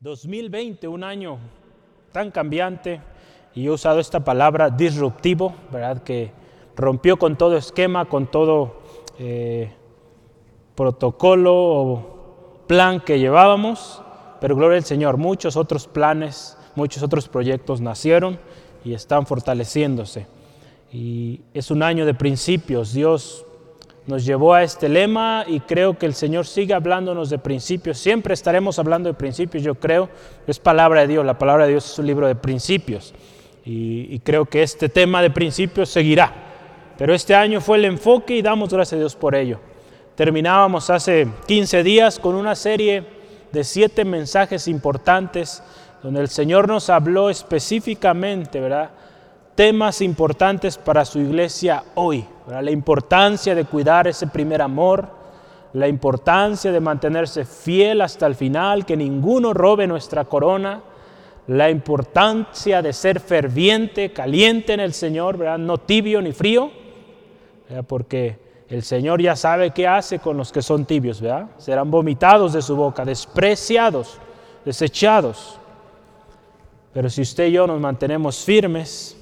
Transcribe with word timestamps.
2020, 0.00 0.88
un 0.88 1.04
año 1.04 1.36
tan 2.10 2.30
cambiante, 2.30 3.02
y 3.54 3.66
he 3.66 3.70
usado 3.70 4.00
esta 4.00 4.20
palabra 4.20 4.70
disruptivo, 4.70 5.54
¿verdad? 5.70 6.02
Que 6.02 6.32
rompió 6.74 7.18
con 7.18 7.36
todo 7.36 7.54
esquema, 7.58 8.06
con 8.06 8.30
todo 8.30 8.80
eh, 9.18 9.70
protocolo 10.74 11.54
o 11.54 12.62
plan 12.66 13.00
que 13.00 13.18
llevábamos, 13.18 14.02
pero 14.40 14.56
gloria 14.56 14.78
al 14.78 14.84
Señor, 14.84 15.18
muchos 15.18 15.58
otros 15.58 15.86
planes, 15.86 16.56
muchos 16.76 17.02
otros 17.02 17.28
proyectos 17.28 17.82
nacieron 17.82 18.38
y 18.82 18.94
están 18.94 19.26
fortaleciéndose. 19.26 20.26
Y 20.90 21.42
es 21.52 21.70
un 21.70 21.82
año 21.82 22.06
de 22.06 22.14
principios, 22.14 22.94
Dios 22.94 23.44
nos 24.06 24.24
llevó 24.24 24.54
a 24.54 24.62
este 24.62 24.88
lema 24.88 25.44
y 25.46 25.60
creo 25.60 25.98
que 25.98 26.06
el 26.06 26.14
Señor 26.14 26.46
sigue 26.46 26.74
hablándonos 26.74 27.30
de 27.30 27.38
principios. 27.38 27.98
Siempre 27.98 28.34
estaremos 28.34 28.78
hablando 28.78 29.08
de 29.08 29.14
principios, 29.14 29.62
yo 29.62 29.74
creo. 29.74 30.08
Es 30.46 30.58
palabra 30.58 31.02
de 31.02 31.08
Dios, 31.08 31.24
la 31.24 31.38
palabra 31.38 31.64
de 31.64 31.72
Dios 31.72 31.92
es 31.92 31.98
un 31.98 32.06
libro 32.06 32.26
de 32.26 32.34
principios. 32.34 33.14
Y, 33.64 34.18
creo 34.20 34.46
que 34.46 34.62
este 34.62 34.88
tema 34.88 35.22
de 35.22 35.30
principios 35.30 35.90
seguirá. 35.90 36.32
Pero 36.98 37.14
este 37.14 37.34
año 37.34 37.60
fue 37.60 37.78
el 37.78 37.84
enfoque 37.84 38.36
y 38.36 38.42
damos 38.42 38.72
gracias 38.72 38.94
a 38.94 39.00
Dios 39.00 39.14
por 39.14 39.34
ello. 39.34 39.60
Terminábamos 40.16 40.90
hace 40.90 41.28
15 41.46 41.82
días 41.82 42.18
con 42.18 42.34
una 42.34 42.54
serie 42.54 43.04
de 43.52 43.64
siete 43.64 44.04
mensajes 44.04 44.66
importantes 44.68 45.62
donde 46.02 46.20
el 46.20 46.28
Señor 46.28 46.68
nos 46.68 46.90
habló 46.90 47.30
específicamente, 47.30 48.60
¿verdad? 48.60 48.90
Temas 49.54 50.00
importantes 50.00 50.78
para 50.78 51.04
su 51.04 51.18
iglesia 51.20 51.84
hoy. 51.94 52.24
La 52.48 52.70
importancia 52.70 53.54
de 53.54 53.64
cuidar 53.64 54.08
ese 54.08 54.26
primer 54.26 54.62
amor, 54.62 55.08
la 55.72 55.86
importancia 55.86 56.72
de 56.72 56.80
mantenerse 56.80 57.44
fiel 57.44 58.00
hasta 58.00 58.26
el 58.26 58.34
final, 58.34 58.84
que 58.84 58.96
ninguno 58.96 59.54
robe 59.54 59.86
nuestra 59.86 60.24
corona, 60.24 60.80
la 61.46 61.70
importancia 61.70 62.82
de 62.82 62.92
ser 62.92 63.20
ferviente, 63.20 64.12
caliente 64.12 64.72
en 64.72 64.80
el 64.80 64.92
Señor, 64.92 65.36
¿verdad? 65.36 65.58
no 65.58 65.78
tibio 65.78 66.20
ni 66.22 66.32
frío, 66.32 66.70
porque 67.86 68.38
el 68.68 68.82
Señor 68.82 69.20
ya 69.20 69.36
sabe 69.36 69.70
qué 69.70 69.86
hace 69.86 70.18
con 70.18 70.36
los 70.36 70.52
que 70.52 70.62
son 70.62 70.84
tibios, 70.84 71.20
¿verdad? 71.20 71.46
serán 71.58 71.90
vomitados 71.90 72.52
de 72.52 72.62
su 72.62 72.76
boca, 72.76 73.04
despreciados, 73.04 74.18
desechados. 74.64 75.58
Pero 76.92 77.08
si 77.10 77.22
usted 77.22 77.46
y 77.46 77.52
yo 77.52 77.66
nos 77.66 77.80
mantenemos 77.80 78.44
firmes, 78.44 79.16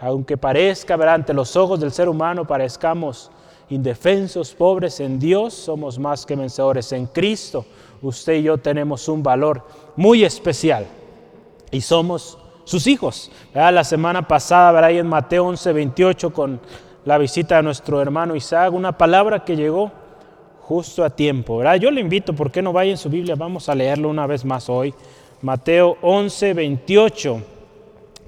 aunque 0.00 0.36
parezca, 0.36 0.94
ante 1.12 1.34
los 1.34 1.56
ojos 1.56 1.78
del 1.78 1.92
ser 1.92 2.08
humano 2.08 2.46
parezcamos 2.46 3.30
indefensos, 3.68 4.52
pobres 4.54 4.98
en 5.00 5.18
Dios, 5.18 5.52
somos 5.54 5.98
más 5.98 6.24
que 6.24 6.34
vencedores 6.34 6.90
en 6.92 7.06
Cristo. 7.06 7.64
Usted 8.02 8.34
y 8.34 8.42
yo 8.44 8.58
tenemos 8.58 9.08
un 9.08 9.22
valor 9.22 9.62
muy 9.96 10.24
especial 10.24 10.86
y 11.70 11.82
somos 11.82 12.38
sus 12.64 12.86
hijos. 12.86 13.30
La 13.52 13.84
semana 13.84 14.26
pasada, 14.26 14.72
ver 14.72 14.84
ahí 14.84 14.98
en 14.98 15.06
Mateo 15.06 15.46
11, 15.46 15.72
28, 15.72 16.32
con 16.32 16.60
la 17.04 17.18
visita 17.18 17.56
de 17.56 17.62
nuestro 17.62 18.00
hermano 18.00 18.34
Isaac, 18.34 18.72
una 18.72 18.96
palabra 18.96 19.44
que 19.44 19.54
llegó 19.54 19.92
justo 20.62 21.04
a 21.04 21.10
tiempo. 21.10 21.58
¿verdad? 21.58 21.76
Yo 21.76 21.90
le 21.90 22.00
invito, 22.00 22.32
¿por 22.32 22.50
qué 22.50 22.62
no 22.62 22.72
vaya 22.72 22.90
en 22.90 22.96
su 22.96 23.10
Biblia? 23.10 23.34
Vamos 23.36 23.68
a 23.68 23.74
leerlo 23.74 24.08
una 24.08 24.26
vez 24.26 24.44
más 24.46 24.68
hoy. 24.70 24.94
Mateo 25.42 25.98
11, 26.00 26.54
28. 26.54 27.42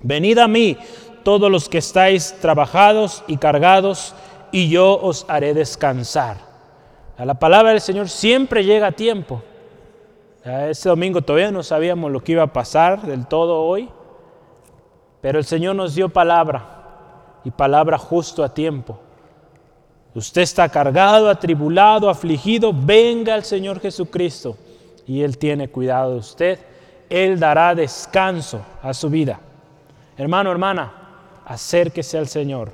Venid 0.03 0.39
a 0.39 0.49
mí 0.49 0.77
todos 1.25 1.51
los 1.51 1.69
que 1.69 1.79
estáis 1.79 2.37
trabajados 2.41 3.25
y 3.27 3.37
cargados, 3.37 4.15
y 4.51 4.69
yo 4.69 5.01
os 5.01 5.25
haré 5.29 5.55
descansar. 5.55 6.37
La 7.19 7.35
palabra 7.35 7.71
del 7.71 7.81
Señor 7.81 8.09
siempre 8.09 8.65
llega 8.65 8.89
a 8.89 8.93
tiempo. 8.93 9.43
Este 10.45 10.89
domingo 10.89 11.23
todavía 11.23 11.53
no 11.53 11.63
sabíamos 11.63 12.11
lo 12.11 12.23
que 12.23 12.33
iba 12.33 12.43
a 12.43 12.53
pasar 12.53 13.03
del 13.03 13.27
todo 13.27 13.63
hoy, 13.63 13.89
pero 15.21 15.39
el 15.39 15.45
Señor 15.45 15.77
nos 15.77 15.95
dio 15.95 16.09
palabra 16.09 16.65
y 17.45 17.51
palabra 17.51 17.97
justo 17.97 18.43
a 18.43 18.53
tiempo. 18.53 18.99
Usted 20.15 20.43
está 20.43 20.69
cargado, 20.69 21.31
atribulado, 21.31 22.11
afligido, 22.11 22.73
venga 22.75 23.35
al 23.35 23.45
Señor 23.45 23.81
Jesucristo 23.81 24.57
y 25.07 25.23
Él 25.23 25.39
tiene 25.39 25.69
cuidado 25.69 26.13
de 26.13 26.19
usted. 26.19 26.59
Él 27.09 27.39
dará 27.39 27.75
descanso 27.75 28.63
a 28.83 28.93
su 28.93 29.09
vida. 29.09 29.39
Hermano, 30.17 30.51
hermana, 30.51 30.93
acérquese 31.53 32.19
al 32.19 32.29
Señor. 32.29 32.73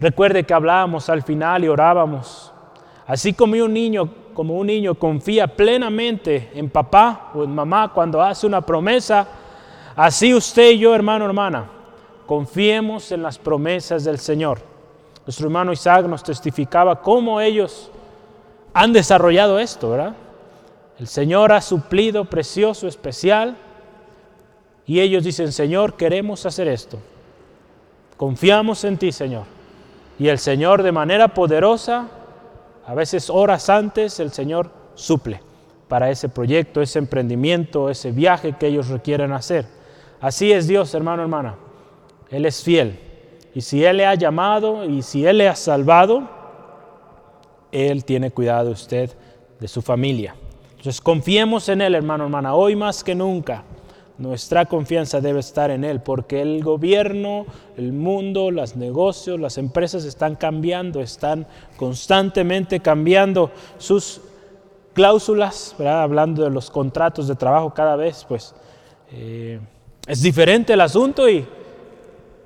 Recuerde 0.00 0.44
que 0.44 0.54
hablábamos 0.54 1.08
al 1.08 1.22
final 1.22 1.64
y 1.64 1.68
orábamos. 1.68 2.52
Así 3.06 3.32
como 3.32 3.52
un 3.62 3.72
niño, 3.72 4.08
como 4.34 4.54
un 4.54 4.66
niño 4.66 4.94
confía 4.94 5.46
plenamente 5.46 6.50
en 6.54 6.70
papá 6.70 7.30
o 7.34 7.44
en 7.44 7.54
mamá 7.54 7.92
cuando 7.92 8.22
hace 8.22 8.46
una 8.46 8.60
promesa, 8.60 9.26
así 9.96 10.32
usted 10.34 10.70
y 10.70 10.78
yo, 10.78 10.94
hermano, 10.94 11.26
hermana, 11.26 11.70
confiemos 12.26 13.12
en 13.12 13.22
las 13.22 13.38
promesas 13.38 14.04
del 14.04 14.18
Señor. 14.18 14.60
Nuestro 15.26 15.46
hermano 15.46 15.72
Isaac 15.72 16.06
nos 16.06 16.22
testificaba 16.22 17.02
cómo 17.02 17.40
ellos 17.40 17.90
han 18.72 18.92
desarrollado 18.92 19.58
esto, 19.58 19.90
¿verdad? 19.90 20.14
El 20.98 21.06
Señor 21.06 21.52
ha 21.52 21.60
suplido 21.60 22.24
precioso, 22.24 22.88
especial, 22.88 23.56
y 24.86 25.00
ellos 25.00 25.24
dicen, 25.24 25.52
Señor, 25.52 25.94
queremos 25.94 26.46
hacer 26.46 26.68
esto. 26.68 26.98
Confiamos 28.18 28.82
en 28.82 28.98
ti, 28.98 29.12
Señor. 29.12 29.44
Y 30.18 30.26
el 30.26 30.38
Señor 30.38 30.82
de 30.82 30.90
manera 30.90 31.28
poderosa, 31.28 32.08
a 32.84 32.94
veces 32.94 33.30
horas 33.30 33.70
antes, 33.70 34.18
el 34.18 34.32
Señor 34.32 34.72
suple 34.96 35.40
para 35.86 36.10
ese 36.10 36.28
proyecto, 36.28 36.82
ese 36.82 36.98
emprendimiento, 36.98 37.88
ese 37.88 38.10
viaje 38.10 38.56
que 38.58 38.66
ellos 38.66 38.88
requieren 38.88 39.32
hacer. 39.32 39.66
Así 40.20 40.52
es 40.52 40.66
Dios, 40.66 40.92
hermano, 40.94 41.22
hermana. 41.22 41.54
Él 42.30 42.44
es 42.44 42.62
fiel. 42.62 42.98
Y 43.54 43.60
si 43.60 43.84
Él 43.84 43.98
le 43.98 44.06
ha 44.06 44.16
llamado 44.16 44.84
y 44.84 45.02
si 45.02 45.24
Él 45.24 45.38
le 45.38 45.48
ha 45.48 45.54
salvado, 45.54 46.28
Él 47.70 48.04
tiene 48.04 48.32
cuidado 48.32 48.66
de 48.66 48.72
usted, 48.72 49.10
de 49.60 49.68
su 49.68 49.80
familia. 49.80 50.34
Entonces 50.70 51.00
confiemos 51.00 51.68
en 51.68 51.82
Él, 51.82 51.94
hermano, 51.94 52.24
hermana, 52.24 52.54
hoy 52.54 52.74
más 52.74 53.04
que 53.04 53.14
nunca. 53.14 53.62
Nuestra 54.18 54.66
confianza 54.66 55.20
debe 55.20 55.38
estar 55.38 55.70
en 55.70 55.84
Él, 55.84 56.00
porque 56.00 56.42
el 56.42 56.64
gobierno, 56.64 57.46
el 57.76 57.92
mundo, 57.92 58.50
los 58.50 58.74
negocios, 58.74 59.38
las 59.38 59.58
empresas 59.58 60.04
están 60.04 60.34
cambiando, 60.34 61.00
están 61.00 61.46
constantemente 61.76 62.80
cambiando 62.80 63.52
sus 63.78 64.20
cláusulas, 64.92 65.76
hablando 65.78 66.42
de 66.42 66.50
los 66.50 66.68
contratos 66.68 67.28
de 67.28 67.36
trabajo 67.36 67.72
cada 67.72 67.94
vez, 67.94 68.26
pues 68.28 68.56
eh, 69.12 69.60
es 70.08 70.20
diferente 70.20 70.72
el 70.72 70.80
asunto 70.80 71.28
y 71.28 71.46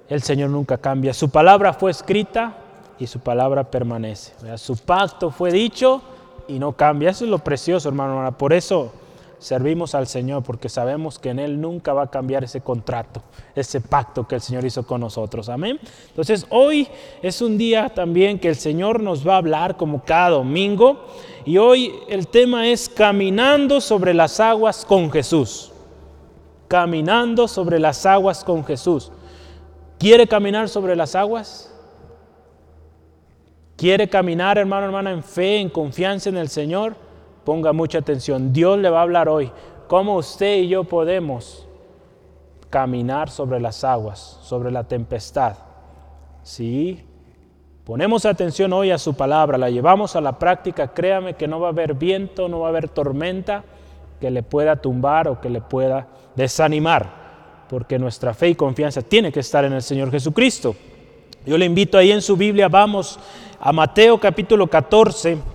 el 0.08 0.22
Señor 0.22 0.50
nunca 0.50 0.76
cambia. 0.76 1.14
Su 1.14 1.30
palabra 1.30 1.72
fue 1.72 1.90
escrita 1.90 2.54
y 2.98 3.06
su 3.06 3.20
palabra 3.20 3.70
permanece. 3.70 4.34
Su 4.58 4.76
pacto 4.76 5.30
fue 5.30 5.50
dicho 5.50 6.02
y 6.48 6.58
no 6.58 6.72
cambia. 6.72 7.10
Eso 7.10 7.24
es 7.24 7.30
lo 7.30 7.38
precioso, 7.38 7.88
hermano. 7.88 8.36
Por 8.36 8.52
eso 8.52 8.92
servimos 9.42 9.96
al 9.96 10.06
Señor 10.06 10.44
porque 10.44 10.68
sabemos 10.68 11.18
que 11.18 11.30
en 11.30 11.40
Él 11.40 11.60
nunca 11.60 11.92
va 11.92 12.04
a 12.04 12.10
cambiar 12.10 12.44
ese 12.44 12.60
contrato, 12.60 13.22
ese 13.56 13.80
pacto 13.80 14.26
que 14.26 14.36
el 14.36 14.40
Señor 14.40 14.64
hizo 14.64 14.86
con 14.86 15.00
nosotros. 15.00 15.48
Amén. 15.48 15.80
Entonces 16.08 16.46
hoy 16.48 16.86
es 17.22 17.42
un 17.42 17.58
día 17.58 17.88
también 17.88 18.38
que 18.38 18.48
el 18.48 18.54
Señor 18.54 19.02
nos 19.02 19.26
va 19.26 19.34
a 19.34 19.38
hablar 19.38 19.76
como 19.76 20.04
cada 20.04 20.30
domingo 20.30 21.06
y 21.44 21.58
hoy 21.58 21.92
el 22.08 22.28
tema 22.28 22.68
es 22.68 22.88
caminando 22.88 23.80
sobre 23.80 24.14
las 24.14 24.38
aguas 24.38 24.84
con 24.84 25.10
Jesús. 25.10 25.72
Caminando 26.68 27.48
sobre 27.48 27.80
las 27.80 28.06
aguas 28.06 28.44
con 28.44 28.64
Jesús. 28.64 29.10
¿Quiere 29.98 30.28
caminar 30.28 30.68
sobre 30.68 30.94
las 30.94 31.16
aguas? 31.16 31.68
¿Quiere 33.76 34.08
caminar, 34.08 34.56
hermano, 34.56 34.86
hermana, 34.86 35.10
en 35.10 35.24
fe, 35.24 35.58
en 35.58 35.68
confianza 35.68 36.28
en 36.28 36.36
el 36.36 36.48
Señor? 36.48 36.94
Ponga 37.44 37.72
mucha 37.72 37.98
atención. 37.98 38.52
Dios 38.52 38.78
le 38.78 38.90
va 38.90 39.00
a 39.00 39.02
hablar 39.02 39.28
hoy. 39.28 39.50
¿Cómo 39.88 40.16
usted 40.16 40.58
y 40.58 40.68
yo 40.68 40.84
podemos 40.84 41.66
caminar 42.70 43.30
sobre 43.30 43.60
las 43.60 43.84
aguas, 43.84 44.38
sobre 44.42 44.70
la 44.70 44.84
tempestad? 44.84 45.56
Si 46.42 47.04
ponemos 47.84 48.24
atención 48.24 48.72
hoy 48.72 48.90
a 48.90 48.98
su 48.98 49.14
palabra, 49.14 49.58
la 49.58 49.70
llevamos 49.70 50.16
a 50.16 50.20
la 50.20 50.38
práctica, 50.38 50.94
créame 50.94 51.34
que 51.34 51.48
no 51.48 51.60
va 51.60 51.68
a 51.68 51.72
haber 51.72 51.94
viento, 51.94 52.48
no 52.48 52.60
va 52.60 52.68
a 52.68 52.70
haber 52.70 52.88
tormenta 52.88 53.64
que 54.20 54.30
le 54.30 54.42
pueda 54.42 54.76
tumbar 54.76 55.28
o 55.28 55.40
que 55.40 55.50
le 55.50 55.60
pueda 55.60 56.06
desanimar, 56.36 57.66
porque 57.68 57.98
nuestra 57.98 58.34
fe 58.34 58.50
y 58.50 58.54
confianza 58.54 59.02
tiene 59.02 59.32
que 59.32 59.40
estar 59.40 59.64
en 59.64 59.72
el 59.72 59.82
Señor 59.82 60.10
Jesucristo. 60.10 60.76
Yo 61.44 61.58
le 61.58 61.66
invito 61.66 61.98
ahí 61.98 62.12
en 62.12 62.22
su 62.22 62.36
Biblia, 62.36 62.68
vamos 62.68 63.18
a 63.60 63.72
Mateo 63.72 64.18
capítulo 64.18 64.68
14 64.68 65.51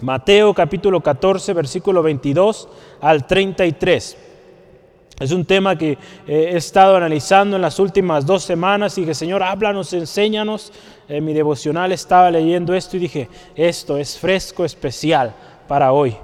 Mateo 0.00 0.54
capítulo 0.54 1.00
14, 1.00 1.52
versículo 1.54 2.02
22 2.02 2.68
al 3.00 3.26
33. 3.26 4.16
Es 5.18 5.32
un 5.32 5.44
tema 5.44 5.76
que 5.76 5.92
eh, 5.92 5.98
he 6.26 6.56
estado 6.56 6.94
analizando 6.94 7.56
en 7.56 7.62
las 7.62 7.80
últimas 7.80 8.24
dos 8.24 8.44
semanas 8.44 8.96
y 8.98 9.04
que 9.04 9.14
Señor, 9.14 9.42
háblanos, 9.42 9.92
enséñanos. 9.92 10.72
En 11.08 11.24
mi 11.24 11.34
devocional 11.34 11.90
estaba 11.90 12.30
leyendo 12.30 12.74
esto 12.74 12.96
y 12.96 13.00
dije, 13.00 13.28
esto 13.56 13.96
es 13.96 14.16
fresco, 14.16 14.64
especial 14.64 15.34
para 15.66 15.92
hoy. 15.92 16.16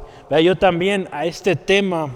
Yo 0.42 0.56
también 0.56 1.08
a 1.12 1.26
este 1.26 1.54
tema 1.54 2.08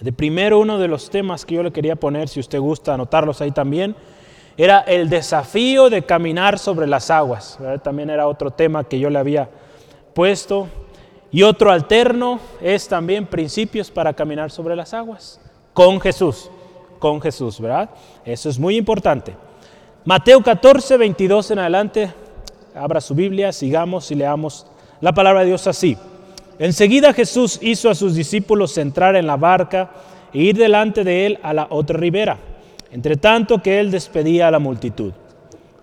De 0.00 0.12
primero 0.12 0.58
uno 0.58 0.78
de 0.78 0.88
los 0.88 1.08
temas 1.08 1.46
que 1.46 1.54
yo 1.54 1.62
le 1.62 1.72
quería 1.72 1.96
poner, 1.96 2.28
si 2.28 2.40
usted 2.40 2.58
gusta 2.58 2.92
anotarlos 2.92 3.40
ahí 3.40 3.52
también, 3.52 3.96
era 4.56 4.80
el 4.80 5.08
desafío 5.08 5.88
de 5.88 6.02
caminar 6.02 6.58
sobre 6.58 6.86
las 6.86 7.10
aguas. 7.10 7.58
También 7.82 8.10
era 8.10 8.26
otro 8.26 8.50
tema 8.50 8.84
que 8.84 8.98
yo 8.98 9.08
le 9.08 9.18
había 9.18 9.48
puesto. 10.14 10.68
Y 11.30 11.42
otro 11.42 11.70
alterno 11.70 12.38
es 12.60 12.86
también 12.86 13.26
principios 13.26 13.90
para 13.90 14.12
caminar 14.12 14.50
sobre 14.50 14.76
las 14.76 14.94
aguas. 14.94 15.40
Con 15.72 16.00
Jesús, 16.00 16.48
con 17.00 17.20
Jesús, 17.20 17.60
¿verdad? 17.60 17.90
Eso 18.24 18.48
es 18.48 18.58
muy 18.58 18.76
importante. 18.76 19.34
Mateo 20.04 20.42
14, 20.42 20.96
22 20.96 21.50
en 21.50 21.58
adelante, 21.58 22.12
abra 22.74 23.00
su 23.00 23.14
Biblia, 23.14 23.52
sigamos 23.52 24.10
y 24.10 24.14
leamos 24.14 24.66
la 25.00 25.12
palabra 25.12 25.40
de 25.40 25.46
Dios 25.46 25.66
así. 25.66 25.96
Enseguida 26.58 27.12
Jesús 27.12 27.58
hizo 27.62 27.90
a 27.90 27.94
sus 27.94 28.14
discípulos 28.14 28.78
entrar 28.78 29.16
en 29.16 29.26
la 29.26 29.36
barca 29.36 29.90
e 30.32 30.38
ir 30.38 30.56
delante 30.56 31.02
de 31.04 31.26
él 31.26 31.38
a 31.42 31.52
la 31.52 31.66
otra 31.70 31.98
ribera, 31.98 32.38
entre 32.92 33.16
tanto 33.16 33.60
que 33.60 33.80
él 33.80 33.90
despedía 33.90 34.48
a 34.48 34.50
la 34.50 34.58
multitud. 34.60 35.12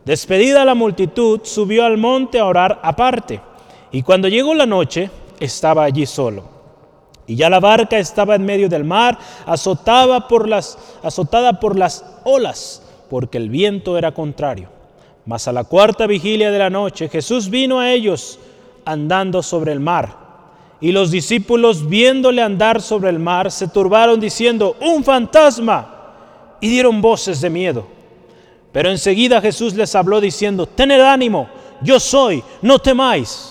Despedida 0.05 0.65
la 0.65 0.75
multitud, 0.75 1.41
subió 1.43 1.83
al 1.85 1.97
monte 1.97 2.39
a 2.39 2.45
orar 2.45 2.79
aparte, 2.83 3.41
y 3.91 4.03
cuando 4.03 4.27
llegó 4.27 4.53
la 4.53 4.65
noche, 4.65 5.09
estaba 5.39 5.83
allí 5.83 6.05
solo. 6.05 6.43
Y 7.27 7.35
ya 7.35 7.49
la 7.49 7.59
barca 7.59 7.97
estaba 7.97 8.35
en 8.35 8.45
medio 8.45 8.69
del 8.69 8.83
mar, 8.83 9.17
azotada 9.45 10.27
por 10.27 10.47
las, 10.47 10.77
azotada 11.03 11.59
por 11.59 11.77
las 11.77 12.03
olas, 12.23 12.81
porque 13.09 13.37
el 13.37 13.49
viento 13.49 13.97
era 13.97 14.13
contrario. 14.13 14.69
Mas 15.25 15.47
a 15.47 15.51
la 15.51 15.63
cuarta 15.63 16.07
vigilia 16.07 16.51
de 16.51 16.59
la 16.59 16.69
noche 16.69 17.09
Jesús 17.09 17.49
vino 17.49 17.79
a 17.79 17.91
ellos 17.91 18.39
andando 18.85 19.43
sobre 19.43 19.71
el 19.71 19.79
mar. 19.79 20.19
Y 20.79 20.91
los 20.91 21.11
discípulos, 21.11 21.87
viéndole 21.87 22.41
andar 22.41 22.81
sobre 22.81 23.11
el 23.11 23.19
mar, 23.19 23.51
se 23.51 23.67
turbaron 23.67 24.19
diciendo, 24.19 24.75
un 24.81 25.03
fantasma, 25.03 26.01
y 26.59 26.69
dieron 26.69 27.01
voces 27.01 27.41
de 27.41 27.49
miedo. 27.49 27.85
Pero 28.71 28.89
enseguida 28.89 29.41
Jesús 29.41 29.75
les 29.75 29.93
habló 29.95 30.21
diciendo, 30.21 30.65
tened 30.65 31.01
ánimo, 31.01 31.49
yo 31.81 31.99
soy, 31.99 32.43
no 32.61 32.79
temáis. 32.79 33.50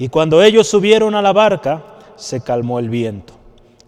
Y 0.00 0.08
cuando 0.08 0.42
ellos 0.42 0.66
subieron 0.66 1.14
a 1.14 1.20
la 1.20 1.34
barca, 1.34 1.82
se 2.16 2.40
calmó 2.40 2.78
el 2.78 2.88
viento. 2.88 3.34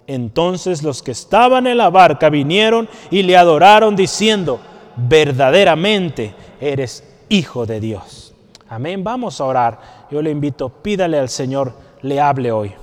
Entonces 0.06 0.82
los 0.82 1.02
que 1.02 1.12
estaban 1.12 1.66
en 1.66 1.78
la 1.78 1.88
barca 1.88 2.28
vinieron 2.28 2.86
y 3.10 3.22
le 3.22 3.34
adoraron 3.34 3.96
diciendo, 3.96 4.60
verdaderamente 4.94 6.34
eres 6.60 7.02
hijo 7.30 7.64
de 7.64 7.80
Dios. 7.80 8.34
Amén. 8.68 9.02
Vamos 9.02 9.40
a 9.40 9.46
orar 9.46 10.02
yo 10.10 10.20
le 10.20 10.30
invito, 10.30 10.68
pídale 10.68 11.18
al 11.18 11.30
Señor, 11.30 11.72
le 12.02 12.20
hable 12.20 12.52
hoy. 12.52 12.74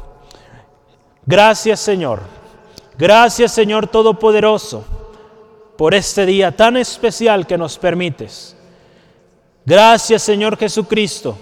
Gracias 1.23 1.79
Señor, 1.79 2.21
gracias 2.97 3.51
Señor 3.51 3.85
Todopoderoso 3.85 4.83
por 5.77 5.93
este 5.93 6.25
día 6.25 6.51
tan 6.51 6.77
especial 6.77 7.45
que 7.45 7.59
nos 7.59 7.77
permites. 7.77 8.57
Gracias 9.63 10.23
Señor 10.23 10.57
Jesucristo 10.57 11.37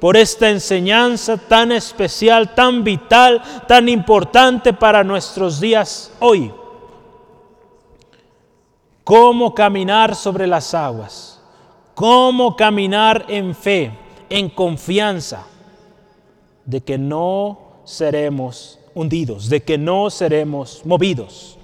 por 0.00 0.16
esta 0.16 0.48
enseñanza 0.48 1.36
tan 1.36 1.72
especial, 1.72 2.54
tan 2.54 2.84
vital, 2.84 3.42
tan 3.66 3.88
importante 3.88 4.72
para 4.72 5.02
nuestros 5.02 5.60
días 5.60 6.12
hoy. 6.20 6.52
Cómo 9.02 9.54
caminar 9.54 10.14
sobre 10.14 10.46
las 10.46 10.74
aguas, 10.74 11.40
cómo 11.94 12.54
caminar 12.56 13.24
en 13.28 13.54
fe 13.54 13.92
en 14.30 14.50
confianza 14.50 15.46
de 16.64 16.82
que 16.82 16.98
no 16.98 17.58
seremos 17.84 18.78
hundidos, 18.94 19.48
de 19.48 19.62
que 19.62 19.78
no 19.78 20.10
seremos 20.10 20.82
movidos. 20.84 21.56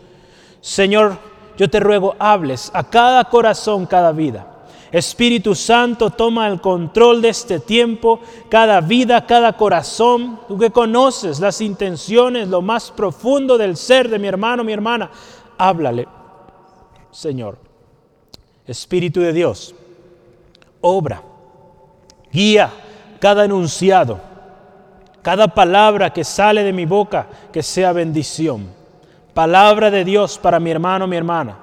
Señor, 0.60 1.18
yo 1.58 1.68
te 1.68 1.78
ruego, 1.78 2.16
hables 2.18 2.70
a 2.72 2.82
cada 2.82 3.24
corazón, 3.24 3.86
cada 3.86 4.12
vida. 4.12 4.53
Espíritu 4.94 5.56
Santo, 5.56 6.10
toma 6.10 6.46
el 6.46 6.60
control 6.60 7.20
de 7.20 7.30
este 7.30 7.58
tiempo, 7.58 8.20
cada 8.48 8.80
vida, 8.80 9.26
cada 9.26 9.54
corazón. 9.54 10.38
Tú 10.46 10.56
que 10.56 10.70
conoces 10.70 11.40
las 11.40 11.60
intenciones, 11.60 12.46
lo 12.46 12.62
más 12.62 12.92
profundo 12.92 13.58
del 13.58 13.76
ser 13.76 14.08
de 14.08 14.20
mi 14.20 14.28
hermano, 14.28 14.62
mi 14.62 14.72
hermana, 14.72 15.10
háblale, 15.58 16.06
Señor. 17.10 17.58
Espíritu 18.66 19.20
de 19.20 19.32
Dios, 19.32 19.74
obra 20.80 21.22
Guía 22.32 22.70
cada 23.20 23.44
enunciado, 23.44 24.20
cada 25.22 25.48
palabra 25.48 26.12
que 26.12 26.22
sale 26.22 26.62
de 26.62 26.72
mi 26.72 26.84
boca, 26.86 27.26
que 27.52 27.64
sea 27.64 27.92
bendición. 27.92 28.68
Palabra 29.32 29.90
de 29.90 30.04
Dios 30.04 30.38
para 30.38 30.60
mi 30.60 30.70
hermano, 30.70 31.08
mi 31.08 31.16
hermana. 31.16 31.56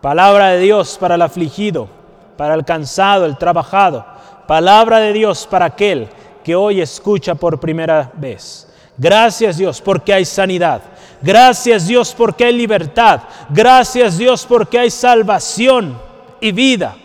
Palabra 0.00 0.50
de 0.50 0.58
Dios 0.58 0.96
para 0.98 1.14
el 1.14 1.22
afligido, 1.22 1.88
para 2.36 2.54
el 2.54 2.64
cansado, 2.64 3.26
el 3.26 3.36
trabajado. 3.36 4.04
Palabra 4.46 4.98
de 4.98 5.12
Dios 5.12 5.46
para 5.50 5.66
aquel 5.66 6.08
que 6.42 6.54
hoy 6.54 6.80
escucha 6.80 7.34
por 7.34 7.58
primera 7.58 8.10
vez. 8.14 8.68
Gracias 8.96 9.56
Dios 9.56 9.80
porque 9.80 10.12
hay 10.12 10.24
sanidad. 10.24 10.82
Gracias 11.22 11.86
Dios 11.86 12.14
porque 12.16 12.44
hay 12.44 12.52
libertad. 12.52 13.22
Gracias 13.50 14.18
Dios 14.18 14.44
porque 14.46 14.78
hay 14.78 14.90
salvación 14.90 15.98
y 16.40 16.52
vida 16.52 16.96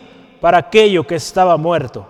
para 0.42 0.58
aquello 0.58 1.06
que 1.08 1.16
estaba 1.16 1.58
muerto. 1.58 2.06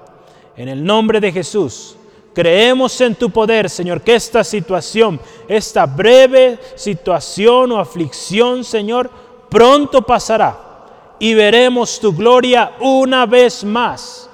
En 0.57 0.67
el 0.67 0.83
nombre 0.83 1.19
de 1.19 1.31
Jesús, 1.31 1.95
creemos 2.33 2.99
en 3.01 3.15
tu 3.15 3.29
poder, 3.29 3.69
Señor, 3.69 4.01
que 4.01 4.15
esta 4.15 4.43
situación, 4.43 5.19
esta 5.47 5.85
breve 5.85 6.59
situación 6.75 7.71
o 7.71 7.79
aflicción, 7.79 8.63
Señor, 8.63 9.09
pronto 9.49 10.01
pasará 10.01 10.68
y 11.19 11.33
veremos 11.33 11.99
tu 11.99 12.13
gloria 12.13 12.71
una 12.79 13.25
vez 13.25 13.63
más. 13.63 14.29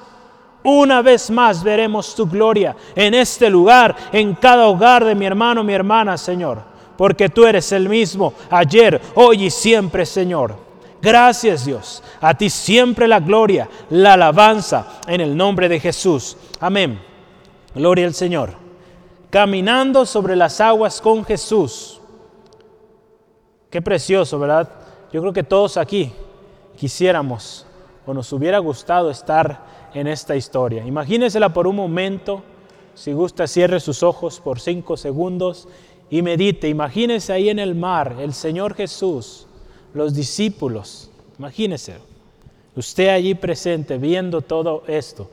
Una 0.63 1.01
vez 1.01 1.29
más 1.29 1.63
veremos 1.63 2.15
tu 2.15 2.25
gloria 2.25 2.75
en 2.95 3.13
este 3.13 3.49
lugar, 3.49 3.95
en 4.11 4.33
cada 4.33 4.67
hogar 4.67 5.05
de 5.05 5.13
mi 5.13 5.25
hermano, 5.25 5.63
mi 5.63 5.73
hermana, 5.73 6.17
Señor, 6.17 6.59
porque 6.97 7.29
tú 7.29 7.45
eres 7.45 7.71
el 7.71 7.87
mismo 7.87 8.33
ayer, 8.49 8.99
hoy 9.13 9.45
y 9.45 9.51
siempre, 9.51 10.05
Señor. 10.07 10.55
Gracias 11.01 11.65
Dios. 11.65 12.01
A 12.19 12.33
ti 12.33 12.49
siempre 12.49 13.07
la 13.07 13.19
gloria, 13.19 13.69
la 13.91 14.13
alabanza 14.13 15.01
en 15.07 15.21
el 15.21 15.37
nombre 15.37 15.69
de 15.69 15.79
Jesús. 15.79 16.35
Amén. 16.59 16.99
Gloria 17.75 18.07
al 18.07 18.15
Señor. 18.15 18.53
Caminando 19.29 20.07
sobre 20.07 20.35
las 20.35 20.59
aguas 20.61 20.99
con 20.99 21.23
Jesús. 21.23 22.01
Qué 23.69 23.83
precioso, 23.83 24.39
¿verdad? 24.39 24.67
Yo 25.13 25.21
creo 25.21 25.33
que 25.33 25.43
todos 25.43 25.77
aquí 25.77 26.11
quisiéramos 26.75 27.65
o 28.05 28.13
nos 28.13 28.31
hubiera 28.33 28.59
gustado 28.59 29.09
estar 29.09 29.65
en 29.93 30.07
esta 30.07 30.35
historia. 30.35 30.85
Imagínesela 30.85 31.53
por 31.53 31.67
un 31.67 31.75
momento. 31.75 32.43
Si 32.93 33.13
gusta, 33.13 33.47
cierre 33.47 33.79
sus 33.79 34.03
ojos 34.03 34.39
por 34.39 34.59
cinco 34.59 34.97
segundos 34.97 35.67
y 36.09 36.21
medite. 36.21 36.69
Imagínese 36.69 37.33
ahí 37.33 37.49
en 37.49 37.59
el 37.59 37.75
mar 37.75 38.17
el 38.19 38.33
Señor 38.33 38.75
Jesús 38.75 39.47
los 39.93 40.13
discípulos. 40.13 41.09
Imagínese, 41.39 41.95
usted 42.75 43.09
allí 43.09 43.33
presente 43.33 43.97
viendo 43.97 44.41
todo 44.41 44.83
esto. 44.87 45.29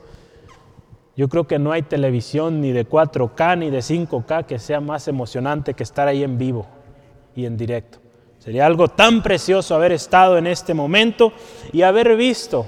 Yo 1.16 1.28
creo 1.28 1.46
que 1.46 1.58
no 1.58 1.72
hay 1.72 1.82
televisión 1.82 2.60
ni 2.60 2.72
de 2.72 2.88
4K 2.88 3.58
ni 3.58 3.70
de 3.70 3.80
5K 3.80 4.46
que 4.46 4.58
sea 4.58 4.80
más 4.80 5.08
emocionante 5.08 5.74
que 5.74 5.82
estar 5.82 6.08
ahí 6.08 6.22
en 6.22 6.38
vivo 6.38 6.66
y 7.36 7.44
en 7.44 7.56
directo. 7.56 8.01
Sería 8.42 8.66
algo 8.66 8.88
tan 8.88 9.22
precioso 9.22 9.72
haber 9.72 9.92
estado 9.92 10.36
en 10.36 10.48
este 10.48 10.74
momento 10.74 11.32
y 11.72 11.82
haber 11.82 12.16
visto, 12.16 12.66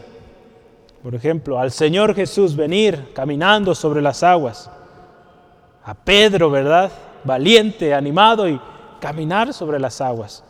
por 1.03 1.17
ejemplo, 1.17 1.59
al 1.59 1.73
Señor 1.73 2.15
Jesús 2.15 2.55
venir 2.55 3.11
caminando 3.13 3.75
sobre 3.75 4.01
las 4.01 4.23
aguas. 4.23 4.71
A 5.83 5.95
Pedro, 5.95 6.49
¿verdad? 6.49 6.93
Valiente, 7.25 7.93
animado 7.93 8.49
y 8.49 8.61
caminar 9.01 9.53
sobre 9.53 9.81
las 9.81 10.01
aguas. 10.01 10.45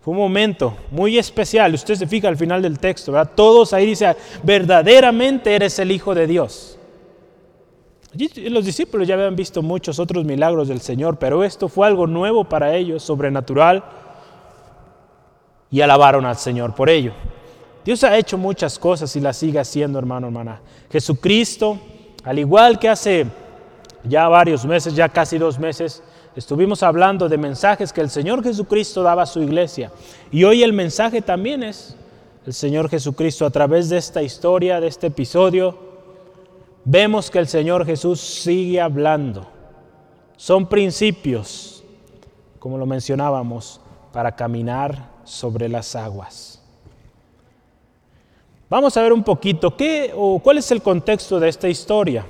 Fue 0.00 0.10
un 0.10 0.18
momento 0.18 0.76
muy 0.90 1.18
especial. 1.18 1.72
Usted 1.74 1.94
se 1.94 2.08
fija 2.08 2.26
al 2.26 2.36
final 2.36 2.60
del 2.60 2.80
texto, 2.80 3.12
¿verdad? 3.12 3.30
Todos 3.32 3.72
ahí 3.72 3.86
dicen, 3.86 4.16
verdaderamente 4.42 5.54
eres 5.54 5.78
el 5.78 5.92
Hijo 5.92 6.16
de 6.16 6.26
Dios. 6.26 6.76
los 8.34 8.64
discípulos 8.64 9.06
ya 9.06 9.14
habían 9.14 9.36
visto 9.36 9.62
muchos 9.62 10.00
otros 10.00 10.24
milagros 10.24 10.66
del 10.66 10.80
Señor, 10.80 11.16
pero 11.16 11.44
esto 11.44 11.68
fue 11.68 11.86
algo 11.86 12.08
nuevo 12.08 12.42
para 12.42 12.74
ellos, 12.74 13.04
sobrenatural. 13.04 13.84
Y 15.70 15.80
alabaron 15.80 16.24
al 16.24 16.36
Señor 16.36 16.74
por 16.74 16.88
ello. 16.88 17.12
Dios 17.84 18.02
ha 18.04 18.16
hecho 18.16 18.36
muchas 18.36 18.78
cosas 18.78 19.14
y 19.14 19.20
las 19.20 19.36
sigue 19.36 19.58
haciendo, 19.58 19.98
hermano, 19.98 20.26
hermana. 20.26 20.60
Jesucristo, 20.90 21.78
al 22.24 22.38
igual 22.38 22.78
que 22.78 22.88
hace 22.88 23.26
ya 24.02 24.28
varios 24.28 24.64
meses, 24.64 24.94
ya 24.94 25.08
casi 25.08 25.38
dos 25.38 25.58
meses, 25.58 26.02
estuvimos 26.34 26.82
hablando 26.82 27.28
de 27.28 27.38
mensajes 27.38 27.92
que 27.92 28.00
el 28.00 28.10
Señor 28.10 28.42
Jesucristo 28.42 29.02
daba 29.02 29.22
a 29.22 29.26
su 29.26 29.40
iglesia. 29.40 29.92
Y 30.32 30.44
hoy 30.44 30.62
el 30.62 30.72
mensaje 30.72 31.22
también 31.22 31.62
es 31.62 31.96
el 32.44 32.52
Señor 32.52 32.88
Jesucristo 32.88 33.46
a 33.46 33.50
través 33.50 33.88
de 33.88 33.98
esta 33.98 34.22
historia, 34.22 34.80
de 34.80 34.88
este 34.88 35.08
episodio. 35.08 35.78
Vemos 36.84 37.30
que 37.30 37.38
el 37.38 37.48
Señor 37.48 37.86
Jesús 37.86 38.20
sigue 38.20 38.80
hablando. 38.80 39.46
Son 40.36 40.68
principios, 40.68 41.84
como 42.58 42.78
lo 42.78 42.86
mencionábamos, 42.86 43.80
para 44.12 44.34
caminar 44.34 45.15
sobre 45.26 45.68
las 45.68 45.94
aguas. 45.94 46.62
Vamos 48.70 48.96
a 48.96 49.02
ver 49.02 49.12
un 49.12 49.22
poquito 49.22 49.76
qué 49.76 50.12
o 50.16 50.38
cuál 50.38 50.58
es 50.58 50.70
el 50.70 50.82
contexto 50.82 51.38
de 51.38 51.48
esta 51.48 51.68
historia. 51.68 52.26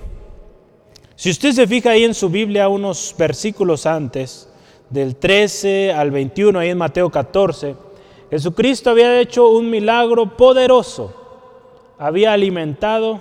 Si 1.15 1.31
usted 1.31 1.53
se 1.53 1.67
fija 1.67 1.91
ahí 1.91 2.05
en 2.05 2.13
su 2.13 2.29
Biblia 2.29 2.69
unos 2.69 3.15
versículos 3.17 3.87
antes, 3.87 4.49
del 4.91 5.17
13 5.17 5.93
al 5.93 6.11
21, 6.11 6.59
ahí 6.59 6.71
en 6.71 6.79
Mateo 6.79 7.11
14, 7.11 7.75
Jesucristo 8.31 8.91
había 8.91 9.21
hecho 9.21 9.49
un 9.49 9.71
milagro 9.71 10.37
poderoso. 10.37 11.15
Había 11.99 12.33
alimentado 12.33 13.21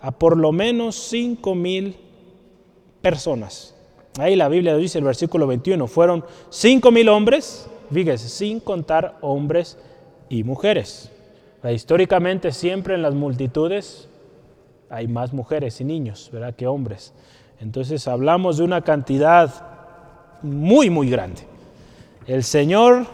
a 0.00 0.10
por 0.10 0.36
lo 0.36 0.52
menos 0.52 0.96
5 0.96 1.54
mil 1.54 1.96
personas. 3.02 3.74
Ahí 4.18 4.36
la 4.36 4.48
Biblia 4.48 4.76
dice 4.76 4.98
el 4.98 5.04
versículo 5.04 5.46
21, 5.46 5.86
fueron 5.86 6.24
5 6.50 6.90
mil 6.90 7.08
hombres, 7.08 7.68
fíjese, 7.92 8.28
sin 8.28 8.60
contar 8.60 9.16
hombres 9.20 9.78
y 10.28 10.44
mujeres. 10.44 11.10
Históricamente 11.68 12.52
siempre 12.52 12.94
en 12.94 13.02
las 13.02 13.14
multitudes 13.14 14.08
hay 14.88 15.08
más 15.08 15.32
mujeres 15.32 15.80
y 15.80 15.84
niños, 15.84 16.30
¿verdad? 16.32 16.54
Que 16.54 16.66
hombres. 16.66 17.12
Entonces 17.60 18.08
hablamos 18.08 18.56
de 18.58 18.64
una 18.64 18.82
cantidad 18.82 19.52
muy, 20.42 20.88
muy 20.88 21.10
grande. 21.10 21.42
El 22.26 22.44
Señor 22.44 23.06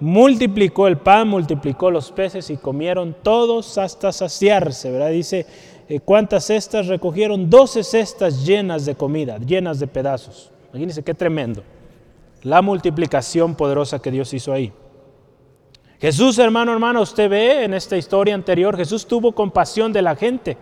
multiplicó 0.00 0.86
el 0.86 0.98
pan, 0.98 1.28
multiplicó 1.28 1.90
los 1.90 2.12
peces 2.12 2.50
y 2.50 2.56
comieron 2.56 3.16
todos 3.22 3.78
hasta 3.78 4.12
saciarse, 4.12 4.90
¿verdad? 4.90 5.10
Dice, 5.10 5.46
eh, 5.88 6.00
¿cuántas 6.00 6.44
cestas 6.44 6.86
recogieron? 6.86 7.50
Doce 7.50 7.82
cestas 7.82 8.46
llenas 8.46 8.86
de 8.86 8.94
comida, 8.94 9.38
llenas 9.38 9.80
de 9.80 9.86
pedazos. 9.86 10.50
Imagínense 10.70 11.02
qué 11.02 11.14
tremendo. 11.14 11.62
La 12.42 12.62
multiplicación 12.62 13.54
poderosa 13.54 14.00
que 14.00 14.10
Dios 14.10 14.32
hizo 14.32 14.52
ahí. 14.52 14.72
Jesús, 16.00 16.38
hermano, 16.38 16.72
hermano, 16.72 17.02
usted 17.02 17.28
ve 17.28 17.64
en 17.64 17.74
esta 17.74 17.96
historia 17.96 18.34
anterior, 18.34 18.76
Jesús 18.76 19.06
tuvo 19.06 19.34
compasión 19.34 19.92
de 19.92 20.02
la 20.02 20.14
gente. 20.14 20.56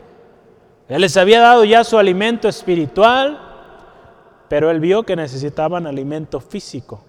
Él 0.88 1.02
les 1.02 1.16
había 1.16 1.40
dado 1.40 1.64
ya 1.64 1.85
su 1.85 1.99
alimento 1.99 2.49
espiritual, 2.49 3.38
pero 4.49 4.71
él 4.71 4.80
vio 4.80 5.02
que 5.02 5.16
necesitaban 5.16 5.87
alimento 5.87 6.40
físico. 6.40 7.04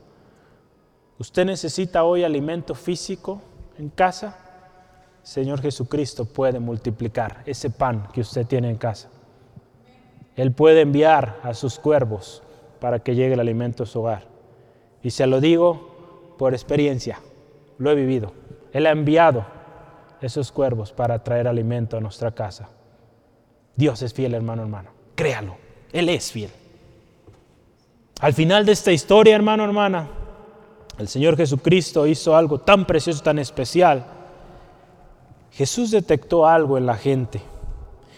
¿Usted 1.19 1.45
necesita 1.45 2.03
hoy 2.03 2.23
alimento 2.23 2.75
físico 2.75 3.41
en 3.77 3.89
casa? 3.89 4.37
Señor 5.23 5.61
Jesucristo 5.61 6.25
puede 6.25 6.59
multiplicar 6.59 7.43
ese 7.45 7.69
pan 7.69 8.07
que 8.13 8.21
usted 8.21 8.45
tiene 8.45 8.69
en 8.69 8.77
casa. 8.77 9.09
Él 10.35 10.51
puede 10.51 10.81
enviar 10.81 11.39
a 11.43 11.53
sus 11.53 11.79
cuervos 11.79 12.43
para 12.79 12.99
que 12.99 13.15
llegue 13.15 13.33
el 13.33 13.39
alimento 13.39 13.83
a 13.83 13.85
su 13.85 13.99
hogar. 13.99 14.36
Y 15.07 15.11
se 15.11 15.25
lo 15.25 15.39
digo 15.39 16.35
por 16.37 16.53
experiencia, 16.53 17.21
lo 17.77 17.89
he 17.89 17.95
vivido. 17.95 18.33
Él 18.73 18.85
ha 18.87 18.91
enviado 18.91 19.45
esos 20.19 20.51
cuervos 20.51 20.91
para 20.91 21.23
traer 21.23 21.47
alimento 21.47 21.95
a 21.95 22.01
nuestra 22.01 22.31
casa. 22.31 22.67
Dios 23.77 24.01
es 24.01 24.13
fiel, 24.13 24.33
hermano, 24.33 24.63
hermano. 24.63 24.89
Créalo, 25.15 25.55
Él 25.93 26.09
es 26.09 26.29
fiel. 26.29 26.49
Al 28.19 28.33
final 28.33 28.65
de 28.65 28.73
esta 28.73 28.91
historia, 28.91 29.33
hermano, 29.33 29.63
hermana, 29.63 30.09
el 30.97 31.07
Señor 31.07 31.37
Jesucristo 31.37 32.05
hizo 32.05 32.35
algo 32.35 32.59
tan 32.59 32.83
precioso, 32.85 33.23
tan 33.23 33.39
especial. 33.39 34.05
Jesús 35.53 35.89
detectó 35.89 36.45
algo 36.45 36.77
en 36.77 36.85
la 36.85 36.97
gente. 36.97 37.41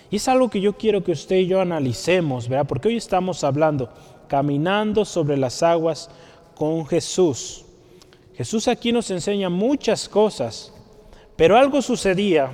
Y 0.09 0.15
es 0.15 0.27
algo 0.27 0.49
que 0.49 0.59
yo 0.59 0.73
quiero 0.73 1.03
que 1.03 1.11
usted 1.11 1.35
y 1.35 1.45
yo 1.45 1.61
analicemos, 1.61 2.49
¿verdad? 2.49 2.65
Porque 2.65 2.87
hoy 2.87 2.97
estamos 2.97 3.43
hablando, 3.43 3.91
caminando 4.27 5.05
sobre 5.05 5.37
las 5.37 5.61
aguas 5.61 6.09
con 6.59 6.85
Jesús. 6.85 7.65
Jesús 8.35 8.67
aquí 8.67 8.91
nos 8.91 9.09
enseña 9.09 9.49
muchas 9.49 10.07
cosas, 10.07 10.71
pero 11.35 11.57
algo 11.57 11.81
sucedía 11.81 12.51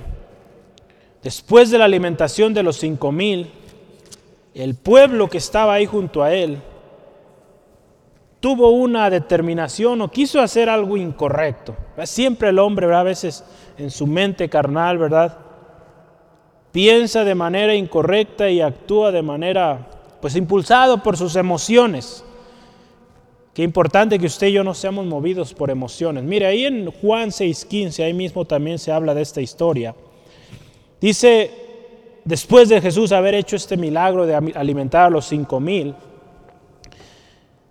Después 1.26 1.72
de 1.72 1.78
la 1.78 1.86
alimentación 1.86 2.54
de 2.54 2.62
los 2.62 2.76
cinco 2.76 3.10
mil, 3.10 3.50
el 4.54 4.76
pueblo 4.76 5.28
que 5.28 5.38
estaba 5.38 5.74
ahí 5.74 5.84
junto 5.84 6.22
a 6.22 6.32
él 6.32 6.62
tuvo 8.38 8.70
una 8.70 9.10
determinación 9.10 10.00
o 10.02 10.08
quiso 10.08 10.40
hacer 10.40 10.68
algo 10.68 10.96
incorrecto. 10.96 11.74
Siempre 12.04 12.50
el 12.50 12.60
hombre, 12.60 12.94
a 12.94 13.02
veces 13.02 13.44
en 13.76 13.90
su 13.90 14.06
mente 14.06 14.48
carnal, 14.48 14.98
¿verdad? 14.98 15.36
Piensa 16.70 17.24
de 17.24 17.34
manera 17.34 17.74
incorrecta 17.74 18.48
y 18.48 18.60
actúa 18.60 19.10
de 19.10 19.22
manera, 19.22 19.84
pues 20.20 20.36
impulsado 20.36 21.02
por 21.02 21.16
sus 21.16 21.34
emociones. 21.34 22.24
Qué 23.56 23.62
importante 23.62 24.18
que 24.18 24.26
usted 24.26 24.48
y 24.48 24.52
yo 24.52 24.62
no 24.62 24.74
seamos 24.74 25.06
movidos 25.06 25.54
por 25.54 25.70
emociones. 25.70 26.22
Mire, 26.24 26.44
ahí 26.44 26.66
en 26.66 26.90
Juan 26.90 27.30
6:15, 27.30 28.04
ahí 28.04 28.12
mismo 28.12 28.44
también 28.44 28.78
se 28.78 28.92
habla 28.92 29.14
de 29.14 29.22
esta 29.22 29.40
historia. 29.40 29.94
Dice, 31.00 31.50
después 32.22 32.68
de 32.68 32.82
Jesús 32.82 33.12
haber 33.12 33.32
hecho 33.32 33.56
este 33.56 33.78
milagro 33.78 34.26
de 34.26 34.34
alimentar 34.34 35.06
a 35.06 35.08
los 35.08 35.24
cinco 35.24 35.58
mil, 35.58 35.94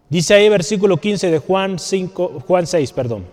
dice 0.10 0.34
ahí 0.34 0.50
versículo 0.50 0.98
15 0.98 1.30
de 1.30 1.38
Juan, 1.38 1.78
5, 1.78 2.42
Juan 2.48 2.66
6, 2.66 2.92
perdón. 2.92 3.26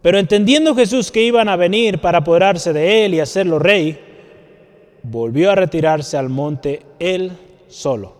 Pero 0.00 0.20
entendiendo 0.20 0.76
Jesús 0.76 1.10
que 1.10 1.24
iban 1.24 1.48
a 1.48 1.56
venir 1.56 2.00
para 2.00 2.18
apoderarse 2.18 2.72
de 2.72 3.04
él 3.04 3.14
y 3.14 3.20
hacerlo 3.20 3.58
rey, 3.58 3.98
volvió 5.02 5.50
a 5.50 5.56
retirarse 5.56 6.16
al 6.16 6.28
monte 6.28 6.82
él 7.00 7.32
solo. 7.66 8.17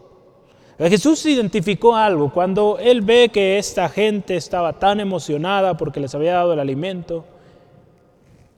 Jesús 0.78 1.26
identificó 1.26 1.96
algo 1.96 2.32
cuando 2.32 2.78
él 2.78 3.00
ve 3.00 3.30
que 3.30 3.58
esta 3.58 3.88
gente 3.88 4.36
estaba 4.36 4.74
tan 4.74 5.00
emocionada 5.00 5.76
porque 5.76 5.98
les 5.98 6.14
había 6.14 6.34
dado 6.34 6.52
el 6.52 6.60
alimento. 6.60 7.24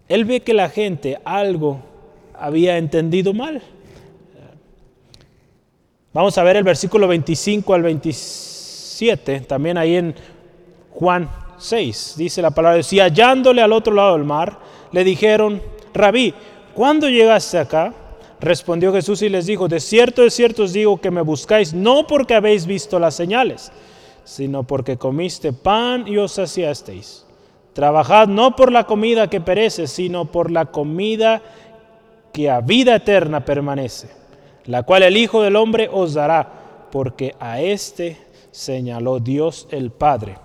Él 0.06 0.26
ve 0.26 0.40
que 0.40 0.52
la 0.52 0.68
gente 0.68 1.18
algo 1.24 1.80
había 2.34 2.76
entendido 2.76 3.32
mal. 3.32 3.62
Vamos 6.12 6.36
a 6.36 6.42
ver 6.42 6.56
el 6.56 6.64
versículo 6.64 7.06
25 7.06 7.72
al 7.72 7.82
27, 7.82 9.40
también 9.42 9.78
ahí 9.78 9.94
en 9.94 10.14
Juan 10.90 11.30
6, 11.56 12.14
dice 12.16 12.42
la 12.42 12.50
palabra, 12.50 12.82
si 12.82 12.98
hallándole 12.98 13.62
al 13.62 13.72
otro 13.72 13.94
lado 13.94 14.14
del 14.14 14.24
mar, 14.24 14.58
le 14.90 15.04
dijeron, 15.04 15.62
rabí, 15.94 16.34
¿cuándo 16.74 17.08
llegaste 17.08 17.58
acá? 17.58 17.94
Respondió 18.40 18.92
Jesús 18.92 19.20
y 19.22 19.28
les 19.28 19.46
dijo, 19.46 19.68
de 19.68 19.80
cierto, 19.80 20.22
de 20.22 20.30
cierto 20.30 20.62
os 20.62 20.72
digo 20.72 21.00
que 21.00 21.10
me 21.10 21.20
buscáis 21.20 21.74
no 21.74 22.06
porque 22.06 22.34
habéis 22.34 22.66
visto 22.66 22.98
las 22.98 23.14
señales, 23.14 23.70
sino 24.24 24.62
porque 24.62 24.96
comiste 24.96 25.52
pan 25.52 26.08
y 26.08 26.16
os 26.16 26.32
saciasteis. 26.32 27.26
Trabajad 27.74 28.28
no 28.28 28.56
por 28.56 28.72
la 28.72 28.84
comida 28.84 29.28
que 29.28 29.40
perece, 29.40 29.86
sino 29.86 30.24
por 30.24 30.50
la 30.50 30.66
comida 30.66 31.42
que 32.32 32.48
a 32.48 32.60
vida 32.60 32.96
eterna 32.96 33.44
permanece, 33.44 34.08
la 34.64 34.84
cual 34.84 35.02
el 35.02 35.16
Hijo 35.16 35.42
del 35.42 35.56
Hombre 35.56 35.90
os 35.92 36.14
dará, 36.14 36.88
porque 36.90 37.34
a 37.38 37.60
éste 37.60 38.16
señaló 38.50 39.20
Dios 39.20 39.68
el 39.70 39.90
Padre. 39.90 40.38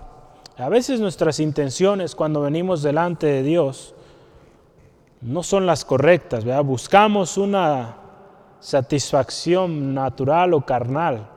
A 0.58 0.68
veces 0.68 1.00
nuestras 1.00 1.40
intenciones 1.40 2.14
cuando 2.14 2.42
venimos 2.42 2.82
delante 2.82 3.26
de 3.26 3.42
Dios 3.42 3.94
no 5.26 5.42
son 5.42 5.66
las 5.66 5.84
correctas, 5.84 6.44
¿verdad? 6.44 6.62
buscamos 6.62 7.36
una 7.36 7.96
satisfacción 8.60 9.92
natural 9.92 10.54
o 10.54 10.64
carnal. 10.64 11.28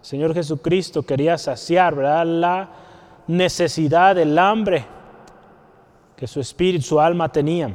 Señor 0.00 0.32
Jesucristo 0.32 1.02
quería 1.02 1.36
saciar 1.36 1.96
la 1.98 2.70
necesidad, 3.26 4.18
el 4.18 4.38
hambre 4.38 4.86
que 6.16 6.26
su 6.26 6.40
espíritu, 6.40 6.82
su 6.86 7.00
alma 7.00 7.30
tenían. 7.30 7.74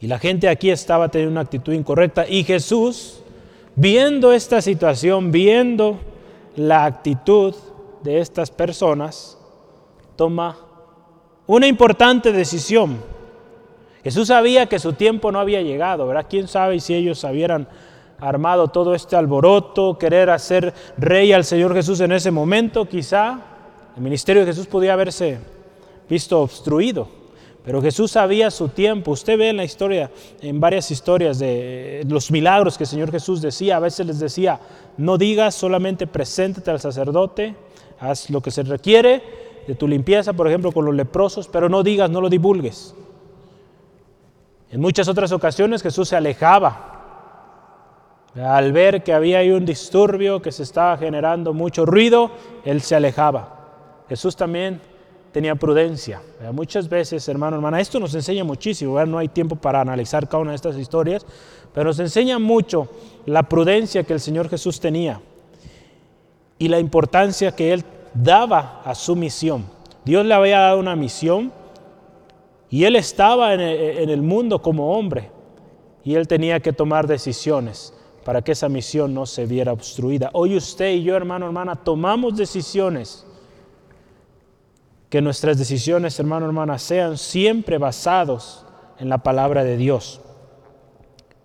Y 0.00 0.08
la 0.08 0.18
gente 0.18 0.48
aquí 0.48 0.70
estaba 0.70 1.08
teniendo 1.08 1.30
una 1.30 1.42
actitud 1.42 1.72
incorrecta. 1.72 2.26
Y 2.28 2.42
Jesús, 2.42 3.22
viendo 3.76 4.32
esta 4.32 4.60
situación, 4.60 5.30
viendo 5.30 6.00
la 6.56 6.84
actitud 6.84 7.54
de 8.02 8.18
estas 8.18 8.50
personas, 8.50 9.38
toma 10.16 10.58
una 11.46 11.68
importante 11.68 12.32
decisión. 12.32 13.15
Jesús 14.06 14.28
sabía 14.28 14.66
que 14.66 14.78
su 14.78 14.92
tiempo 14.92 15.32
no 15.32 15.40
había 15.40 15.62
llegado, 15.62 16.06
¿verdad? 16.06 16.26
¿Quién 16.30 16.46
sabe 16.46 16.78
si 16.78 16.94
ellos 16.94 17.24
hubieran 17.24 17.66
armado 18.20 18.68
todo 18.68 18.94
este 18.94 19.16
alboroto, 19.16 19.98
querer 19.98 20.30
hacer 20.30 20.72
rey 20.96 21.32
al 21.32 21.42
Señor 21.42 21.74
Jesús 21.74 21.98
en 21.98 22.12
ese 22.12 22.30
momento? 22.30 22.84
Quizá 22.84 23.40
el 23.96 24.02
ministerio 24.04 24.42
de 24.42 24.52
Jesús 24.52 24.68
podía 24.68 24.92
haberse 24.92 25.40
visto 26.08 26.40
obstruido. 26.40 27.08
Pero 27.64 27.82
Jesús 27.82 28.12
sabía 28.12 28.52
su 28.52 28.68
tiempo. 28.68 29.10
Usted 29.10 29.36
ve 29.36 29.48
en 29.48 29.56
la 29.56 29.64
historia, 29.64 30.08
en 30.40 30.60
varias 30.60 30.88
historias 30.92 31.40
de 31.40 32.06
los 32.08 32.30
milagros 32.30 32.78
que 32.78 32.84
el 32.84 32.88
Señor 32.88 33.10
Jesús 33.10 33.42
decía. 33.42 33.78
A 33.78 33.80
veces 33.80 34.06
les 34.06 34.20
decía, 34.20 34.60
no 34.98 35.18
digas, 35.18 35.56
solamente 35.56 36.06
preséntate 36.06 36.70
al 36.70 36.78
sacerdote, 36.78 37.56
haz 37.98 38.30
lo 38.30 38.40
que 38.40 38.52
se 38.52 38.62
requiere 38.62 39.20
de 39.66 39.74
tu 39.74 39.88
limpieza, 39.88 40.32
por 40.32 40.46
ejemplo, 40.46 40.70
con 40.70 40.84
los 40.84 40.94
leprosos, 40.94 41.48
pero 41.48 41.68
no 41.68 41.82
digas, 41.82 42.08
no 42.08 42.20
lo 42.20 42.28
divulgues. 42.28 42.94
En 44.70 44.80
muchas 44.80 45.08
otras 45.08 45.32
ocasiones 45.32 45.82
Jesús 45.82 46.08
se 46.08 46.16
alejaba. 46.16 46.92
Al 48.34 48.72
ver 48.72 49.02
que 49.02 49.14
había 49.14 49.38
ahí 49.38 49.50
un 49.50 49.64
disturbio, 49.64 50.42
que 50.42 50.52
se 50.52 50.62
estaba 50.62 50.98
generando 50.98 51.54
mucho 51.54 51.86
ruido, 51.86 52.30
Él 52.64 52.82
se 52.82 52.94
alejaba. 52.94 53.56
Jesús 54.08 54.36
también 54.36 54.80
tenía 55.32 55.54
prudencia. 55.54 56.20
Muchas 56.52 56.88
veces, 56.88 57.26
hermano, 57.28 57.56
hermana, 57.56 57.80
esto 57.80 57.98
nos 58.00 58.14
enseña 58.14 58.44
muchísimo. 58.44 59.04
No 59.06 59.18
hay 59.18 59.28
tiempo 59.28 59.56
para 59.56 59.80
analizar 59.80 60.28
cada 60.28 60.42
una 60.42 60.52
de 60.52 60.56
estas 60.56 60.76
historias, 60.76 61.24
pero 61.72 61.86
nos 61.86 61.98
enseña 61.98 62.38
mucho 62.38 62.88
la 63.26 63.42
prudencia 63.42 64.02
que 64.04 64.12
el 64.12 64.20
Señor 64.20 64.48
Jesús 64.48 64.80
tenía 64.80 65.20
y 66.58 66.68
la 66.68 66.78
importancia 66.78 67.52
que 67.52 67.72
Él 67.72 67.84
daba 68.14 68.82
a 68.84 68.94
su 68.94 69.14
misión. 69.14 69.66
Dios 70.04 70.24
le 70.24 70.34
había 70.34 70.60
dado 70.60 70.78
una 70.78 70.96
misión 70.96 71.52
y 72.68 72.84
él 72.84 72.96
estaba 72.96 73.54
en 73.54 73.60
el, 73.60 74.22
mundo 74.22 74.60
como 74.60 74.96
hombre 74.96 75.30
y 76.04 76.14
él 76.14 76.26
tenía 76.26 76.60
que 76.60 76.72
tomar 76.72 77.06
decisiones 77.06 77.94
para 78.24 78.42
que 78.42 78.52
esa 78.52 78.68
misión 78.68 79.14
no 79.14 79.24
se 79.24 79.46
viera 79.46 79.72
obstruida. 79.72 80.30
Hoy 80.32 80.56
usted 80.56 80.92
y 80.92 81.04
yo, 81.04 81.14
hermano, 81.14 81.46
hermana, 81.46 81.76
tomamos 81.76 82.36
decisiones. 82.36 83.24
Que 85.08 85.22
nuestras 85.22 85.56
decisiones, 85.56 86.18
hermano, 86.18 86.46
hermana, 86.46 86.78
sean 86.78 87.16
siempre 87.16 87.78
basados 87.78 88.66
en 88.98 89.08
la 89.08 89.18
palabra 89.18 89.62
de 89.62 89.76
Dios. 89.76 90.20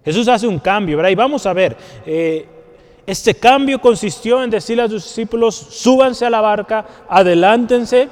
Jesús 0.03 0.27
hace 0.27 0.47
un 0.47 0.57
cambio, 0.57 0.97
¿verdad? 0.97 1.11
Y 1.11 1.15
vamos 1.15 1.45
a 1.45 1.53
ver, 1.53 1.77
eh, 2.07 2.47
este 3.05 3.35
cambio 3.35 3.79
consistió 3.79 4.43
en 4.43 4.49
decirle 4.49 4.83
a 4.83 4.89
sus 4.89 5.03
discípulos, 5.03 5.53
súbanse 5.55 6.25
a 6.25 6.31
la 6.31 6.41
barca, 6.41 6.85
adelántense, 7.07 8.09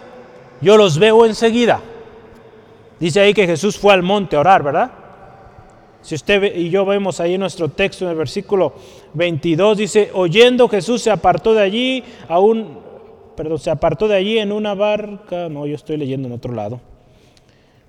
yo 0.61 0.77
los 0.77 0.99
veo 0.99 1.25
enseguida. 1.25 1.81
Dice 2.99 3.21
ahí 3.21 3.33
que 3.33 3.45
Jesús 3.45 3.77
fue 3.77 3.93
al 3.93 4.03
monte 4.03 4.35
a 4.35 4.41
orar, 4.41 4.63
¿verdad? 4.63 4.91
Si 6.01 6.15
usted 6.15 6.55
y 6.55 6.69
yo 6.69 6.85
vemos 6.85 7.19
ahí 7.19 7.37
nuestro 7.37 7.69
texto, 7.69 8.05
en 8.05 8.11
el 8.11 8.17
versículo 8.17 8.73
22, 9.13 9.77
dice, 9.77 10.09
oyendo 10.13 10.67
Jesús 10.69 11.01
se 11.01 11.11
apartó 11.11 11.53
de 11.53 11.61
allí, 11.61 12.03
aún, 12.27 12.79
perdón, 13.35 13.59
se 13.59 13.69
apartó 13.69 14.07
de 14.07 14.15
allí 14.15 14.37
en 14.37 14.51
una 14.51 14.73
barca, 14.75 15.49
no, 15.49 15.65
yo 15.65 15.75
estoy 15.75 15.97
leyendo 15.97 16.27
en 16.27 16.33
otro 16.33 16.53
lado. 16.53 16.79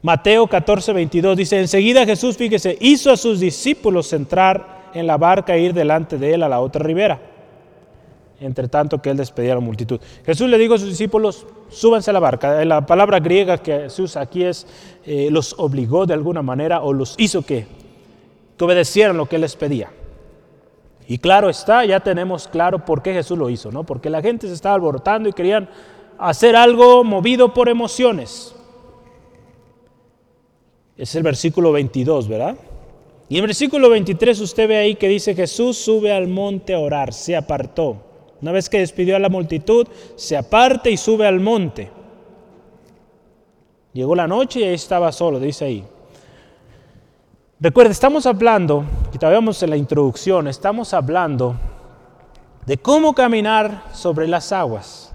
Mateo 0.03 0.47
14, 0.47 0.93
22 0.93 1.37
dice, 1.37 1.61
enseguida 1.61 2.05
Jesús, 2.07 2.37
fíjese, 2.37 2.77
hizo 2.81 3.13
a 3.13 3.17
sus 3.17 3.39
discípulos 3.39 4.13
entrar 4.13 4.91
en 4.95 5.07
la 5.07 5.17
barca 5.17 5.55
e 5.55 5.61
ir 5.61 5.75
delante 5.75 6.19
de 6.19 6.35
él 6.35 6.43
a 6.43 6.49
la 6.49 6.61
otra 6.61 6.83
ribera 6.83 7.21
entre 8.41 8.69
tanto 8.69 9.01
que 9.01 9.11
él 9.11 9.17
despedía 9.17 9.53
a 9.53 9.57
la 9.57 9.61
multitud. 9.61 10.01
Jesús 10.25 10.49
le 10.49 10.59
dijo 10.59 10.75
a 10.75 10.79
sus 10.79 10.89
discípulos, 10.89 11.47
súbanse 11.69 12.11
a 12.11 12.15
la 12.15 12.21
barca. 12.21 12.65
La 12.65 12.87
palabra 12.87 13.21
griega 13.21 13.59
que 13.59 13.81
Jesús 13.81 14.17
aquí 14.17 14.45
es, 14.45 14.67
eh, 15.05 15.29
los 15.31 15.55
obligó 15.59 16.07
de 16.07 16.15
alguna 16.15 16.43
manera 16.43 16.83
o 16.83 16.93
los 16.93 17.15
hizo 17.19 17.43
que, 17.43 17.67
obedecieran 18.59 19.17
lo 19.17 19.27
que 19.27 19.39
les 19.39 19.57
pedía. 19.57 19.91
Y 21.09 21.19
claro 21.19 21.49
está, 21.49 21.85
ya 21.85 22.01
tenemos 22.01 22.47
claro 22.47 22.85
por 22.85 23.03
qué 23.03 23.15
Jesús 23.15 23.39
lo 23.39 23.49
hizo, 23.49 23.73
¿no? 23.73 23.85
Porque 23.85 24.11
la 24.11 24.21
gente 24.21 24.47
se 24.47 24.53
estaba 24.53 24.75
alborotando 24.75 25.29
y 25.29 25.33
querían 25.33 25.69
hacer 26.19 26.55
algo 26.55 27.03
movido 27.03 27.55
por 27.55 27.69
emociones. 27.69 28.55
Es 30.97 31.15
el 31.15 31.23
versículo 31.23 31.73
22, 31.73 32.29
¿verdad? 32.29 32.57
Y 33.31 33.39
en 33.39 33.45
el 33.45 33.47
versículo 33.47 33.89
23 33.89 34.41
usted 34.41 34.69
ve 34.69 34.77
ahí 34.77 34.95
que 34.97 35.09
dice 35.09 35.35
Jesús 35.35 35.79
sube 35.79 36.13
al 36.13 36.29
monte 36.29 36.75
a 36.75 36.79
orar, 36.79 37.15
se 37.15 37.35
apartó. 37.37 37.97
Una 38.43 38.53
vez 38.53 38.69
que 38.69 38.81
despidió 38.81 39.17
a 39.17 39.21
la 39.21 39.29
multitud, 39.29 39.87
se 40.17 40.37
aparta 40.37 40.91
y 40.91 40.97
sube 40.97 41.27
al 41.27 41.41
monte. 41.41 41.91
Llegó 43.93 44.15
la 44.15 44.29
noche 44.29 44.61
y 44.61 44.65
ahí 44.65 44.75
estaba 44.75 45.11
solo, 45.11 45.41
dice 45.41 45.65
ahí. 45.65 45.85
Recuerde, 47.59 47.91
estamos 47.91 48.25
hablando, 48.25 48.85
todavía 49.19 49.39
vamos 49.39 49.63
en 49.63 49.71
la 49.71 49.77
introducción, 49.77 50.49
estamos 50.49 50.95
hablando 50.95 51.57
de 52.65 52.79
cómo 52.79 53.15
caminar 53.15 53.85
sobre 53.93 54.29
las 54.29 54.53
aguas. 54.53 55.13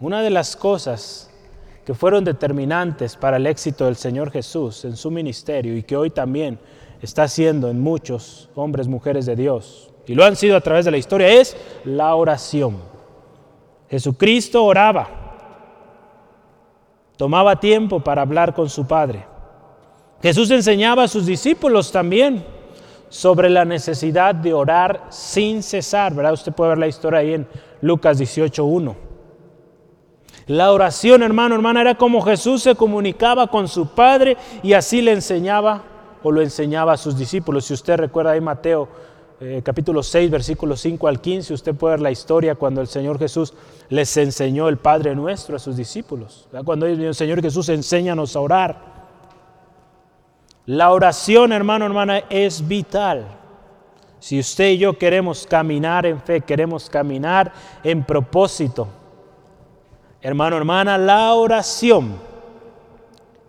Una 0.00 0.22
de 0.22 0.30
las 0.30 0.56
cosas 0.56 1.30
que 1.84 1.94
fueron 1.94 2.24
determinantes 2.24 3.14
para 3.16 3.36
el 3.36 3.46
éxito 3.46 3.84
del 3.84 3.96
Señor 3.96 4.30
Jesús 4.30 4.84
en 4.84 4.96
su 4.96 5.10
ministerio 5.10 5.76
y 5.76 5.82
que 5.82 5.96
hoy 5.96 6.10
también 6.10 6.58
está 7.02 7.24
haciendo 7.24 7.68
en 7.68 7.80
muchos 7.80 8.48
hombres, 8.54 8.88
mujeres 8.88 9.26
de 9.26 9.36
Dios, 9.36 9.90
y 10.06 10.14
lo 10.14 10.24
han 10.24 10.34
sido 10.34 10.56
a 10.56 10.60
través 10.60 10.84
de 10.84 10.90
la 10.90 10.98
historia, 10.98 11.28
es 11.28 11.56
la 11.84 12.14
oración. 12.14 12.78
Jesucristo 13.88 14.64
oraba, 14.64 15.19
tomaba 17.20 17.56
tiempo 17.56 18.00
para 18.00 18.22
hablar 18.22 18.54
con 18.54 18.70
su 18.70 18.86
Padre. 18.86 19.26
Jesús 20.22 20.50
enseñaba 20.50 21.02
a 21.02 21.08
sus 21.08 21.26
discípulos 21.26 21.92
también 21.92 22.42
sobre 23.10 23.50
la 23.50 23.66
necesidad 23.66 24.34
de 24.34 24.54
orar 24.54 25.04
sin 25.10 25.62
cesar, 25.62 26.14
¿verdad? 26.14 26.32
Usted 26.32 26.54
puede 26.54 26.70
ver 26.70 26.78
la 26.78 26.88
historia 26.88 27.20
ahí 27.20 27.34
en 27.34 27.46
Lucas 27.82 28.18
18.1. 28.18 28.94
La 30.46 30.72
oración, 30.72 31.22
hermano, 31.22 31.56
hermana, 31.56 31.82
era 31.82 31.94
como 31.94 32.22
Jesús 32.22 32.62
se 32.62 32.74
comunicaba 32.74 33.48
con 33.48 33.68
su 33.68 33.88
Padre 33.88 34.38
y 34.62 34.72
así 34.72 35.02
le 35.02 35.12
enseñaba 35.12 35.82
o 36.22 36.32
lo 36.32 36.40
enseñaba 36.40 36.94
a 36.94 36.96
sus 36.96 37.18
discípulos. 37.18 37.66
Si 37.66 37.74
usted 37.74 37.98
recuerda 37.98 38.30
ahí 38.30 38.40
Mateo 38.40 38.88
eh, 39.42 39.62
capítulo 39.64 40.02
6, 40.02 40.30
versículos 40.30 40.82
5 40.82 41.08
al 41.08 41.18
15, 41.18 41.54
usted 41.54 41.74
puede 41.74 41.94
ver 41.94 42.02
la 42.02 42.10
historia 42.10 42.56
cuando 42.56 42.82
el 42.82 42.88
Señor 42.88 43.18
Jesús 43.18 43.54
les 43.88 44.14
enseñó 44.18 44.68
el 44.68 44.76
Padre 44.76 45.14
nuestro 45.14 45.56
a 45.56 45.58
sus 45.58 45.78
discípulos. 45.78 46.46
Cuando 46.62 46.84
el 46.84 47.14
Señor 47.14 47.40
Jesús 47.40 47.70
enséñanos 47.70 48.36
a 48.36 48.40
orar. 48.40 49.00
La 50.66 50.90
oración, 50.90 51.52
hermano, 51.52 51.86
hermana, 51.86 52.18
es 52.28 52.68
vital. 52.68 53.28
Si 54.18 54.38
usted 54.38 54.72
y 54.72 54.78
yo 54.78 54.98
queremos 54.98 55.46
caminar 55.46 56.04
en 56.04 56.20
fe, 56.20 56.42
queremos 56.42 56.90
caminar 56.90 57.50
en 57.82 58.04
propósito, 58.04 58.88
hermano, 60.20 60.58
hermana, 60.58 60.98
la 60.98 61.32
oración 61.32 62.18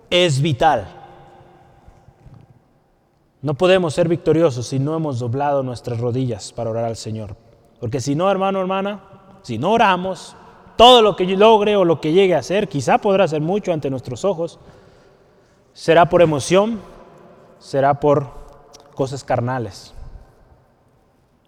es 0.10 0.41
vital. 0.41 1.01
No 3.41 3.56
podemos 3.56 3.93
ser 3.93 4.08
victoriosos 4.08 4.67
si 4.67 4.80
no 4.80 4.95
hemos 4.95 5.19
doblado 5.19 5.63
nuestras 5.63 5.99
rodillas 5.99 6.51
para 6.54 6.69
orar 6.69 6.86
al 6.86 6.95
Señor. 6.95 7.36
Porque 7.80 7.99
si 7.99 8.15
no, 8.15 8.30
hermano, 8.30 8.60
hermana, 8.60 9.01
si 9.41 9.58
no 9.58 9.71
oramos, 9.71 10.36
todo 10.75 11.01
lo 11.01 11.15
que 11.15 11.25
logre 11.25 11.75
o 11.75 11.86
lo 11.86 11.99
que 11.99 12.13
llegue 12.13 12.36
a 12.36 12.39
hacer, 12.39 12.67
quizá 12.67 12.99
podrá 12.99 13.27
ser 13.27 13.41
mucho 13.41 13.73
ante 13.73 13.89
nuestros 13.89 14.25
ojos, 14.25 14.60
será 15.73 16.08
por 16.08 16.21
emoción, 16.21 16.80
será 17.60 17.99
por 17.99 18.27
cosas 18.93 19.23
carnales. 19.23 19.93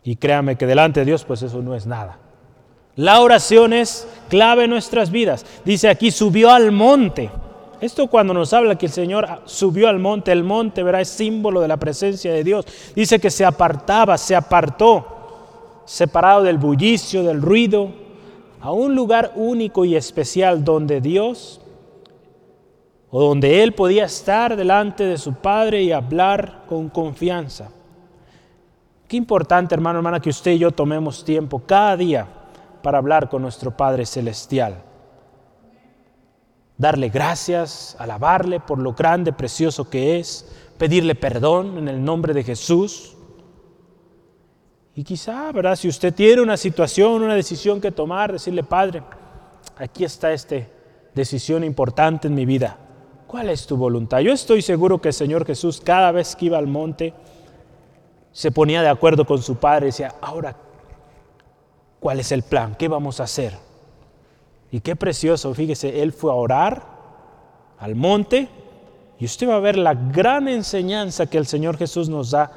Y 0.03 0.15
créame 0.15 0.56
que 0.56 0.65
delante 0.65 1.01
de 1.01 1.06
Dios, 1.06 1.23
pues 1.23 1.43
eso 1.43 1.62
no 1.62 1.75
es 1.75 1.86
nada. 1.86 2.17
La 2.95 3.21
oración 3.21 3.73
es 3.73 4.08
clave 4.29 4.65
en 4.65 4.69
nuestras 4.69 5.10
vidas. 5.10 5.45
Dice 5.65 5.89
aquí, 5.89 6.12
subió 6.12 6.51
al 6.51 6.71
monte. 6.71 7.32
Esto 7.84 8.08
cuando 8.08 8.34
nos 8.34 8.54
habla 8.54 8.78
que 8.78 8.86
el 8.86 8.93
Señor 8.93 9.28
subió 9.43 9.89
al 9.89 10.00
monte, 10.00 10.32
el 10.32 10.46
monte, 10.46 10.84
verá, 10.84 11.02
es 11.02 11.10
símbolo 11.10 11.60
de 11.60 11.67
la 11.67 11.76
presencia 11.76 12.32
de 12.32 12.41
Dios. 12.41 12.65
Dice 12.96 13.19
que 13.19 13.30
se 13.30 13.43
apartaba, 13.43 14.17
se 14.17 14.38
apartó, 14.38 15.82
separado 15.84 16.43
del 16.43 16.58
bullicio, 16.58 17.24
del 17.24 17.41
ruido, 17.41 17.91
a 18.62 18.72
un 18.72 18.96
lugar 18.96 19.34
único 19.36 19.84
y 19.84 19.98
especial 19.98 20.63
donde 20.63 21.02
Dios 21.02 21.60
o 23.12 23.22
donde 23.22 23.62
Él 23.63 23.74
podía 23.74 24.06
estar 24.06 24.56
delante 24.56 25.04
de 25.04 25.17
su 25.17 25.34
Padre 25.34 25.84
y 25.84 25.91
hablar 25.91 26.63
con 26.69 26.88
confianza. 26.88 27.69
Qué 29.10 29.17
importante, 29.17 29.76
hermano, 29.76 30.00
hermana, 30.00 30.22
que 30.22 30.30
usted 30.30 30.52
y 30.52 30.60
yo 30.60 30.72
tomemos 30.72 31.26
tiempo 31.26 31.62
cada 31.65 31.98
día 31.98 32.28
para 32.82 33.00
hablar 33.00 33.28
con 33.28 33.41
nuestro 33.41 33.76
Padre 33.76 34.06
Celestial 34.06 34.92
darle 36.84 37.08
gracias, 37.08 37.96
alabarle 37.98 38.60
por 38.60 38.78
lo 38.78 38.91
grande, 38.93 39.32
precioso 39.32 39.89
que 39.89 40.19
es, 40.19 40.46
pedirle 40.78 41.15
perdón 41.15 41.78
en 41.78 41.88
el 41.88 42.04
nombre 42.04 42.34
de 42.34 42.43
Jesús. 42.43 43.15
Y 44.93 45.06
quizá, 45.06 45.50
¿verdad? 45.54 45.78
Si 45.78 45.88
usted 45.88 46.13
tiene 46.13 46.41
una 46.41 46.58
situación, 46.58 47.24
una 47.24 47.36
decisión 47.36 47.80
que 47.80 47.91
tomar, 47.91 48.34
decirle, 48.34 48.63
Padre, 48.63 49.02
aquí 49.78 50.04
está 50.04 50.34
esta 50.34 50.58
decisión 51.15 51.63
importante 51.63 52.28
en 52.28 52.36
mi 52.36 52.46
vida. 52.46 52.78
¿Cuál 53.28 53.50
es 53.50 53.65
tu 53.65 53.78
voluntad? 53.78 54.19
Yo 54.19 54.34
estoy 54.34 54.62
seguro 54.62 55.00
que 55.00 55.08
el 55.08 55.13
Señor 55.13 55.46
Jesús 55.46 55.80
cada 55.80 56.12
vez 56.12 56.36
que 56.36 56.48
iba 56.48 56.58
al 56.58 56.67
monte 56.67 57.13
se 58.34 58.52
ponía 58.52 58.82
de 58.82 58.89
acuerdo 58.89 59.26
con 59.26 59.41
su 59.41 59.56
Padre 59.56 59.86
y 59.86 59.91
decía, 59.91 60.15
ahora, 60.19 60.54
¿cuál 62.02 62.19
es 62.19 62.34
el 62.34 62.43
plan? 62.43 62.76
¿Qué 62.78 62.89
vamos 62.89 63.22
a 63.22 63.24
hacer? 63.24 63.54
Y 64.74 64.80
qué 64.80 64.96
precioso, 64.96 65.54
fíjese, 65.54 66.02
él 66.02 66.12
fue 66.12 66.32
a 66.32 66.34
orar 66.34 66.82
al 67.78 67.94
monte 67.94 68.50
y 69.20 69.26
usted 69.26 69.48
va 69.48 69.58
a 69.58 69.60
ver 69.60 69.78
la 69.78 69.94
gran 69.94 70.48
enseñanza 70.48 71.28
que 71.28 71.38
el 71.38 71.46
Señor 71.46 71.78
Jesús 71.78 72.10
nos 72.10 72.32
da 72.32 72.52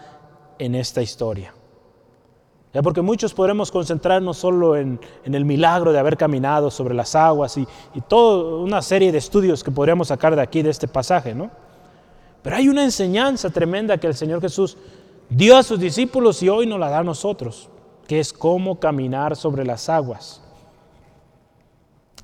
en 0.59 0.75
esta 0.75 1.03
historia. 1.03 1.53
Ya 2.73 2.81
porque 2.81 3.03
muchos 3.03 3.35
podremos 3.35 3.71
concentrarnos 3.71 4.39
solo 4.39 4.77
en, 4.77 4.99
el 5.25 5.45
milagro 5.45 5.93
de 5.93 5.99
haber 5.99 6.17
caminado 6.17 6.71
sobre 6.71 6.95
las 6.95 7.15
aguas 7.15 7.59
y, 7.59 7.69
toda 8.09 8.63
una 8.65 8.81
serie 8.81 9.13
de 9.13 9.19
estudios 9.19 9.63
que 9.63 9.71
podríamos 9.71 10.09
sacar 10.09 10.35
de 10.35 10.41
aquí, 10.41 10.63
de 10.63 10.71
este 10.71 10.89
pasaje, 10.89 11.35
¿no? 11.35 11.51
Pero 12.43 12.57
hay 12.57 12.71
una 12.71 12.83
enseñanza 12.83 13.51
tremenda 13.51 13.99
que 13.99 14.07
el 14.07 14.15
Señor 14.15 14.41
Jesús 14.41 14.79
dio 15.29 15.55
a 15.55 15.63
sus 15.63 15.79
discípulos 15.79 16.43
y 16.43 16.49
hoy 16.49 16.67
nos 16.67 16.81
la 16.81 16.89
da 16.89 17.01
a 17.01 17.05
nosotros, 17.05 17.69
que 18.09 18.21
es 18.21 18.33
cómo 18.33 18.81
caminar 18.81 19.37
sobre 19.37 19.67
las 19.67 19.91
aguas. 19.91 20.41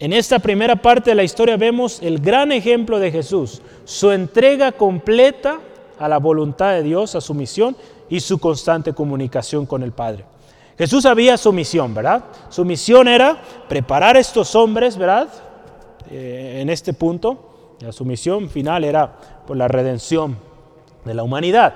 En 0.03 0.12
esta 0.12 0.41
primera 0.41 0.75
parte 0.75 1.11
de 1.11 1.15
la 1.15 1.23
historia 1.23 1.57
vemos 1.57 2.03
el 2.03 2.19
gran 2.19 2.51
ejemplo 2.51 2.99
de 2.99 3.12
Jesús, 3.12 3.62
su 3.85 4.11
entrega 4.11 4.73
completa 4.73 5.61
a 5.97 6.09
la 6.09 6.19
voluntad 6.19 6.73
de 6.73 6.83
Dios, 6.83 7.15
a 7.15 7.21
su 7.21 7.35
misión 7.35 7.77
y 8.11 8.19
su 8.19 8.41
constante 8.41 8.95
comunicación 8.95 9.65
con 9.65 9.85
el 9.85 9.93
Padre. 9.93 10.25
Jesús 10.77 11.05
sabía 11.05 11.37
su 11.37 11.53
misión, 11.53 11.95
¿verdad? 11.95 12.25
Su 12.49 12.65
misión 12.65 13.07
era 13.07 13.41
preparar 13.69 14.17
a 14.17 14.19
estos 14.19 14.57
hombres, 14.57 14.97
¿verdad? 14.97 15.29
Eh, 16.11 16.59
en 16.61 16.69
este 16.69 16.95
punto, 16.95 17.77
su 17.93 18.05
misión 18.05 18.51
final 18.51 18.83
era 18.83 19.07
por 19.47 19.57
la 19.57 19.69
redención 19.69 20.37
de 21.05 21.15
la 21.15 21.23
humanidad. 21.23 21.75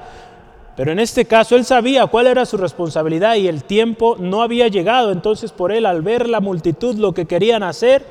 Pero 0.76 0.92
en 0.92 0.98
este 0.98 1.24
caso 1.24 1.56
él 1.56 1.64
sabía 1.64 2.06
cuál 2.06 2.26
era 2.26 2.44
su 2.44 2.58
responsabilidad 2.58 3.36
y 3.36 3.48
el 3.48 3.64
tiempo 3.64 4.16
no 4.18 4.42
había 4.42 4.68
llegado. 4.68 5.10
Entonces 5.10 5.50
por 5.50 5.72
él, 5.72 5.86
al 5.86 6.02
ver 6.02 6.28
la 6.28 6.40
multitud 6.40 6.96
lo 6.96 7.14
que 7.14 7.24
querían 7.24 7.62
hacer, 7.62 8.04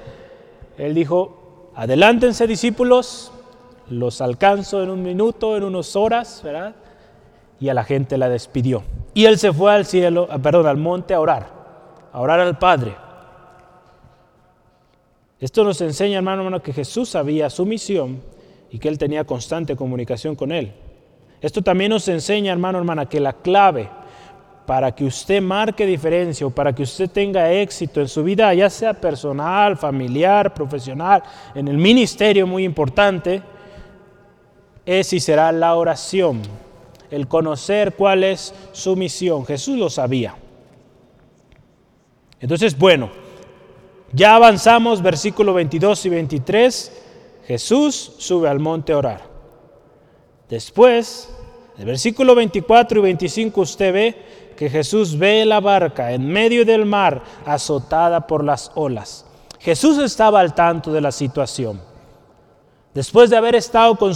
él 0.77 0.95
dijo, 0.95 1.71
adelántense 1.75 2.47
discípulos, 2.47 3.31
los 3.89 4.19
alcanzo 4.19 4.81
en 4.81 4.89
un 4.89 5.03
minuto, 5.03 5.55
en 5.55 5.63
unas 5.63 5.95
horas, 5.95 6.41
¿verdad? 6.43 6.75
Y 7.59 7.69
a 7.69 7.75
la 7.75 7.83
gente 7.83 8.17
la 8.17 8.29
despidió. 8.29 8.83
Y 9.13 9.25
él 9.25 9.37
se 9.37 9.53
fue 9.53 9.71
al 9.71 9.85
cielo, 9.85 10.27
ah, 10.31 10.39
perdón, 10.39 10.65
al 10.65 10.77
monte 10.77 11.13
a 11.13 11.19
orar, 11.19 11.47
a 12.11 12.19
orar 12.19 12.39
al 12.39 12.57
Padre. 12.57 12.95
Esto 15.39 15.63
nos 15.63 15.79
enseña, 15.81 16.17
hermano, 16.17 16.41
hermano, 16.41 16.63
que 16.63 16.73
Jesús 16.73 17.09
sabía 17.09 17.49
su 17.51 17.65
misión 17.65 18.21
y 18.71 18.79
que 18.79 18.87
él 18.87 18.97
tenía 18.97 19.23
constante 19.23 19.75
comunicación 19.75 20.35
con 20.35 20.51
él. 20.51 20.73
Esto 21.45 21.61
también 21.61 21.91
nos 21.91 22.07
enseña, 22.07 22.51
hermano, 22.51 22.79
hermana, 22.79 23.05
que 23.05 23.19
la 23.19 23.31
clave 23.31 23.87
para 24.65 24.95
que 24.95 25.05
usted 25.05 25.43
marque 25.43 25.85
diferencia 25.85 26.47
o 26.47 26.49
para 26.49 26.73
que 26.73 26.81
usted 26.81 27.07
tenga 27.07 27.51
éxito 27.51 28.01
en 28.01 28.07
su 28.07 28.23
vida, 28.23 28.51
ya 28.55 28.67
sea 28.67 28.95
personal, 28.95 29.77
familiar, 29.77 30.55
profesional, 30.55 31.21
en 31.53 31.67
el 31.67 31.77
ministerio 31.77 32.47
muy 32.47 32.63
importante, 32.63 33.43
es 34.87 35.13
y 35.13 35.19
será 35.19 35.51
la 35.51 35.75
oración, 35.75 36.41
el 37.11 37.27
conocer 37.27 37.93
cuál 37.93 38.23
es 38.23 38.51
su 38.71 38.95
misión. 38.95 39.45
Jesús 39.45 39.77
lo 39.77 39.91
sabía. 39.91 40.33
Entonces, 42.39 42.75
bueno, 42.75 43.11
ya 44.13 44.33
avanzamos, 44.33 44.99
versículo 45.03 45.53
22 45.53 46.07
y 46.07 46.09
23, 46.09 47.03
Jesús 47.45 48.13
sube 48.17 48.49
al 48.49 48.59
monte 48.59 48.93
a 48.93 48.97
orar. 48.97 49.35
Después, 50.49 51.34
el 51.77 51.85
versículo 51.85 52.35
24 52.35 52.99
y 52.99 53.03
25 53.03 53.61
usted 53.61 53.93
ve 53.93 54.15
que 54.55 54.69
Jesús 54.69 55.17
ve 55.17 55.45
la 55.45 55.59
barca 55.59 56.11
en 56.11 56.27
medio 56.27 56.65
del 56.65 56.85
mar 56.85 57.21
azotada 57.45 58.25
por 58.25 58.43
las 58.43 58.71
olas. 58.75 59.25
Jesús 59.59 59.97
estaba 59.97 60.39
al 60.39 60.53
tanto 60.53 60.93
de 60.93 61.01
la 61.01 61.11
situación. 61.11 61.81
Después 62.93 63.29
de 63.29 63.35
haber 63.35 63.55
estado 63.55 63.97
con, 63.97 64.13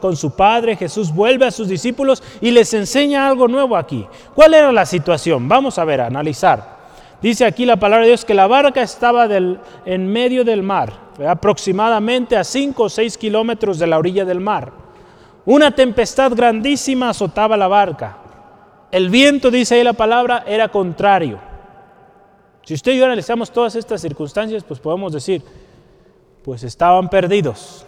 con, 0.00 0.16
su 0.16 0.36
padre, 0.36 0.76
Jesús 0.76 1.14
vuelve 1.14 1.46
a 1.46 1.50
sus 1.50 1.66
discípulos 1.66 2.22
y 2.42 2.50
les 2.50 2.74
enseña 2.74 3.26
algo 3.26 3.48
nuevo 3.48 3.74
aquí. 3.74 4.06
¿Cuál 4.34 4.52
era 4.52 4.70
la 4.70 4.84
situación? 4.84 5.48
Vamos 5.48 5.78
a 5.78 5.84
ver, 5.84 6.02
analizar. 6.02 6.76
Dice 7.22 7.46
aquí 7.46 7.64
la 7.64 7.78
palabra 7.78 8.04
de 8.04 8.10
Dios 8.10 8.26
que 8.26 8.34
la 8.34 8.46
barca 8.46 8.82
estaba 8.82 9.26
en 9.26 10.12
medio 10.12 10.44
del 10.44 10.62
mar, 10.62 10.92
aproximadamente 11.26 12.36
a 12.36 12.44
5 12.44 12.82
o 12.82 12.88
6 12.88 13.16
kilómetros 13.16 13.78
de 13.78 13.86
la 13.86 13.98
orilla 13.98 14.26
del 14.26 14.40
mar. 14.40 14.87
Una 15.48 15.70
tempestad 15.70 16.34
grandísima 16.34 17.08
azotaba 17.08 17.56
la 17.56 17.68
barca. 17.68 18.18
El 18.90 19.08
viento, 19.08 19.50
dice 19.50 19.76
ahí 19.76 19.82
la 19.82 19.94
palabra, 19.94 20.44
era 20.46 20.68
contrario. 20.68 21.38
Si 22.64 22.74
usted 22.74 22.92
y 22.92 22.98
yo 22.98 23.06
analizamos 23.06 23.50
todas 23.50 23.74
estas 23.74 24.02
circunstancias, 24.02 24.62
pues 24.62 24.78
podemos 24.78 25.10
decir, 25.10 25.42
pues 26.44 26.64
estaban 26.64 27.08
perdidos. 27.08 27.86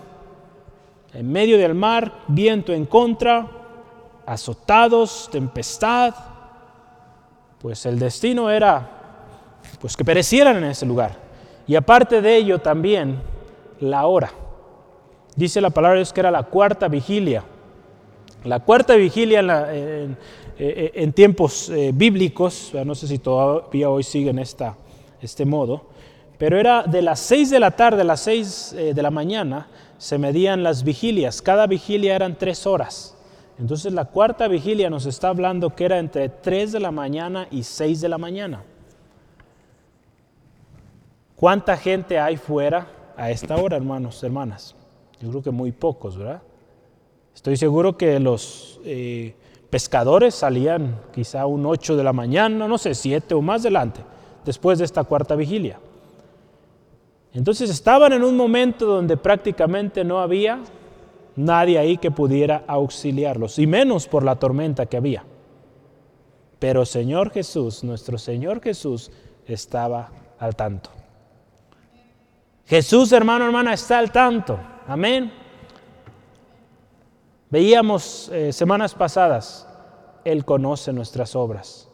En 1.12 1.31
medio 1.31 1.59
del 1.59 1.75
mar, 1.75 2.11
viento 2.29 2.73
en 2.73 2.87
contra, 2.87 3.46
azotados, 4.25 5.29
tempestad. 5.31 6.14
Pues 7.59 7.85
el 7.85 7.99
destino 7.99 8.49
era 8.49 8.88
pues 9.83 9.99
que 9.99 10.05
perecieran 10.07 10.57
en 10.57 10.64
ese 10.64 10.87
lugar. 10.87 11.14
Y 11.66 11.77
aparte 11.77 12.23
de 12.23 12.37
ello 12.37 12.59
también 12.61 13.20
la 13.81 14.07
hora. 14.07 14.33
Dice 15.37 15.61
la 15.61 15.71
palabra 15.71 15.95
de 15.95 16.01
Dios 16.01 16.12
que 16.12 16.21
era 16.21 16.31
la 16.31 16.43
cuarta 16.45 16.88
vigilia. 16.88 17.45
La 18.45 18.61
cuarta 18.61 18.95
vigilia 18.97 19.40
en, 20.59 21.12
tiempos 21.12 21.69
eh, 21.71 21.93
bíblicos, 21.95 22.73
no 22.85 22.95
sé 22.95 23.07
si 23.07 23.19
todavía 23.19 23.90
hoy 23.90 24.03
siguen 24.03 24.38
esta, 24.38 24.77
este 25.21 25.45
modo, 25.45 25.87
pero 26.38 26.59
era 26.59 26.83
de 26.85 27.03
las 27.03 27.21
seis 27.21 27.51
de 27.51 27.61
la 27.61 27.73
tarde 27.73 28.01
a 28.01 28.05
las 28.05 28.21
seis 28.21 28.73
eh, 28.73 28.95
de 28.95 29.03
la 29.03 29.11
mañana 29.11 29.69
se 29.99 30.16
medían 30.16 30.62
las 30.62 30.83
vigilias. 30.83 31.43
Cada 31.43 31.66
vigilia 31.66 32.16
eran 32.16 32.38
tres 32.38 32.66
horas. 32.66 33.14
Entonces 33.59 33.93
la 33.93 34.07
cuarta 34.07 34.49
vigilia 34.49 34.88
nos 34.88 35.05
está 35.05 35.29
hablando 35.29 35.77
que 35.77 35.85
era 35.85 35.99
entre 35.99 36.31
tres 36.31 36.73
de 36.73 36.81
la 36.81 36.90
mañana 36.90 37.47
y 37.51 37.62
seis 37.62 38.01
de 38.01 38.09
la 38.09 38.16
mañana. 38.16 38.62
¿Cuánta 41.37 41.77
gente 41.77 42.19
hay 42.19 42.38
fuera 42.38 42.87
a 43.19 43.31
esta 43.31 43.57
hora, 43.57 43.77
hermanos, 43.77 44.23
hermanas? 44.25 44.75
Yo 45.20 45.28
creo 45.30 45.42
que 45.42 45.50
muy 45.50 45.72
pocos, 45.72 46.16
¿verdad? 46.16 46.42
Estoy 47.35 47.56
seguro 47.56 47.96
que 47.96 48.18
los 48.18 48.80
eh, 48.85 49.35
pescadores 49.68 50.35
salían 50.35 51.00
quizá 51.12 51.46
un 51.46 51.64
8 51.66 51.96
de 51.96 52.04
la 52.04 52.12
mañana, 52.12 52.66
no 52.66 52.78
sé, 52.78 52.94
7 52.94 53.35
o 53.35 53.42
más 53.42 53.62
adelante, 53.62 54.00
después 54.44 54.78
de 54.78 54.85
esta 54.85 55.04
cuarta 55.04 55.37
vigilia. 55.37 55.78
Entonces 57.33 57.70
estaban 57.70 58.12
en 58.12 58.24
un 58.24 58.37
momento 58.37 58.87
donde 58.87 59.16
prácticamente 59.16 60.04
no 60.04 60.20
había 60.20 60.61
nadie 61.37 61.78
ahí 61.78 61.96
que 61.96 62.11
pudiera 62.11 62.64
auxiliarlos, 62.66 63.59
y 63.59 63.66
menos 63.66 64.09
por 64.09 64.24
la 64.24 64.37
tormenta 64.37 64.87
que 64.87 64.96
había. 64.96 65.24
Pero 66.59 66.85
Señor 66.85 67.30
Jesús, 67.30 67.85
nuestro 67.85 68.18
Señor 68.18 68.61
Jesús, 68.61 69.11
estaba 69.46 70.11
al 70.38 70.56
tanto. 70.56 70.90
Jesús, 72.66 73.12
hermano, 73.12 73.46
hermana, 73.46 73.72
está 73.74 73.98
al 73.98 74.12
tanto. 74.12 74.59
Amén. 74.87 75.33
Veíamos 77.51 78.31
eh, 78.33 78.53
semanas 78.53 78.95
pasadas, 78.95 79.66
Él 80.25 80.45
conoce 80.45 80.93
nuestras 80.93 81.35
obras. 81.35 81.88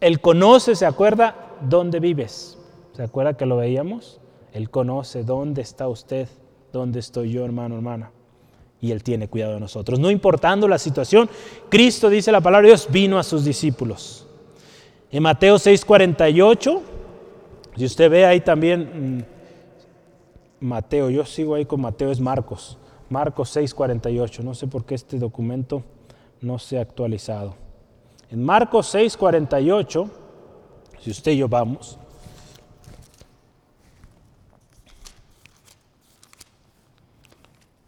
Él 0.00 0.20
conoce, 0.20 0.74
¿se 0.74 0.84
acuerda 0.84 1.34
dónde 1.62 2.00
vives? 2.00 2.58
¿Se 2.92 3.02
acuerda 3.02 3.34
que 3.34 3.46
lo 3.46 3.56
veíamos? 3.56 4.20
Él 4.52 4.68
conoce 4.68 5.24
dónde 5.24 5.62
está 5.62 5.88
usted, 5.88 6.28
dónde 6.72 7.00
estoy 7.00 7.30
yo, 7.32 7.44
hermano, 7.44 7.76
hermana. 7.76 8.10
Y 8.80 8.90
Él 8.90 9.02
tiene 9.02 9.28
cuidado 9.28 9.54
de 9.54 9.60
nosotros. 9.60 9.98
No 9.98 10.10
importando 10.10 10.68
la 10.68 10.78
situación, 10.78 11.30
Cristo, 11.70 12.10
dice 12.10 12.32
la 12.32 12.40
palabra 12.40 12.66
de 12.66 12.72
Dios, 12.72 12.88
vino 12.90 13.18
a 13.18 13.22
sus 13.22 13.44
discípulos. 13.44 14.26
En 15.10 15.22
Mateo 15.22 15.56
6:48, 15.56 16.80
si 17.76 17.84
usted 17.84 18.10
ve 18.10 18.26
ahí 18.26 18.40
también 18.40 19.18
mm, 19.18 19.31
Mateo, 20.62 21.10
yo 21.10 21.24
sigo 21.24 21.56
ahí 21.56 21.64
con 21.64 21.80
Mateo, 21.80 22.12
es 22.12 22.20
Marcos, 22.20 22.78
Marcos 23.10 23.54
6:48, 23.56 24.42
no 24.42 24.54
sé 24.54 24.68
por 24.68 24.84
qué 24.84 24.94
este 24.94 25.18
documento 25.18 25.82
no 26.40 26.58
se 26.58 26.78
ha 26.78 26.82
actualizado. 26.82 27.54
En 28.30 28.42
Marcos 28.44 28.94
6:48, 28.94 30.08
si 31.00 31.10
usted 31.10 31.32
y 31.32 31.38
yo 31.38 31.48
vamos, 31.48 31.98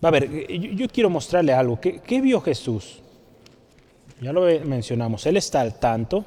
a 0.02 0.10
ver, 0.10 0.28
yo, 0.74 0.86
quiero 0.88 1.08
mostrarle 1.08 1.52
algo. 1.52 1.80
¿Qué, 1.80 2.00
¿Qué, 2.00 2.20
vio 2.20 2.40
Jesús? 2.40 3.00
Ya 4.20 4.32
lo 4.32 4.42
mencionamos, 4.64 5.24
Él 5.26 5.36
está 5.36 5.60
al 5.60 5.78
tanto, 5.78 6.24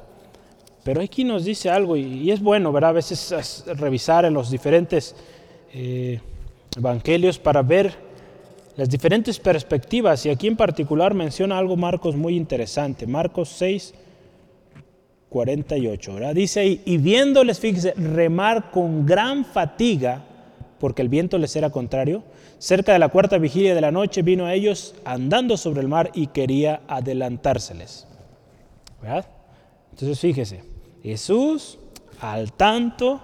pero 0.82 1.02
aquí 1.02 1.24
nos 1.24 1.44
dice 1.44 1.68
algo 1.68 1.96
y, 1.96 2.30
es 2.30 2.40
bueno, 2.40 2.72
¿verdad? 2.72 2.90
A 2.90 2.94
veces 2.94 3.64
revisar 3.66 4.24
en 4.24 4.32
los 4.34 4.50
diferentes 4.50 5.14
eh, 5.72 6.20
evangelios 6.76 7.38
para 7.38 7.62
ver 7.62 7.94
las 8.76 8.88
diferentes 8.88 9.38
perspectivas 9.38 10.24
y 10.24 10.30
aquí 10.30 10.46
en 10.46 10.56
particular 10.56 11.12
menciona 11.14 11.58
algo 11.58 11.76
Marcos 11.76 12.16
muy 12.16 12.36
interesante, 12.36 13.06
Marcos 13.06 13.48
6, 13.58 13.94
48, 15.28 16.32
Dice 16.32 16.60
ahí, 16.60 16.82
y 16.84 16.96
viéndoles, 16.98 17.58
fíjese, 17.60 17.92
remar 17.94 18.70
con 18.70 19.04
gran 19.04 19.44
fatiga, 19.44 20.24
porque 20.78 21.02
el 21.02 21.08
viento 21.08 21.38
les 21.38 21.54
era 21.56 21.70
contrario, 21.70 22.22
cerca 22.58 22.92
de 22.92 22.98
la 22.98 23.08
cuarta 23.08 23.38
vigilia 23.38 23.74
de 23.74 23.80
la 23.80 23.90
noche 23.90 24.22
vino 24.22 24.46
a 24.46 24.54
ellos 24.54 24.94
andando 25.04 25.56
sobre 25.56 25.80
el 25.80 25.88
mar 25.88 26.10
y 26.14 26.28
quería 26.28 26.80
adelantárseles. 26.86 28.06
¿Verdad? 29.02 29.26
Entonces 29.90 30.18
fíjese, 30.20 30.62
Jesús 31.02 31.78
al 32.20 32.52
tanto 32.52 33.20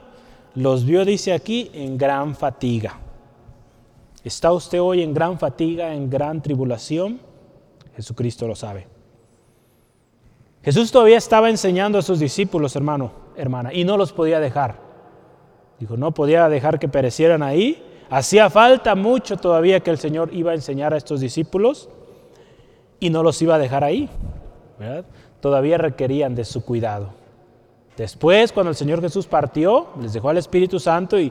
los 0.54 0.85
vio, 0.85 1.04
dice 1.04 1.33
aquí, 1.33 1.70
en 1.74 1.96
gran 1.96 2.37
fatiga. 2.37 3.00
¿Está 4.24 4.52
usted 4.52 4.80
hoy 4.80 5.02
en 5.02 5.12
gran 5.12 5.38
fatiga, 5.38 5.94
en 5.94 6.08
gran 6.08 6.40
tribulación? 6.40 7.20
Jesucristo 7.94 8.48
lo 8.48 8.56
sabe. 8.56 8.88
Jesús 10.62 10.90
todavía 10.90 11.18
estaba 11.18 11.50
enseñando 11.50 11.98
a 11.98 12.02
sus 12.02 12.18
discípulos, 12.18 12.74
hermano, 12.74 13.12
hermana, 13.37 13.74
y 13.74 13.84
no 13.84 13.98
los 13.98 14.14
podía 14.14 14.40
dejar. 14.40 14.80
Dijo, 15.78 15.98
no 15.98 16.14
podía 16.14 16.48
dejar 16.48 16.78
que 16.78 16.88
perecieran 16.88 17.42
ahí. 17.42 17.84
Hacía 18.08 18.48
falta 18.48 18.94
mucho 18.94 19.37
todavía 19.37 19.80
que 19.80 19.90
el 19.90 19.98
Señor 19.98 20.32
iba 20.32 20.52
a 20.52 20.54
enseñar 20.54 20.94
a 20.94 20.96
estos 20.96 21.20
discípulos 21.20 21.90
y 23.00 23.10
no 23.10 23.22
los 23.22 23.40
iba 23.42 23.56
a 23.56 23.58
dejar 23.58 23.84
ahí. 23.84 24.08
Todavía 25.40 25.76
requerían 25.76 26.34
de 26.34 26.46
su 26.46 26.64
cuidado. 26.64 27.10
Después, 27.98 28.52
cuando 28.52 28.70
el 28.70 28.76
Señor 28.76 29.02
Jesús 29.02 29.26
partió, 29.26 29.88
les 30.00 30.14
dejó 30.14 30.30
al 30.30 30.38
Espíritu 30.38 30.80
Santo 30.80 31.20
y, 31.20 31.30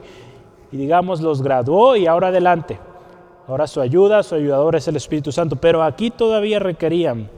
y 0.74 0.76
digamos, 0.76 1.20
los 1.20 1.40
graduó 1.40 1.94
y 1.94 2.08
ahora 2.08 2.28
adelante. 2.28 2.80
Ahora 3.46 3.68
su 3.68 3.80
ayuda, 3.80 4.24
su 4.24 4.34
ayudador 4.34 4.74
es 4.74 4.88
el 4.88 4.96
Espíritu 4.96 5.30
Santo, 5.30 5.54
pero 5.54 5.84
aquí 5.84 6.10
todavía 6.10 6.58
requerían 6.58 7.30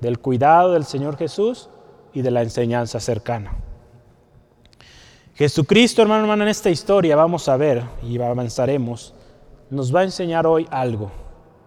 del 0.00 0.18
cuidado 0.18 0.72
del 0.72 0.84
Señor 0.84 1.16
Jesús 1.16 1.68
y 2.12 2.22
de 2.22 2.32
la 2.32 2.42
enseñanza 2.42 2.98
cercana. 2.98 3.54
Jesucristo, 5.36 6.02
hermano, 6.02 6.22
hermano, 6.22 6.42
en 6.42 6.48
esta 6.48 6.70
historia 6.70 7.14
vamos 7.14 7.48
a 7.48 7.56
ver 7.56 7.84
y 8.02 8.20
avanzaremos, 8.20 9.14
nos 9.70 9.94
va 9.94 10.00
a 10.00 10.04
enseñar 10.04 10.44
hoy 10.44 10.66
algo. 10.68 11.12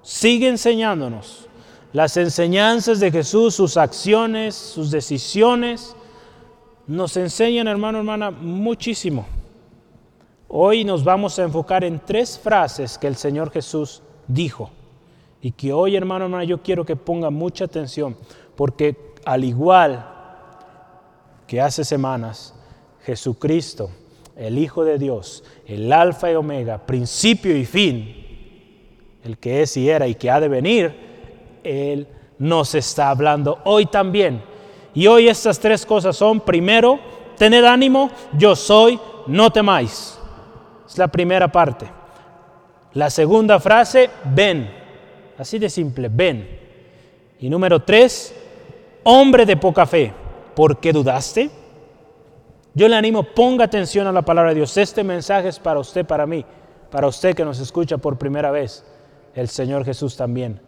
Sigue 0.02 0.50
enseñándonos 0.50 1.48
las 1.94 2.18
enseñanzas 2.18 3.00
de 3.00 3.10
Jesús, 3.10 3.56
sus 3.56 3.78
acciones, 3.78 4.54
sus 4.54 4.92
decisiones, 4.92 5.96
nos 6.88 7.16
enseñan, 7.16 7.70
hermano, 7.70 8.00
hermana, 8.00 8.32
muchísimo. 8.32 9.26
Hoy 10.48 10.84
nos 10.84 11.04
vamos 11.04 11.40
a 11.40 11.44
enfocar 11.44 11.84
en 11.84 12.00
tres 12.00 12.38
frases 12.38 12.98
que 12.98 13.08
el 13.08 13.16
Señor 13.16 13.52
Jesús 13.52 14.04
dijo 14.28 14.70
y 15.42 15.52
que 15.52 15.74
hoy, 15.74 15.96
hermano, 15.96 16.26
hermana, 16.26 16.44
yo 16.44 16.62
quiero 16.62 16.86
que 16.86 16.96
ponga 16.96 17.30
mucha 17.30 17.66
atención, 17.66 18.16
porque 18.56 19.14
al 19.26 19.44
igual 19.44 20.08
que 21.48 21.62
hace 21.62 21.84
semanas, 21.84 22.54
Jesucristo, 23.04 23.90
el 24.36 24.58
Hijo 24.58 24.84
de 24.84 24.98
Dios, 24.98 25.44
el 25.66 25.92
Alfa 25.92 26.32
y 26.32 26.36
Omega, 26.36 26.86
principio 26.86 27.56
y 27.56 27.66
fin, 27.66 28.16
el 29.24 29.38
que 29.38 29.64
es 29.64 29.76
y 29.78 29.90
era 29.90 30.08
y 30.08 30.16
que 30.16 30.30
ha 30.30 30.40
de 30.40 30.48
venir, 30.48 30.94
Él 31.64 32.08
nos 32.38 32.76
está 32.76 33.10
hablando 33.10 33.60
hoy 33.66 33.88
también. 33.88 34.44
Y 34.94 35.08
hoy 35.08 35.28
estas 35.28 35.60
tres 35.60 35.86
cosas 35.86 36.16
son, 36.16 36.40
primero, 36.40 37.00
tened 37.38 37.66
ánimo, 37.66 38.10
yo 38.38 38.56
soy, 38.56 39.00
no 39.28 39.52
temáis. 39.52 40.15
Es 40.88 40.98
la 40.98 41.08
primera 41.08 41.52
parte. 41.52 41.88
La 42.94 43.10
segunda 43.10 43.60
frase, 43.60 44.10
ven. 44.34 44.70
Así 45.38 45.60
de 45.60 45.70
simple, 45.70 46.10
ven. 46.12 46.60
Y 47.40 47.50
número 47.50 47.82
tres, 47.84 48.34
hombre 49.04 49.46
de 49.46 49.58
poca 49.58 49.86
fe, 49.86 50.14
¿por 50.56 50.80
qué 50.80 50.94
dudaste? 50.94 51.50
Yo 52.74 52.88
le 52.88 52.96
animo, 52.96 53.24
ponga 53.24 53.66
atención 53.66 54.08
a 54.08 54.12
la 54.12 54.22
palabra 54.22 54.52
de 54.52 54.58
Dios. 54.58 54.76
Este 54.78 55.04
mensaje 55.04 55.50
es 55.50 55.60
para 55.60 55.80
usted, 55.80 56.06
para 56.06 56.26
mí, 56.26 56.46
para 56.92 57.08
usted 57.08 57.36
que 57.36 57.46
nos 57.46 57.60
escucha 57.60 57.98
por 57.98 58.18
primera 58.18 58.52
vez. 58.52 58.86
El 59.34 59.50
Señor 59.50 59.84
Jesús 59.86 60.16
también 60.16 60.62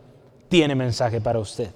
tiene 0.49 0.75
mensaje 0.75 1.21
para 1.21 1.39
usted. 1.39 1.69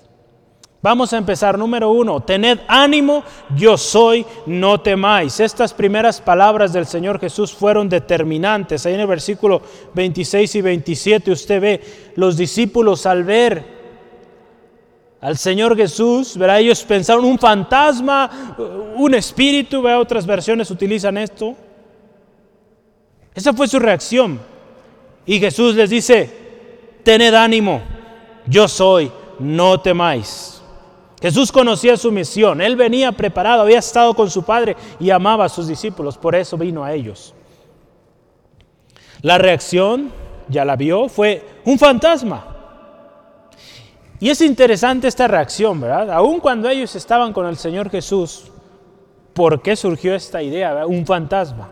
Vamos 0.81 1.13
a 1.13 1.17
empezar. 1.17 1.57
Número 1.57 1.91
uno, 1.91 2.21
tened 2.21 2.59
ánimo, 2.67 3.23
yo 3.55 3.77
soy, 3.77 4.25
no 4.47 4.79
temáis. 4.81 5.39
Estas 5.39 5.73
primeras 5.73 6.19
palabras 6.19 6.73
del 6.73 6.87
Señor 6.87 7.19
Jesús 7.19 7.53
fueron 7.53 7.87
determinantes. 7.87 8.85
Ahí 8.85 8.95
en 8.95 9.01
el 9.01 9.07
versículo 9.07 9.61
26 9.93 10.55
y 10.55 10.61
27 10.61 11.31
usted 11.31 11.61
ve 11.61 11.81
los 12.15 12.35
discípulos 12.35 13.05
al 13.05 13.23
ver 13.23 13.81
al 15.21 15.37
Señor 15.37 15.77
Jesús, 15.77 16.35
verá, 16.35 16.57
ellos 16.57 16.83
pensaron 16.83 17.23
un 17.25 17.37
fantasma, 17.37 18.55
un 18.95 19.13
espíritu, 19.13 19.79
verá, 19.83 19.99
otras 19.99 20.25
versiones 20.25 20.71
utilizan 20.71 21.15
esto. 21.15 21.55
Esa 23.35 23.53
fue 23.53 23.67
su 23.67 23.77
reacción. 23.77 24.39
Y 25.27 25.39
Jesús 25.39 25.75
les 25.75 25.91
dice, 25.91 26.27
tened 27.03 27.35
ánimo, 27.35 27.81
yo 28.47 28.67
soy, 28.67 29.11
no 29.37 29.79
temáis. 29.79 30.60
Jesús 31.21 31.51
conocía 31.51 31.97
su 31.97 32.11
misión, 32.11 32.61
él 32.61 32.75
venía 32.75 33.11
preparado, 33.11 33.61
había 33.61 33.77
estado 33.77 34.15
con 34.15 34.31
su 34.31 34.43
Padre 34.43 34.75
y 34.99 35.11
amaba 35.11 35.45
a 35.45 35.49
sus 35.49 35.67
discípulos, 35.67 36.17
por 36.17 36.33
eso 36.33 36.57
vino 36.57 36.83
a 36.83 36.93
ellos. 36.93 37.35
La 39.21 39.37
reacción, 39.37 40.11
ya 40.47 40.65
la 40.65 40.75
vio, 40.75 41.07
fue 41.09 41.45
un 41.65 41.77
fantasma. 41.77 42.47
Y 44.19 44.29
es 44.29 44.41
interesante 44.41 45.07
esta 45.07 45.27
reacción, 45.27 45.79
¿verdad? 45.79 46.11
Aun 46.11 46.39
cuando 46.39 46.67
ellos 46.67 46.95
estaban 46.95 47.33
con 47.33 47.45
el 47.45 47.57
Señor 47.57 47.91
Jesús, 47.91 48.51
¿por 49.33 49.61
qué 49.61 49.75
surgió 49.75 50.15
esta 50.15 50.41
idea? 50.41 50.87
Un 50.87 51.05
fantasma. 51.05 51.71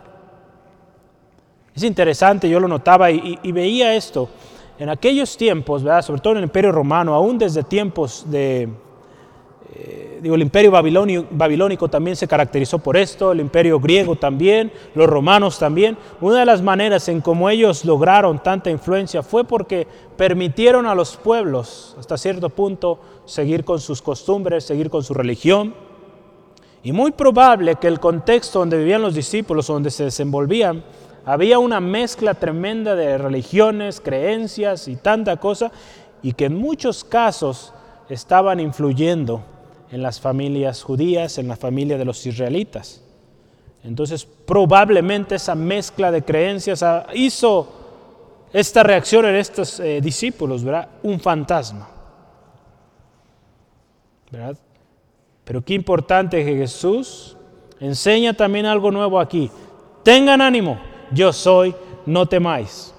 Es 1.74 1.82
interesante, 1.82 2.48
yo 2.48 2.60
lo 2.60 2.68
notaba 2.68 3.10
y, 3.10 3.38
veía 3.50 3.94
esto. 3.94 4.28
En 4.78 4.88
aquellos 4.88 5.36
tiempos, 5.36 5.82
¿verdad? 5.82 6.02
sobre 6.02 6.20
todo 6.20 6.32
en 6.34 6.38
el 6.38 6.44
Imperio 6.44 6.72
Romano, 6.72 7.14
aún 7.14 7.36
desde 7.36 7.62
tiempos 7.62 8.24
de, 8.30 8.68
eh, 9.72 10.18
digo, 10.20 10.34
el 10.34 10.42
imperio 10.42 10.72
babilónico 10.72 11.88
también 11.88 12.16
se 12.16 12.26
caracterizó 12.26 12.78
por 12.78 12.96
esto, 12.96 13.30
el 13.30 13.40
imperio 13.40 13.78
griego 13.78 14.16
también, 14.16 14.72
los 14.94 15.08
romanos 15.08 15.58
también. 15.58 15.96
Una 16.20 16.40
de 16.40 16.46
las 16.46 16.60
maneras 16.60 17.08
en 17.08 17.20
cómo 17.20 17.48
ellos 17.48 17.84
lograron 17.84 18.42
tanta 18.42 18.70
influencia 18.70 19.22
fue 19.22 19.44
porque 19.44 19.86
permitieron 20.16 20.86
a 20.86 20.94
los 20.94 21.16
pueblos, 21.16 21.94
hasta 21.98 22.18
cierto 22.18 22.48
punto, 22.50 22.98
seguir 23.26 23.64
con 23.64 23.78
sus 23.80 24.02
costumbres, 24.02 24.64
seguir 24.64 24.90
con 24.90 25.04
su 25.04 25.14
religión. 25.14 25.74
Y 26.82 26.92
muy 26.92 27.12
probable 27.12 27.76
que 27.76 27.86
el 27.86 28.00
contexto 28.00 28.58
donde 28.58 28.78
vivían 28.78 29.02
los 29.02 29.14
discípulos, 29.14 29.68
donde 29.68 29.90
se 29.90 30.04
desenvolvían, 30.04 30.82
había 31.24 31.58
una 31.58 31.80
mezcla 31.80 32.34
tremenda 32.34 32.96
de 32.96 33.18
religiones, 33.18 34.00
creencias 34.00 34.88
y 34.88 34.96
tanta 34.96 35.36
cosa, 35.36 35.70
y 36.22 36.32
que 36.32 36.46
en 36.46 36.56
muchos 36.56 37.04
casos 37.04 37.72
estaban 38.08 38.58
influyendo 38.58 39.42
en 39.90 40.02
las 40.02 40.20
familias 40.20 40.82
judías, 40.82 41.38
en 41.38 41.48
la 41.48 41.56
familia 41.56 41.98
de 41.98 42.04
los 42.04 42.24
israelitas. 42.26 43.02
Entonces, 43.82 44.24
probablemente 44.24 45.36
esa 45.36 45.54
mezcla 45.54 46.10
de 46.10 46.22
creencias 46.22 46.84
hizo 47.14 47.68
esta 48.52 48.82
reacción 48.82 49.24
en 49.26 49.36
estos 49.36 49.80
eh, 49.80 50.00
discípulos, 50.00 50.62
¿verdad? 50.62 50.88
Un 51.02 51.18
fantasma. 51.18 51.88
¿Verdad? 54.30 54.56
Pero 55.44 55.62
qué 55.62 55.74
importante 55.74 56.44
que 56.44 56.56
Jesús 56.56 57.36
enseña 57.80 58.34
también 58.34 58.66
algo 58.66 58.90
nuevo 58.90 59.18
aquí. 59.18 59.50
Tengan 60.04 60.40
ánimo, 60.40 60.78
yo 61.10 61.32
soy, 61.32 61.74
no 62.06 62.26
temáis. 62.26 62.94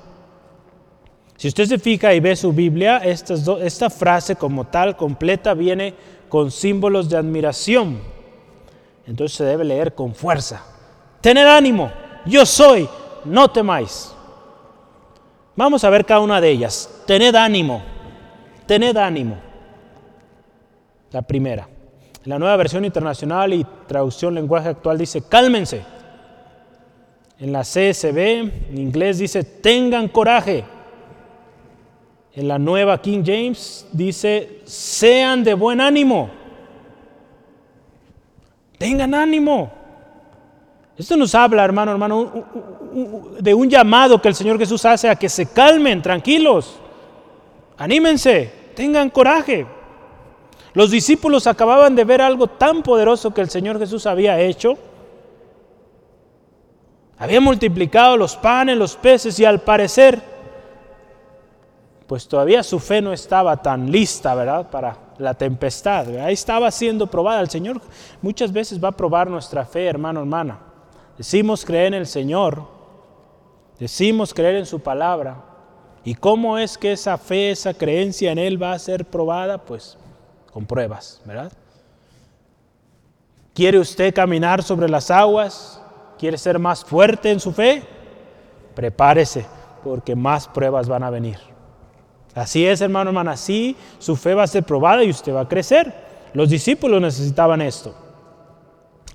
Si 1.38 1.48
usted 1.48 1.66
se 1.66 1.80
fija 1.80 2.14
y 2.14 2.20
ve 2.20 2.36
su 2.36 2.52
Biblia, 2.54 2.98
esta 2.98 3.90
frase 3.90 4.36
como 4.36 4.66
tal 4.66 4.96
completa 4.96 5.54
viene 5.54 5.96
con 6.32 6.50
símbolos 6.50 7.10
de 7.10 7.18
admiración. 7.18 8.00
Entonces 9.06 9.38
se 9.38 9.44
debe 9.44 9.66
leer 9.66 9.94
con 9.94 10.16
fuerza. 10.16 10.64
Tened 11.20 11.46
ánimo, 11.46 11.92
yo 12.26 12.46
soy, 12.46 12.88
no 13.26 13.50
temáis. 13.50 14.16
Vamos 15.58 15.84
a 15.84 15.90
ver 15.90 16.06
cada 16.06 16.22
una 16.22 16.40
de 16.40 16.50
ellas. 16.50 16.90
Tened 17.06 17.36
ánimo, 17.36 17.84
tened 18.66 18.96
ánimo. 18.96 19.38
La 21.12 21.22
primera. 21.22 21.68
la 22.24 22.40
nueva 22.40 22.56
versión 22.56 22.86
internacional 22.86 23.54
y 23.54 23.66
traducción 23.86 24.34
lenguaje 24.34 24.70
actual 24.70 24.98
dice, 24.98 25.22
cálmense. 25.28 25.84
En 27.40 27.52
la 27.52 27.64
CSB, 27.64 28.70
en 28.70 28.78
inglés 28.78 29.18
dice, 29.18 29.44
tengan 29.44 30.08
coraje. 30.08 30.64
En 32.34 32.48
la 32.48 32.58
nueva 32.58 33.02
King 33.02 33.24
James 33.26 33.86
dice, 33.92 34.62
sean 34.64 35.44
de 35.44 35.54
buen 35.54 35.82
ánimo. 35.82 36.30
Tengan 38.78 39.14
ánimo. 39.14 39.72
Esto 40.98 41.18
nos 41.18 41.36
habla, 41.36 41.66
hermano, 41.66 41.92
hermano, 41.92 42.46
de 43.40 43.54
un 43.54 43.70
llamado 43.70 44.22
que 44.22 44.28
el 44.28 44.36
Señor 44.36 44.58
Jesús 44.58 44.86
hace 44.86 45.10
a 45.10 45.16
que 45.16 45.30
se 45.30 45.48
calmen, 45.48 46.02
tranquilos. 46.02 46.80
Anímense, 47.78 48.52
tengan 48.76 49.10
coraje. 49.10 49.66
Los 50.74 50.92
discípulos 50.92 51.48
acababan 51.48 51.96
de 51.96 52.06
ver 52.06 52.22
algo 52.22 52.48
tan 52.48 52.82
poderoso 52.82 53.34
que 53.34 53.42
el 53.42 53.50
Señor 53.50 53.78
Jesús 53.78 54.06
había 54.06 54.40
hecho. 54.40 54.78
Había 57.18 57.42
multiplicado 57.42 58.16
los 58.18 58.36
panes, 58.36 58.78
los 58.78 58.96
peces 58.96 59.38
y 59.40 59.46
al 59.46 59.62
parecer, 59.62 60.22
pues 62.12 62.28
todavía 62.28 62.62
su 62.62 62.78
fe 62.78 63.02
no 63.02 63.14
estaba 63.14 63.56
tan 63.56 63.90
lista, 63.90 64.36
¿verdad? 64.36 64.70
Para 64.70 64.98
la 65.18 65.34
tempestad. 65.34 66.10
Ahí 66.18 66.34
estaba 66.34 66.70
siendo 66.70 67.08
probada. 67.08 67.40
El 67.40 67.50
Señor 67.50 67.80
muchas 68.22 68.52
veces 68.52 68.84
va 68.84 68.90
a 68.90 68.92
probar 68.92 69.30
nuestra 69.30 69.64
fe, 69.64 69.86
hermano, 69.86 70.20
hermana. 70.20 70.60
Decimos 71.18 71.64
creer 71.64 71.86
en 71.86 71.94
el 71.94 72.08
Señor, 72.08 72.68
decimos 73.80 74.34
creer 74.34 74.56
en 74.56 74.66
su 74.66 74.82
palabra. 74.82 75.38
¿Y 76.04 76.16
cómo 76.16 76.58
es 76.58 76.78
que 76.78 76.92
esa 76.92 77.18
fe, 77.18 77.52
esa 77.52 77.74
creencia 77.74 78.34
en 78.34 78.40
Él 78.40 78.62
va 78.62 78.74
a 78.74 78.80
ser 78.80 79.06
probada? 79.06 79.58
Pues 79.60 79.98
con 80.52 80.66
pruebas, 80.66 81.22
¿verdad? 81.24 81.54
¿Quiere 83.54 83.80
usted 83.80 84.14
caminar 84.14 84.64
sobre 84.64 84.90
las 84.90 85.10
aguas? 85.10 85.82
¿Quiere 86.20 86.38
ser 86.38 86.60
más 86.60 86.84
fuerte 86.84 87.32
en 87.32 87.40
su 87.40 87.54
fe? 87.54 87.84
Prepárese, 88.76 89.46
porque 89.82 90.14
más 90.14 90.50
pruebas 90.50 90.90
van 90.90 91.04
a 91.04 91.10
venir. 91.10 91.51
Así 92.34 92.66
es, 92.66 92.80
hermano, 92.82 93.10
hermana, 93.10 93.32
así 93.32 93.76
su 94.00 94.16
fe 94.16 94.34
va 94.34 94.44
a 94.44 94.48
ser 94.48 94.64
probada 94.64 95.04
y 95.04 95.10
usted 95.10 95.34
va 95.34 95.42
a 95.42 95.48
crecer. 95.48 95.94
Los 96.34 96.50
discípulos 96.50 97.02
necesitaban 97.02 97.62
esto. 97.62 97.94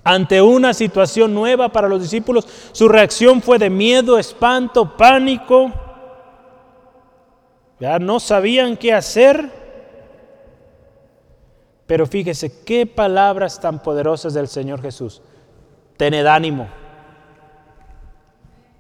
Ante 0.05 0.41
una 0.41 0.75
situación 0.75 1.35
nueva 1.35 1.71
para 1.71 1.89
los 1.89 2.01
discípulos, 2.01 2.47
su 2.73 2.89
reacción 2.89 3.43
fue 3.43 3.59
de 3.59 3.71
miedo, 3.71 4.19
espanto, 4.19 4.97
pánico. 4.97 5.73
Ya 7.81 7.99
no 7.99 8.21
sabían 8.21 8.77
qué 8.77 8.93
hacer. 8.93 9.51
Pero 11.87 12.07
fíjese 12.07 12.65
qué 12.65 12.87
palabras 12.87 13.61
tan 13.61 13.83
poderosas 13.83 14.35
del 14.35 14.49
Señor 14.49 14.83
Jesús. 14.83 15.23
Tened 15.97 16.27
ánimo. 16.27 16.69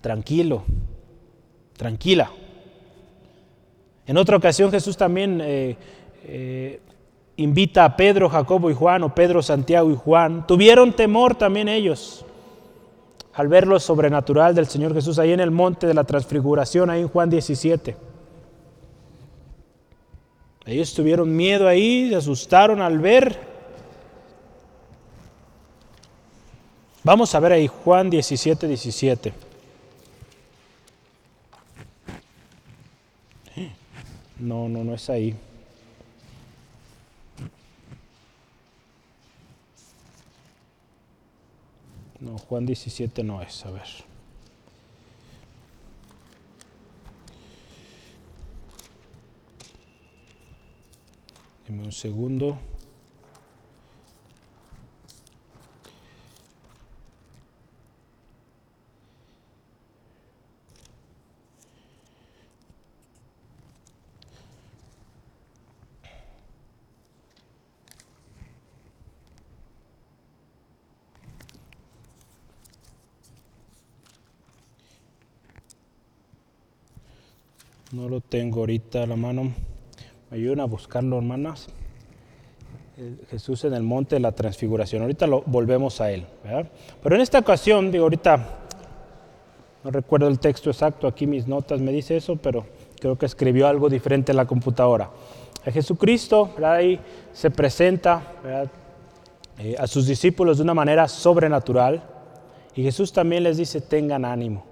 Tranquilo. 0.00 0.64
Tranquila. 1.76 2.30
En 4.06 4.16
otra 4.16 4.36
ocasión 4.36 4.70
Jesús 4.70 4.96
también 4.96 5.40
eh, 5.42 5.76
eh, 6.24 6.80
invita 7.36 7.84
a 7.84 7.96
Pedro, 7.96 8.28
Jacobo 8.28 8.70
y 8.70 8.74
Juan, 8.74 9.02
o 9.02 9.14
Pedro, 9.14 9.42
Santiago 9.42 9.90
y 9.90 9.96
Juan. 9.96 10.46
Tuvieron 10.46 10.92
temor 10.92 11.34
también 11.34 11.68
ellos 11.68 12.24
al 13.36 13.48
ver 13.48 13.66
lo 13.66 13.78
sobrenatural 13.78 14.54
del 14.54 14.66
Señor 14.66 14.94
Jesús 14.94 15.18
ahí 15.18 15.32
en 15.32 15.40
el 15.40 15.50
monte 15.50 15.86
de 15.86 15.92
la 15.92 16.04
transfiguración, 16.04 16.88
ahí 16.88 17.02
en 17.02 17.08
Juan 17.08 17.28
17. 17.28 17.94
Ellos 20.64 20.94
tuvieron 20.94 21.36
miedo 21.36 21.68
ahí, 21.68 22.08
se 22.08 22.16
asustaron 22.16 22.80
al 22.80 22.98
ver. 22.98 23.38
Vamos 27.04 27.34
a 27.34 27.40
ver 27.40 27.52
ahí 27.52 27.66
Juan 27.68 28.08
17, 28.08 28.66
17. 28.66 29.45
No, 34.38 34.68
no, 34.68 34.84
no 34.84 34.94
es 34.94 35.08
ahí. 35.08 35.34
No, 42.20 42.38
Juan 42.38 42.66
17 42.66 43.22
no 43.22 43.42
es, 43.42 43.64
a 43.64 43.70
ver. 43.70 43.86
Dime 51.66 51.84
un 51.84 51.92
segundo. 51.92 52.58
No 77.92 78.08
lo 78.08 78.20
tengo 78.20 78.60
ahorita 78.60 79.04
a 79.04 79.06
la 79.06 79.16
mano. 79.16 79.52
Me 80.30 80.36
ayudan 80.36 80.60
a 80.60 80.64
buscarlo, 80.64 81.18
hermanas. 81.18 81.68
Jesús 83.30 83.64
en 83.64 83.74
el 83.74 83.82
monte 83.82 84.16
de 84.16 84.20
la 84.20 84.32
transfiguración. 84.32 85.02
Ahorita 85.02 85.26
lo 85.26 85.42
volvemos 85.46 86.00
a 86.00 86.10
él. 86.10 86.26
Pero 87.02 87.14
en 87.14 87.20
esta 87.20 87.38
ocasión, 87.38 87.92
digo, 87.92 88.04
ahorita 88.04 88.44
no 89.84 89.92
recuerdo 89.92 90.26
el 90.26 90.40
texto 90.40 90.68
exacto, 90.68 91.06
aquí 91.06 91.28
mis 91.28 91.46
notas 91.46 91.80
me 91.80 91.92
dice 91.92 92.16
eso, 92.16 92.34
pero 92.34 92.66
creo 92.98 93.16
que 93.16 93.26
escribió 93.26 93.68
algo 93.68 93.88
diferente 93.88 94.32
en 94.32 94.36
la 94.36 94.46
computadora. 94.46 95.10
A 95.64 95.70
Jesucristo, 95.70 96.50
ahí 96.64 96.98
se 97.32 97.52
presenta 97.52 98.20
eh, 99.58 99.76
a 99.78 99.86
sus 99.86 100.08
discípulos 100.08 100.56
de 100.56 100.64
una 100.64 100.74
manera 100.74 101.06
sobrenatural 101.06 102.02
y 102.74 102.82
Jesús 102.82 103.12
también 103.12 103.44
les 103.44 103.58
dice, 103.58 103.80
tengan 103.80 104.24
ánimo. 104.24 104.64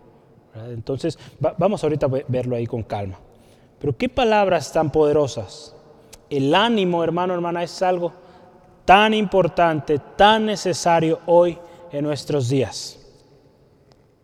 Entonces, 0.54 1.18
vamos 1.58 1.82
ahorita 1.82 2.06
a 2.06 2.10
verlo 2.28 2.56
ahí 2.56 2.66
con 2.66 2.82
calma. 2.82 3.18
Pero 3.78 3.96
qué 3.96 4.08
palabras 4.08 4.72
tan 4.72 4.90
poderosas. 4.90 5.74
El 6.30 6.54
ánimo, 6.54 7.02
hermano, 7.02 7.34
hermana, 7.34 7.62
es 7.62 7.82
algo 7.82 8.12
tan 8.84 9.14
importante, 9.14 10.00
tan 10.16 10.46
necesario 10.46 11.20
hoy 11.26 11.58
en 11.92 12.04
nuestros 12.04 12.48
días. 12.48 12.98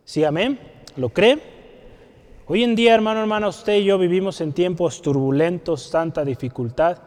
¿Sí, 0.05 0.25
amén? 0.25 0.59
¿Lo 0.97 1.09
cree? 1.11 1.39
Hoy 2.47 2.65
en 2.65 2.75
día, 2.75 2.95
hermano, 2.95 3.21
hermana, 3.21 3.49
usted 3.49 3.77
y 3.77 3.85
yo 3.85 3.99
vivimos 3.99 4.41
en 4.41 4.53
tiempos 4.53 5.03
turbulentos, 5.03 5.91
tanta 5.91 6.25
dificultad, 6.25 6.99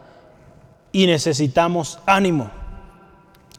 y 0.91 1.05
necesitamos 1.05 1.99
ánimo 2.05 2.62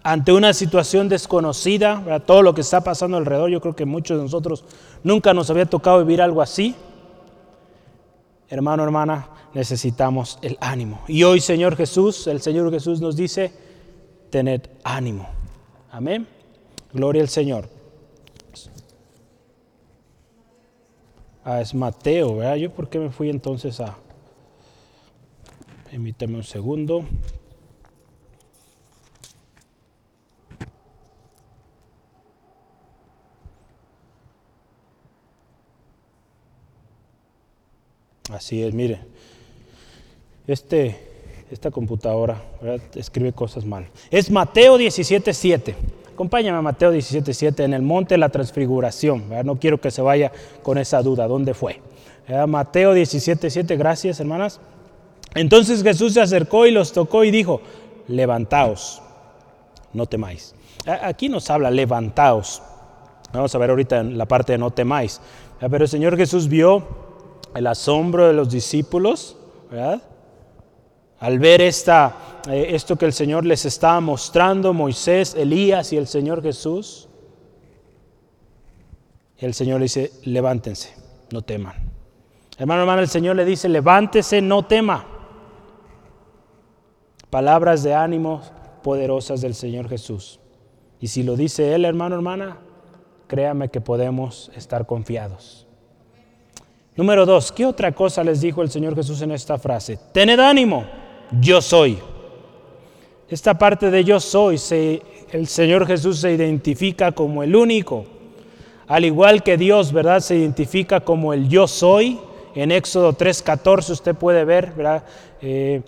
ante 0.06 0.32
una 0.32 0.52
situación 0.52 1.08
desconocida, 1.08 2.22
todo 2.26 2.42
lo 2.42 2.54
que 2.54 2.60
está 2.60 2.84
pasando 2.84 3.16
alrededor, 3.16 3.48
yo 3.48 3.62
creo 3.62 3.74
que 3.74 3.86
muchos 3.86 4.18
de 4.18 4.24
nosotros 4.24 4.62
nunca 5.02 5.32
nos 5.32 5.48
había 5.48 5.64
tocado 5.64 5.98
vivir 5.98 6.20
algo 6.20 6.42
así. 6.42 6.76
Hermano, 8.50 8.84
hermana, 8.84 9.28
necesitamos 9.54 10.38
el 10.42 10.58
ánimo. 10.60 11.02
Y 11.08 11.22
hoy, 11.22 11.40
Señor 11.40 11.74
Jesús, 11.74 12.26
el 12.26 12.42
Señor 12.42 12.70
Jesús 12.70 13.00
nos 13.00 13.16
dice, 13.16 13.50
tened 14.28 14.60
ánimo. 14.84 15.26
Amén. 15.90 16.28
Gloria 16.92 17.22
al 17.22 17.30
Señor. 17.30 17.70
Ah, 21.46 21.62
es 21.62 21.74
Mateo, 21.74 22.36
¿verdad? 22.36 22.56
¿Yo 22.56 22.70
por 22.70 22.90
qué 22.90 22.98
me 22.98 23.08
fui 23.08 23.30
entonces 23.30 23.80
a... 23.80 23.96
Permítame 25.90 26.36
un 26.36 26.44
segundo. 26.44 27.06
Así 38.30 38.62
es, 38.62 38.72
mire. 38.72 39.00
Este, 40.46 40.96
esta 41.50 41.70
computadora 41.70 42.42
escribe 42.94 43.32
cosas 43.32 43.64
mal. 43.64 43.86
Es 44.10 44.30
Mateo 44.30 44.78
17.7. 44.78 45.74
Acompáñame 46.12 46.58
a 46.58 46.62
Mateo 46.62 46.92
17.7 46.92 47.64
en 47.64 47.74
el 47.74 47.82
monte 47.82 48.14
de 48.14 48.18
la 48.18 48.28
transfiguración. 48.28 49.24
No 49.44 49.56
quiero 49.56 49.80
que 49.80 49.90
se 49.90 50.00
vaya 50.00 50.32
con 50.62 50.78
esa 50.78 51.02
duda. 51.02 51.26
¿Dónde 51.26 51.54
fue? 51.54 51.80
Mateo 52.48 52.94
17.7. 52.94 53.76
Gracias, 53.76 54.20
hermanas. 54.20 54.60
Entonces 55.34 55.82
Jesús 55.82 56.14
se 56.14 56.20
acercó 56.20 56.66
y 56.66 56.70
los 56.70 56.92
tocó 56.92 57.24
y 57.24 57.30
dijo, 57.30 57.60
levantaos, 58.08 59.02
no 59.92 60.06
temáis. 60.06 60.54
Aquí 60.86 61.28
nos 61.28 61.50
habla, 61.50 61.70
levantaos. 61.70 62.62
Vamos 63.32 63.54
a 63.54 63.58
ver 63.58 63.70
ahorita 63.70 64.00
en 64.00 64.16
la 64.16 64.26
parte 64.26 64.52
de 64.52 64.58
no 64.58 64.70
temáis. 64.70 65.20
Pero 65.58 65.84
el 65.84 65.88
Señor 65.88 66.16
Jesús 66.16 66.48
vio 66.48 67.03
el 67.54 67.66
asombro 67.66 68.26
de 68.26 68.32
los 68.32 68.50
discípulos, 68.50 69.36
¿verdad? 69.70 70.02
Al 71.20 71.38
ver 71.38 71.60
esta, 71.60 72.40
eh, 72.48 72.68
esto 72.70 72.96
que 72.96 73.06
el 73.06 73.12
Señor 73.12 73.46
les 73.46 73.64
estaba 73.64 74.00
mostrando, 74.00 74.72
Moisés, 74.72 75.34
Elías 75.34 75.92
y 75.92 75.96
el 75.96 76.06
Señor 76.06 76.42
Jesús, 76.42 77.08
el 79.38 79.54
Señor 79.54 79.80
le 79.80 79.84
dice, 79.84 80.12
levántense, 80.24 80.94
no 81.30 81.42
teman. 81.42 81.74
Hermano, 82.58 82.82
hermano, 82.82 83.02
el 83.02 83.08
Señor 83.08 83.36
le 83.36 83.44
dice, 83.44 83.68
levántese, 83.68 84.40
no 84.40 84.64
tema. 84.64 85.06
Palabras 87.30 87.82
de 87.82 87.94
ánimo 87.94 88.42
poderosas 88.82 89.40
del 89.40 89.54
Señor 89.54 89.88
Jesús. 89.88 90.40
Y 91.00 91.08
si 91.08 91.22
lo 91.22 91.36
dice 91.36 91.74
Él, 91.74 91.84
hermano, 91.84 92.14
hermana, 92.14 92.58
créame 93.26 93.70
que 93.70 93.80
podemos 93.80 94.50
estar 94.54 94.86
confiados. 94.86 95.63
Número 96.96 97.26
dos, 97.26 97.50
¿qué 97.50 97.66
otra 97.66 97.90
cosa 97.90 98.22
les 98.22 98.40
dijo 98.40 98.62
el 98.62 98.70
Señor 98.70 98.94
Jesús 98.94 99.20
en 99.22 99.32
esta 99.32 99.58
frase? 99.58 99.98
Tened 100.12 100.38
ánimo, 100.38 100.84
yo 101.40 101.60
soy. 101.60 101.98
Esta 103.28 103.58
parte 103.58 103.90
de 103.90 104.04
yo 104.04 104.20
soy, 104.20 104.60
el 105.32 105.48
Señor 105.48 105.88
Jesús 105.88 106.20
se 106.20 106.32
identifica 106.32 107.10
como 107.10 107.42
el 107.42 107.56
único, 107.56 108.04
Al 108.86 109.04
igual 109.06 109.42
que 109.42 109.56
Dios, 109.56 109.92
¿verdad? 109.92 110.20
Se 110.20 110.36
identifica 110.36 111.00
como 111.00 111.32
el 111.32 111.48
yo 111.48 111.66
soy. 111.66 112.20
En 112.54 112.70
Éxodo 112.70 113.14
3:14 113.14 113.90
usted 113.90 114.14
puede 114.14 114.44
ver, 114.44 114.72
¿verdad? 114.76 115.04
Eh, 115.40 115.82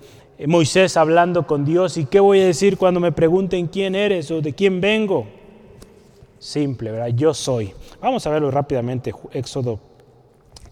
Moisés 0.47 0.97
hablando 0.97 1.47
con 1.47 1.65
Dios. 1.65 1.99
¿Y 1.99 2.07
qué 2.07 2.21
voy 2.21 2.41
a 2.41 2.47
decir 2.47 2.79
cuando 2.79 2.99
me 2.99 3.13
pregunten 3.13 3.67
quién 3.67 3.95
eres 3.95 4.31
o 4.31 4.41
de 4.41 4.55
quién 4.55 4.81
vengo? 4.81 5.27
Simple, 6.39 6.91
¿verdad? 6.91 7.09
Yo 7.09 7.35
soy. 7.35 7.75
Vamos 8.01 8.27
a 8.27 8.31
verlo 8.31 8.51
rápidamente. 8.51 9.13
Éxodo 9.33 9.79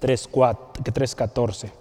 3:14. 0.01 1.73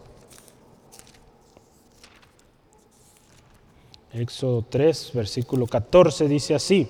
Éxodo 4.13 4.63
3, 4.69 5.11
versículo 5.13 5.65
14 5.65 6.27
dice 6.27 6.53
así. 6.53 6.87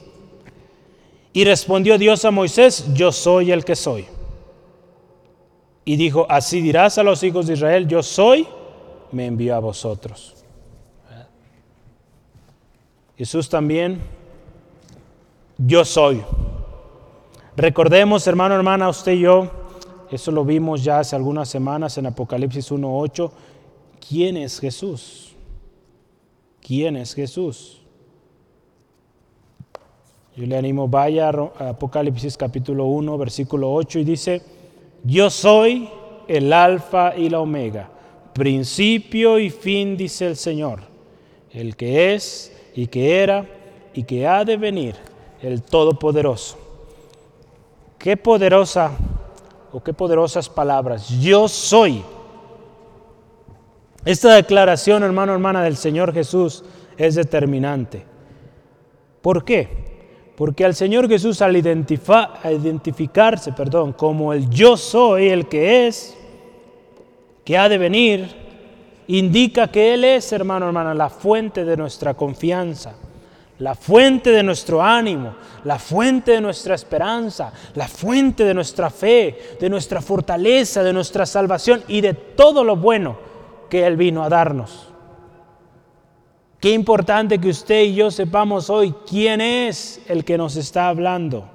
Y 1.32 1.45
respondió 1.45 1.97
Dios 1.97 2.26
a 2.26 2.32
Moisés, 2.32 2.86
yo 2.93 3.11
soy 3.11 3.51
el 3.51 3.63
que 3.63 3.76
soy. 3.76 4.05
Y 5.86 5.95
dijo, 5.95 6.26
así 6.30 6.61
dirás 6.61 6.97
a 6.97 7.03
los 7.03 7.24
hijos 7.24 7.47
de 7.47 7.53
Israel, 7.53 7.88
yo 7.88 8.03
soy, 8.03 8.47
me 9.11 9.26
envió 9.26 9.55
a 9.55 9.59
vosotros. 9.59 10.36
Jesús 13.17 13.49
también, 13.49 14.01
yo 15.57 15.86
soy. 15.86 16.24
Recordemos, 17.55 18.28
hermano, 18.28 18.55
hermana, 18.55 18.89
usted 18.89 19.13
y 19.13 19.21
yo, 19.21 19.49
eso 20.14 20.32
lo 20.32 20.45
vimos 20.45 20.84
ya 20.84 20.99
hace 20.99 21.16
algunas 21.16 21.49
semanas 21.49 21.97
en 21.97 22.05
Apocalipsis 22.05 22.72
1.8, 22.72 23.32
¿quién 24.07 24.38
es 24.38 24.59
Jesús? 24.59 25.34
¿Quién 26.61 26.97
es 26.97 27.16
Jesús? 27.16 27.82
Yo 30.36 30.45
le 30.45 30.55
animo, 30.55 30.88
vaya 30.88 31.30
a 31.30 31.70
Apocalipsis 31.70 32.38
capítulo 32.38 32.86
1, 32.86 33.18
versículo 33.18 33.74
8 33.74 33.99
y 33.99 34.03
dice, 34.03 34.41
yo 35.03 35.32
soy 35.32 35.89
el 36.28 36.53
alfa 36.53 37.16
y 37.18 37.30
la 37.30 37.39
omega, 37.39 37.89
principio 38.34 39.39
y 39.39 39.49
fin, 39.49 39.97
dice 39.97 40.28
el 40.28 40.36
Señor, 40.36 40.82
el 41.51 41.76
que 41.76 42.14
es 42.14 42.55
y 42.76 42.86
que 42.86 43.20
era 43.22 43.47
y 43.95 44.03
que 44.03 44.28
ha 44.28 44.45
de 44.45 44.57
venir, 44.57 44.95
el 45.41 45.64
Todopoderoso. 45.64 46.57
Qué 47.97 48.16
poderosa 48.16 48.91
o 49.74 49.84
qué 49.84 49.91
poderosas 49.91 50.47
palabras. 50.47 51.09
Yo 51.19 51.47
soy. 51.47 52.03
Esta 54.05 54.36
declaración, 54.36 55.01
hermano, 55.03 55.34
hermana, 55.34 55.63
del 55.63 55.76
Señor 55.76 56.13
Jesús 56.13 56.63
es 56.95 57.15
determinante. 57.15 58.05
¿Por 59.21 59.43
qué? 59.43 60.32
Porque 60.36 60.63
al 60.63 60.76
Señor 60.76 61.09
Jesús 61.09 61.41
al 61.41 61.57
identificarse 61.57 63.51
perdón, 63.53 63.93
como 63.93 64.34
el 64.34 64.49
yo 64.49 64.78
soy, 64.78 65.30
el 65.30 65.47
que 65.47 65.88
es, 65.88 66.15
que 67.43 67.57
ha 67.57 67.67
de 67.67 67.78
venir, 67.78 68.28
indica 69.07 69.69
que 69.69 69.93
Él 69.95 70.03
es, 70.03 70.32
hermano, 70.34 70.67
hermana, 70.67 70.93
la 70.93 71.09
fuente 71.09 71.65
de 71.65 71.78
nuestra 71.78 72.13
confianza, 72.13 72.95
la 73.60 73.76
fuente 73.76 74.32
de 74.32 74.43
nuestro 74.43 74.82
ánimo, 74.82 75.36
la 75.64 75.78
fuente 75.78 76.32
de 76.32 76.41
nuestra 76.41 76.76
esperanza, 76.76 77.54
la 77.76 77.88
fuente 77.88 78.43
de 78.43 78.54
nuestra 78.54 78.89
fe, 78.89 79.58
de 79.60 79.70
nuestra 79.70 80.01
fortaleza, 80.01 80.84
de 80.84 80.93
nuestra 80.93 81.26
salvación 81.26 81.84
y 81.88 82.01
de 82.01 82.14
todo 82.14 82.64
lo 82.64 82.76
bueno 82.76 83.18
que 83.70 83.86
Él 83.86 83.95
vino 83.95 84.24
a 84.24 84.30
darnos. 84.30 84.89
Qué 86.60 86.72
importante 86.72 87.39
que 87.39 87.49
usted 87.49 87.82
y 87.84 87.95
yo 87.95 88.10
sepamos 88.10 88.70
hoy 88.70 88.95
quién 89.08 89.41
es 89.41 90.01
el 90.08 90.24
que 90.24 90.38
nos 90.38 90.56
está 90.56 90.88
hablando. 90.88 91.49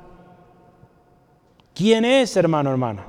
¿Quién 1.74 2.04
es, 2.04 2.36
hermano, 2.36 2.70
hermana? 2.70 3.06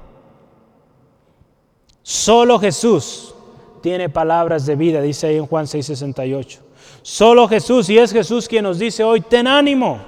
Solo 2.03 2.57
Jesús 2.59 3.35
tiene 3.81 4.09
palabras 4.09 4.65
de 4.65 4.75
vida, 4.75 5.01
dice 5.01 5.27
ahí 5.27 5.37
en 5.37 5.45
Juan 5.45 5.65
6:68. 5.65 6.68
Solo 7.01 7.47
Jesús, 7.47 7.89
y 7.89 7.97
es 7.97 8.11
Jesús 8.11 8.47
quien 8.47 8.63
nos 8.63 8.79
dice 8.79 9.03
hoy, 9.03 9.21
ten 9.21 9.47
ánimo. 9.47 9.99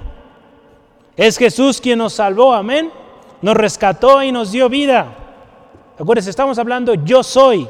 Es 1.16 1.36
Jesús 1.36 1.80
quien 1.80 1.98
nos 1.98 2.14
salvó, 2.14 2.52
amén. 2.52 2.90
Nos 3.40 3.56
rescató 3.56 4.22
y 4.22 4.32
nos 4.32 4.52
dio 4.52 4.68
vida. 4.68 5.16
Acuérdense, 5.98 6.30
estamos 6.30 6.58
hablando 6.58 6.94
yo 6.94 7.22
soy. 7.22 7.68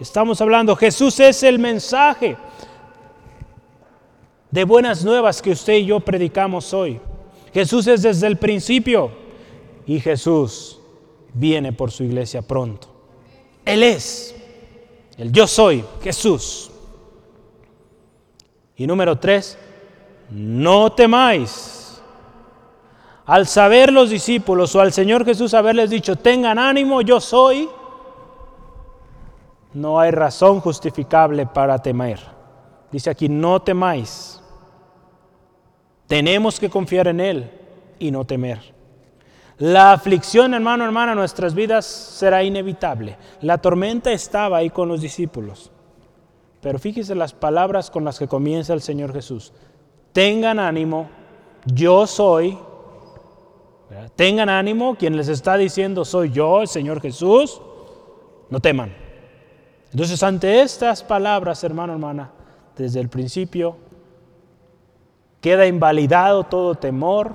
Estamos 0.00 0.40
hablando, 0.40 0.74
Jesús 0.74 1.20
es 1.20 1.42
el 1.44 1.58
mensaje 1.60 2.36
de 4.50 4.64
buenas 4.64 5.04
nuevas 5.04 5.40
que 5.40 5.52
usted 5.52 5.74
y 5.74 5.86
yo 5.86 6.00
predicamos 6.00 6.74
hoy. 6.74 7.00
Jesús 7.54 7.86
es 7.86 8.02
desde 8.02 8.26
el 8.26 8.36
principio 8.36 9.12
y 9.86 10.00
Jesús 10.00 10.80
viene 11.32 11.72
por 11.72 11.92
su 11.92 12.02
iglesia 12.02 12.42
pronto. 12.42 12.88
Él 13.64 13.84
es 13.84 14.34
el 15.16 15.30
yo 15.30 15.46
soy, 15.46 15.84
Jesús. 16.02 16.71
Y 18.76 18.86
número 18.86 19.18
tres, 19.18 19.58
no 20.30 20.92
temáis. 20.92 22.02
Al 23.26 23.46
saber 23.46 23.92
los 23.92 24.10
discípulos 24.10 24.74
o 24.74 24.80
al 24.80 24.92
Señor 24.92 25.24
Jesús 25.24 25.54
haberles 25.54 25.90
dicho, 25.90 26.16
tengan 26.16 26.58
ánimo, 26.58 27.02
yo 27.02 27.20
soy, 27.20 27.68
no 29.74 30.00
hay 30.00 30.10
razón 30.10 30.60
justificable 30.60 31.46
para 31.46 31.78
temer. 31.78 32.18
Dice 32.90 33.10
aquí, 33.10 33.28
no 33.28 33.62
temáis. 33.62 34.40
Tenemos 36.06 36.60
que 36.60 36.68
confiar 36.68 37.08
en 37.08 37.20
Él 37.20 37.50
y 37.98 38.10
no 38.10 38.24
temer. 38.24 38.60
La 39.58 39.92
aflicción, 39.92 40.54
hermano, 40.54 40.84
hermana, 40.84 41.12
en 41.12 41.18
nuestras 41.18 41.54
vidas 41.54 41.86
será 41.86 42.42
inevitable. 42.42 43.16
La 43.40 43.58
tormenta 43.58 44.10
estaba 44.12 44.58
ahí 44.58 44.70
con 44.70 44.88
los 44.88 45.00
discípulos. 45.00 45.70
Pero 46.62 46.78
fíjese 46.78 47.14
las 47.14 47.34
palabras 47.34 47.90
con 47.90 48.04
las 48.04 48.18
que 48.18 48.26
comienza 48.26 48.72
el 48.72 48.80
Señor 48.80 49.12
Jesús. 49.12 49.52
Tengan 50.12 50.58
ánimo, 50.58 51.10
yo 51.66 52.06
soy. 52.06 52.56
Tengan 54.16 54.48
ánimo, 54.48 54.94
quien 54.94 55.14
les 55.18 55.28
está 55.28 55.58
diciendo 55.58 56.06
soy 56.06 56.30
yo, 56.30 56.62
el 56.62 56.68
Señor 56.68 57.02
Jesús. 57.02 57.60
No 58.48 58.60
teman. 58.60 58.94
Entonces, 59.90 60.22
ante 60.22 60.62
estas 60.62 61.02
palabras, 61.02 61.62
hermano, 61.64 61.92
hermana, 61.92 62.30
desde 62.76 63.00
el 63.00 63.10
principio 63.10 63.76
Queda 65.42 65.66
invalidado 65.66 66.44
todo 66.44 66.76
temor, 66.76 67.32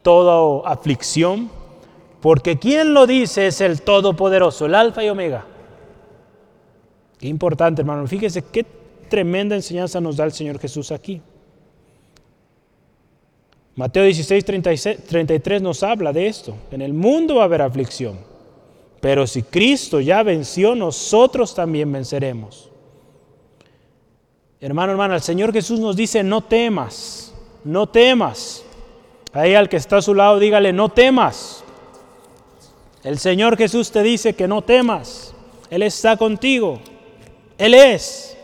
toda 0.00 0.66
aflicción, 0.66 1.50
porque 2.22 2.58
quien 2.58 2.94
lo 2.94 3.06
dice 3.06 3.48
es 3.48 3.60
el 3.60 3.82
Todopoderoso, 3.82 4.64
el 4.64 4.74
Alfa 4.74 5.04
y 5.04 5.10
Omega. 5.10 5.44
Qué 7.18 7.28
importante, 7.28 7.82
hermano. 7.82 8.06
Fíjese 8.06 8.42
qué 8.42 8.64
tremenda 9.08 9.54
enseñanza 9.54 10.00
nos 10.00 10.16
da 10.16 10.24
el 10.24 10.32
Señor 10.32 10.58
Jesús 10.58 10.92
aquí. 10.92 11.20
Mateo 13.74 14.04
16, 14.04 14.44
33 15.06 15.62
nos 15.62 15.82
habla 15.82 16.12
de 16.12 16.26
esto. 16.26 16.56
En 16.70 16.80
el 16.80 16.94
mundo 16.94 17.36
va 17.36 17.42
a 17.42 17.44
haber 17.44 17.60
aflicción, 17.60 18.18
pero 19.00 19.26
si 19.26 19.42
Cristo 19.42 20.00
ya 20.00 20.22
venció, 20.22 20.74
nosotros 20.74 21.54
también 21.54 21.92
venceremos. 21.92 22.70
Hermano, 24.60 24.92
hermana, 24.92 25.16
el 25.16 25.20
Señor 25.20 25.52
Jesús 25.52 25.78
nos 25.78 25.94
dice, 25.94 26.22
no 26.22 26.40
temas, 26.40 27.34
no 27.64 27.86
temas. 27.86 28.64
Ahí 29.34 29.54
al 29.54 29.68
que 29.68 29.76
está 29.76 29.98
a 29.98 30.02
su 30.02 30.14
lado, 30.14 30.38
dígale, 30.38 30.72
no 30.72 30.88
temas. 30.88 31.62
El 33.04 33.18
Señor 33.18 33.58
Jesús 33.58 33.92
te 33.92 34.02
dice 34.02 34.32
que 34.32 34.48
no 34.48 34.62
temas. 34.62 35.34
Él 35.68 35.82
está 35.82 36.16
contigo. 36.16 36.80
Él 37.58 37.74
es. 37.74 38.36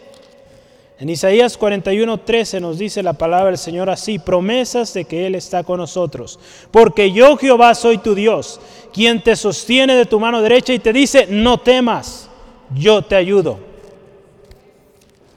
En 0.98 1.08
Isaías 1.08 1.56
41, 1.56 2.20
13 2.20 2.60
nos 2.60 2.78
dice 2.78 3.02
la 3.02 3.14
palabra 3.14 3.46
del 3.46 3.58
Señor 3.58 3.90
así, 3.90 4.20
promesas 4.20 4.94
de 4.94 5.04
que 5.04 5.26
Él 5.26 5.34
está 5.34 5.64
con 5.64 5.78
nosotros. 5.78 6.38
Porque 6.70 7.10
yo 7.10 7.36
Jehová 7.36 7.74
soy 7.74 7.98
tu 7.98 8.14
Dios, 8.14 8.60
quien 8.92 9.20
te 9.20 9.34
sostiene 9.34 9.96
de 9.96 10.06
tu 10.06 10.20
mano 10.20 10.40
derecha 10.40 10.72
y 10.72 10.78
te 10.78 10.92
dice, 10.92 11.26
no 11.28 11.58
temas, 11.58 12.30
yo 12.72 13.02
te 13.02 13.16
ayudo. 13.16 13.58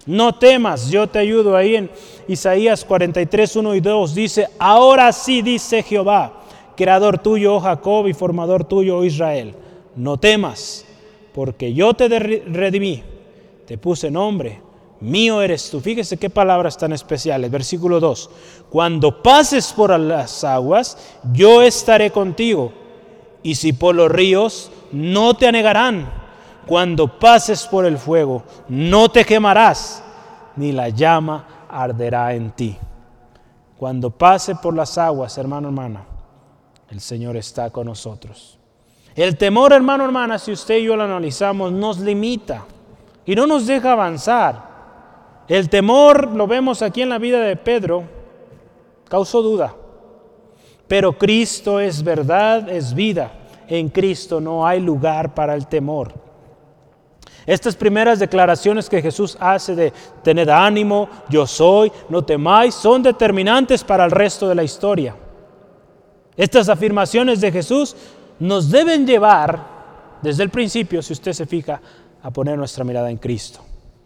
No 0.06 0.36
temas, 0.36 0.92
yo 0.92 1.08
te 1.08 1.18
ayudo. 1.18 1.58
Ahí 1.58 1.76
en 1.76 1.90
Isaías 2.28 2.86
43, 2.86 3.56
1 3.56 3.74
y 3.74 3.80
2 3.80 4.14
dice, 4.14 4.48
ahora 4.60 5.12
sí 5.12 5.42
dice 5.42 5.82
Jehová, 5.82 6.44
creador 6.78 7.18
tuyo, 7.18 7.56
oh 7.56 7.60
Jacob, 7.60 8.08
y 8.08 8.14
formador 8.14 8.66
tuyo, 8.66 9.00
oh 9.00 9.04
Israel. 9.04 9.56
No 9.96 10.18
temas, 10.18 10.86
porque 11.34 11.74
yo 11.74 11.96
te 11.96 12.08
redimí, 12.08 13.04
te 13.66 13.78
puse 13.78 14.12
nombre, 14.12 14.62
mío 15.00 15.42
eres 15.42 15.70
tú. 15.70 15.80
Fíjese 15.82 16.18
qué 16.18 16.30
palabras 16.30 16.78
tan 16.78 16.94
especiales. 16.94 17.52
Versículo 17.52 18.00
2, 18.00 18.30
cuando 18.70 19.22
pases 19.22 19.74
por 19.74 19.98
las 20.00 20.44
aguas, 20.44 20.98
yo 21.34 21.62
estaré 21.62 22.12
contigo, 22.12 22.72
y 23.44 23.56
si 23.56 23.74
por 23.74 23.96
los 23.96 24.12
ríos, 24.12 24.72
no 24.92 25.36
te 25.36 25.48
anegarán 25.48 26.10
cuando 26.66 27.20
pases 27.20 27.68
por 27.68 27.86
el 27.86 27.98
fuego, 27.98 28.44
no 28.68 29.10
te 29.10 29.24
quemarás, 29.24 30.04
ni 30.56 30.72
la 30.72 30.90
llama 30.90 31.68
arderá 31.70 32.34
en 32.34 32.52
ti. 32.52 32.78
Cuando 33.78 34.10
pase 34.10 34.56
por 34.56 34.74
las 34.74 34.98
aguas, 34.98 35.38
hermano, 35.38 35.68
hermana, 35.68 36.06
el 36.90 37.02
Señor 37.02 37.36
está 37.38 37.70
con 37.70 37.88
nosotros. 37.88 38.58
El 39.16 39.38
temor, 39.38 39.74
hermano, 39.74 40.06
hermana, 40.06 40.40
si 40.40 40.52
usted 40.52 40.78
y 40.78 40.86
yo 40.86 40.96
lo 40.96 41.04
analizamos, 41.04 41.72
nos 41.72 42.00
limita 42.00 42.66
y 43.26 43.36
no 43.36 43.48
nos 43.48 43.66
deja 43.66 43.92
avanzar. 43.92 44.76
El 45.48 45.70
temor, 45.70 46.32
lo 46.32 46.48
vemos 46.48 46.82
aquí 46.82 47.02
en 47.02 47.10
la 47.10 47.18
vida 47.18 47.40
de 47.40 47.56
Pedro, 47.56 48.04
causó 49.08 49.42
duda. 49.42 49.76
Pero 50.88 51.18
Cristo 51.18 51.80
es 51.80 52.04
verdad, 52.04 52.70
es 52.70 52.94
vida. 52.94 53.32
En 53.68 53.90
Cristo 53.90 54.40
no 54.40 54.66
hay 54.66 54.80
lugar 54.80 55.34
para 55.34 55.56
el 55.56 55.68
temor. 55.68 56.14
Estas 57.46 57.76
primeras 57.76 58.18
declaraciones 58.18 58.90
que 58.90 59.02
Jesús 59.02 59.38
hace 59.40 59.76
de 59.76 59.94
tener 60.24 60.50
ánimo, 60.50 61.08
yo 61.30 61.46
soy, 61.46 61.92
no 62.10 62.24
temáis, 62.24 62.74
son 62.74 63.04
determinantes 63.04 63.84
para 63.84 64.06
el 64.06 64.12
resto 64.12 64.48
de 64.50 64.56
la 64.56 64.64
historia. 64.64 65.16
Estas 66.36 66.70
afirmaciones 66.70 67.40
de 67.42 67.52
Jesús 67.52 67.96
nos 68.40 68.70
deben 68.70 69.06
llevar, 69.06 69.76
desde 70.22 70.44
el 70.44 70.50
principio, 70.50 71.04
si 71.04 71.14
usted 71.14 71.34
se 71.34 71.46
fija, 71.46 71.80
a 72.26 72.32
poner 72.32 72.58
nuestra 72.58 72.84
mirada 72.84 73.12
en 73.12 73.18
Cristo. 73.18 73.60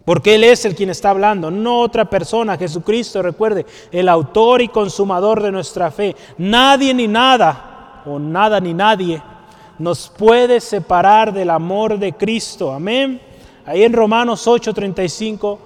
Porque 0.03 0.35
Él 0.35 0.43
es 0.43 0.65
el 0.65 0.75
quien 0.75 0.89
está 0.89 1.11
hablando, 1.11 1.49
no 1.49 1.79
otra 1.79 2.09
persona. 2.09 2.57
Jesucristo, 2.57 3.21
recuerde, 3.21 3.65
el 3.93 4.09
autor 4.09 4.61
y 4.61 4.67
consumador 4.67 5.41
de 5.41 5.53
nuestra 5.53 5.89
fe. 5.89 6.17
Nadie 6.37 6.93
ni 6.93 7.07
nada, 7.07 8.03
o 8.05 8.19
nada 8.19 8.59
ni 8.59 8.73
nadie, 8.73 9.21
nos 9.77 10.09
puede 10.09 10.59
separar 10.59 11.31
del 11.31 11.49
amor 11.49 11.97
de 11.97 12.11
Cristo. 12.11 12.73
Amén. 12.73 13.21
Ahí 13.65 13.83
en 13.83 13.93
Romanos 13.93 14.45
8, 14.47 14.73
35 14.73 15.59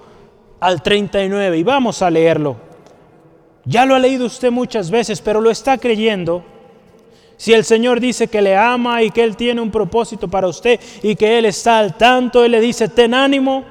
al 0.60 0.80
39. 0.80 1.58
Y 1.58 1.64
vamos 1.64 2.02
a 2.02 2.10
leerlo. 2.10 2.54
Ya 3.64 3.84
lo 3.84 3.96
ha 3.96 3.98
leído 3.98 4.26
usted 4.26 4.52
muchas 4.52 4.92
veces, 4.92 5.20
pero 5.20 5.40
lo 5.40 5.50
está 5.50 5.76
creyendo. 5.76 6.44
Si 7.36 7.52
el 7.52 7.64
Señor 7.64 8.00
dice 8.00 8.28
que 8.28 8.42
le 8.42 8.56
ama 8.56 9.02
y 9.02 9.10
que 9.10 9.22
Él 9.22 9.36
tiene 9.36 9.60
un 9.60 9.70
propósito 9.70 10.28
para 10.28 10.48
usted 10.48 10.78
y 11.02 11.16
que 11.16 11.38
Él 11.38 11.46
está 11.46 11.78
al 11.78 11.96
tanto, 11.96 12.44
Él 12.44 12.52
le 12.52 12.60
dice, 12.60 12.88
ten 12.88 13.14
ánimo. 13.14 13.64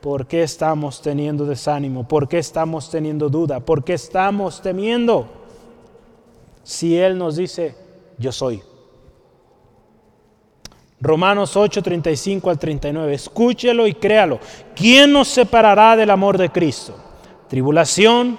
¿Por 0.00 0.26
qué 0.26 0.42
estamos 0.42 1.00
teniendo 1.00 1.44
desánimo? 1.44 2.06
¿Por 2.06 2.28
qué 2.28 2.38
estamos 2.38 2.90
teniendo 2.90 3.28
duda? 3.28 3.60
¿Por 3.60 3.84
qué 3.84 3.94
estamos 3.94 4.60
temiendo? 4.60 5.28
Si 6.64 6.96
Él 6.96 7.16
nos 7.18 7.36
dice, 7.36 7.74
yo 8.18 8.32
soy. 8.32 8.62
Romanos 11.00 11.56
8, 11.56 11.82
35 11.82 12.48
al 12.48 12.58
39. 12.58 13.14
Escúchelo 13.14 13.86
y 13.88 13.94
créalo. 13.94 14.38
¿Quién 14.74 15.12
nos 15.12 15.28
separará 15.28 15.96
del 15.96 16.10
amor 16.10 16.38
de 16.38 16.50
Cristo? 16.50 16.94
¿Tribulación 17.48 18.38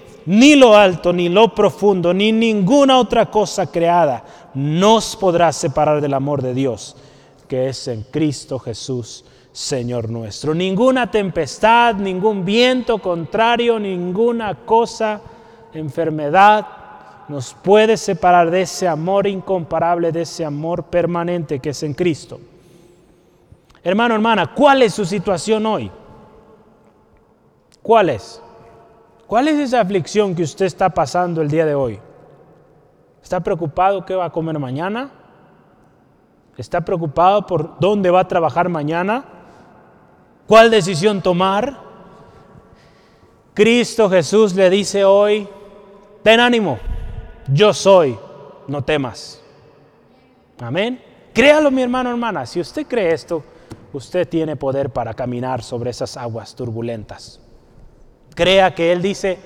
ni 0.25 0.55
lo 0.55 0.75
alto, 0.75 1.11
ni 1.11 1.29
lo 1.29 1.53
profundo, 1.53 2.13
ni 2.13 2.31
ninguna 2.31 2.97
otra 2.97 3.27
cosa 3.27 3.71
creada 3.71 4.23
nos 4.53 5.15
podrá 5.15 5.51
separar 5.51 6.01
del 6.01 6.13
amor 6.13 6.41
de 6.41 6.53
Dios, 6.53 6.95
que 7.47 7.69
es 7.69 7.87
en 7.87 8.03
Cristo 8.03 8.59
Jesús, 8.59 9.25
Señor 9.51 10.09
nuestro. 10.09 10.53
Ninguna 10.53 11.09
tempestad, 11.09 11.95
ningún 11.95 12.45
viento 12.45 12.99
contrario, 12.99 13.79
ninguna 13.79 14.55
cosa, 14.65 15.21
enfermedad, 15.73 16.67
nos 17.27 17.53
puede 17.53 17.95
separar 17.97 18.51
de 18.51 18.63
ese 18.63 18.87
amor 18.87 19.25
incomparable, 19.27 20.11
de 20.11 20.23
ese 20.23 20.43
amor 20.43 20.83
permanente 20.83 21.59
que 21.59 21.69
es 21.69 21.83
en 21.83 21.93
Cristo. 21.93 22.39
Hermano, 23.83 24.13
hermana, 24.15 24.53
¿cuál 24.53 24.81
es 24.83 24.93
su 24.93 25.05
situación 25.05 25.65
hoy? 25.65 25.89
¿Cuál 27.81 28.09
es? 28.09 28.41
¿Cuál 29.31 29.47
es 29.47 29.57
esa 29.59 29.79
aflicción 29.79 30.35
que 30.35 30.43
usted 30.43 30.65
está 30.65 30.89
pasando 30.89 31.41
el 31.41 31.49
día 31.49 31.65
de 31.65 31.73
hoy? 31.73 31.97
¿Está 33.23 33.39
preocupado 33.39 34.05
qué 34.05 34.13
va 34.13 34.25
a 34.25 34.29
comer 34.29 34.59
mañana? 34.59 35.09
¿Está 36.57 36.81
preocupado 36.81 37.47
por 37.47 37.79
dónde 37.79 38.11
va 38.11 38.19
a 38.19 38.27
trabajar 38.27 38.67
mañana? 38.67 39.23
¿Cuál 40.45 40.69
decisión 40.69 41.21
tomar? 41.21 41.79
Cristo 43.53 44.09
Jesús 44.09 44.53
le 44.53 44.69
dice 44.69 45.05
hoy, 45.05 45.47
ten 46.23 46.41
ánimo 46.41 46.77
yo 47.47 47.73
soy, 47.73 48.19
no 48.67 48.83
temas. 48.83 49.41
Amén. 50.59 51.01
Créalo 51.33 51.71
mi 51.71 51.81
hermano, 51.81 52.09
hermana, 52.09 52.45
si 52.45 52.59
usted 52.59 52.85
cree 52.85 53.13
esto, 53.13 53.45
usted 53.93 54.27
tiene 54.27 54.57
poder 54.57 54.89
para 54.89 55.13
caminar 55.13 55.63
sobre 55.63 55.91
esas 55.91 56.17
aguas 56.17 56.53
turbulentas. 56.53 57.40
Crea 58.35 58.73
que 58.73 58.91
Él 58.91 59.01
dice, 59.01 59.37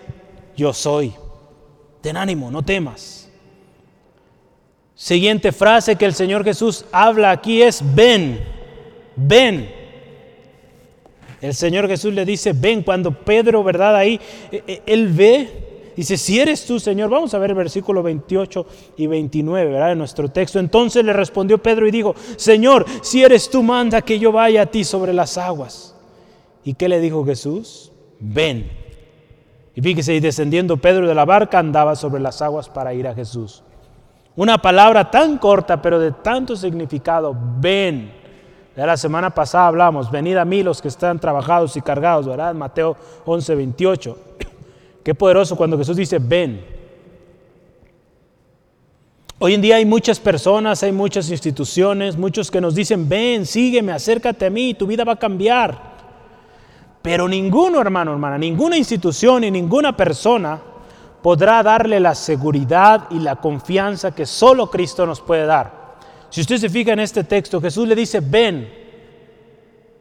yo 0.56 0.74
soy. 0.74 1.14
Ten 2.02 2.18
ánimo, 2.18 2.52
no 2.52 2.64
temas. 2.64 3.30
Siguiente 4.94 5.52
frase 5.52 5.96
que 5.96 6.06
el 6.06 6.14
Señor 6.14 6.44
Jesús 6.44 6.86
habla 6.92 7.32
aquí 7.32 7.62
es, 7.62 7.82
ven, 7.96 8.40
ven. 9.16 9.70
El 11.42 11.54
Señor 11.54 11.88
Jesús 11.88 12.14
le 12.14 12.26
dice, 12.26 12.54
ven, 12.54 12.82
cuando 12.82 13.12
Pedro, 13.12 13.64
¿verdad? 13.64 13.96
Ahí, 13.96 14.20
e, 14.52 14.64
e, 14.66 14.82
él 14.86 15.10
ve 15.10 15.66
Dice, 15.96 16.18
si 16.18 16.40
eres 16.40 16.66
tú, 16.66 16.78
Señor, 16.78 17.10
vamos 17.10 17.34
a 17.34 17.40
ver 17.40 17.52
el 17.52 17.56
versículo 17.56 18.04
28 18.04 18.66
y 18.98 19.08
29, 19.08 19.72
¿verdad? 19.72 19.94
En 19.94 19.98
nuestro 19.98 20.28
texto. 20.30 20.60
Entonces 20.60 21.06
le 21.06 21.14
respondió 21.14 21.58
Pedro 21.58 21.88
y 21.88 21.92
dijo, 21.92 22.14
Señor, 22.36 22.86
si 23.02 23.24
eres 23.24 23.50
tú, 23.50 23.64
manda 23.64 24.02
que 24.02 24.20
yo 24.20 24.34
vaya 24.34 24.64
a 24.64 24.66
ti 24.66 24.84
sobre 24.84 25.14
las 25.14 25.38
aguas. 25.38 25.96
¿Y 26.66 26.74
qué 26.74 26.90
le 26.90 27.00
dijo 27.00 27.24
Jesús? 27.26 27.92
Ven. 28.20 28.72
Y 29.76 29.82
fíjese, 29.82 30.16
y 30.16 30.20
descendiendo 30.20 30.78
Pedro 30.78 31.08
de 31.08 31.14
la 31.14 31.26
barca 31.26 31.60
andaba 31.60 31.96
sobre 31.96 32.22
las 32.22 32.42
aguas 32.42 32.70
para 32.70 32.94
ir 32.94 33.08
a 33.08 33.14
Jesús. 33.14 33.64
Una 34.38 34.58
palabra 34.58 35.12
tan 35.12 35.38
corta, 35.38 35.82
pero 35.82 36.00
de 36.00 36.12
tanto 36.12 36.56
significado, 36.56 37.36
ven. 37.60 38.12
De 38.76 38.86
la 38.86 38.98
semana 38.98 39.30
pasada 39.30 39.68
hablamos, 39.68 40.12
venid 40.12 40.36
a 40.36 40.44
mí 40.44 40.62
los 40.62 40.82
que 40.82 40.90
están 40.90 41.20
trabajados 41.20 41.78
y 41.78 41.82
cargados, 41.82 42.28
¿verdad? 42.28 42.54
Mateo 42.54 42.98
11, 43.26 43.56
28. 43.56 44.18
Qué 45.04 45.16
poderoso 45.16 45.56
cuando 45.56 45.78
Jesús 45.78 45.96
dice, 45.96 46.20
ven. 46.20 46.76
Hoy 49.40 49.54
en 49.54 49.62
día 49.62 49.76
hay 49.76 49.86
muchas 49.86 50.20
personas, 50.20 50.84
hay 50.84 50.92
muchas 50.92 51.30
instituciones, 51.30 52.18
muchos 52.18 52.50
que 52.50 52.62
nos 52.62 52.76
dicen, 52.76 53.08
ven, 53.08 53.46
sígueme, 53.46 53.92
acércate 53.92 54.46
a 54.46 54.50
mí, 54.50 54.74
tu 54.74 54.88
vida 54.88 55.04
va 55.04 55.14
a 55.14 55.20
cambiar. 55.20 55.95
Pero 57.06 57.28
ninguno, 57.28 57.80
hermano, 57.80 58.14
hermana, 58.14 58.36
ninguna 58.36 58.76
institución 58.78 59.44
y 59.44 59.52
ninguna 59.52 59.96
persona 59.96 60.60
podrá 61.22 61.62
darle 61.62 62.00
la 62.00 62.16
seguridad 62.16 63.06
y 63.12 63.20
la 63.20 63.36
confianza 63.36 64.16
que 64.16 64.26
solo 64.26 64.72
Cristo 64.72 65.06
nos 65.06 65.22
puede 65.22 65.46
dar. 65.46 65.98
Si 66.32 66.42
usted 66.42 66.58
se 66.58 66.68
fija 66.68 66.94
en 66.94 67.00
este 67.02 67.24
texto, 67.24 67.62
Jesús 67.62 67.88
le 67.88 67.94
dice, 67.94 68.22
ven, 68.22 68.74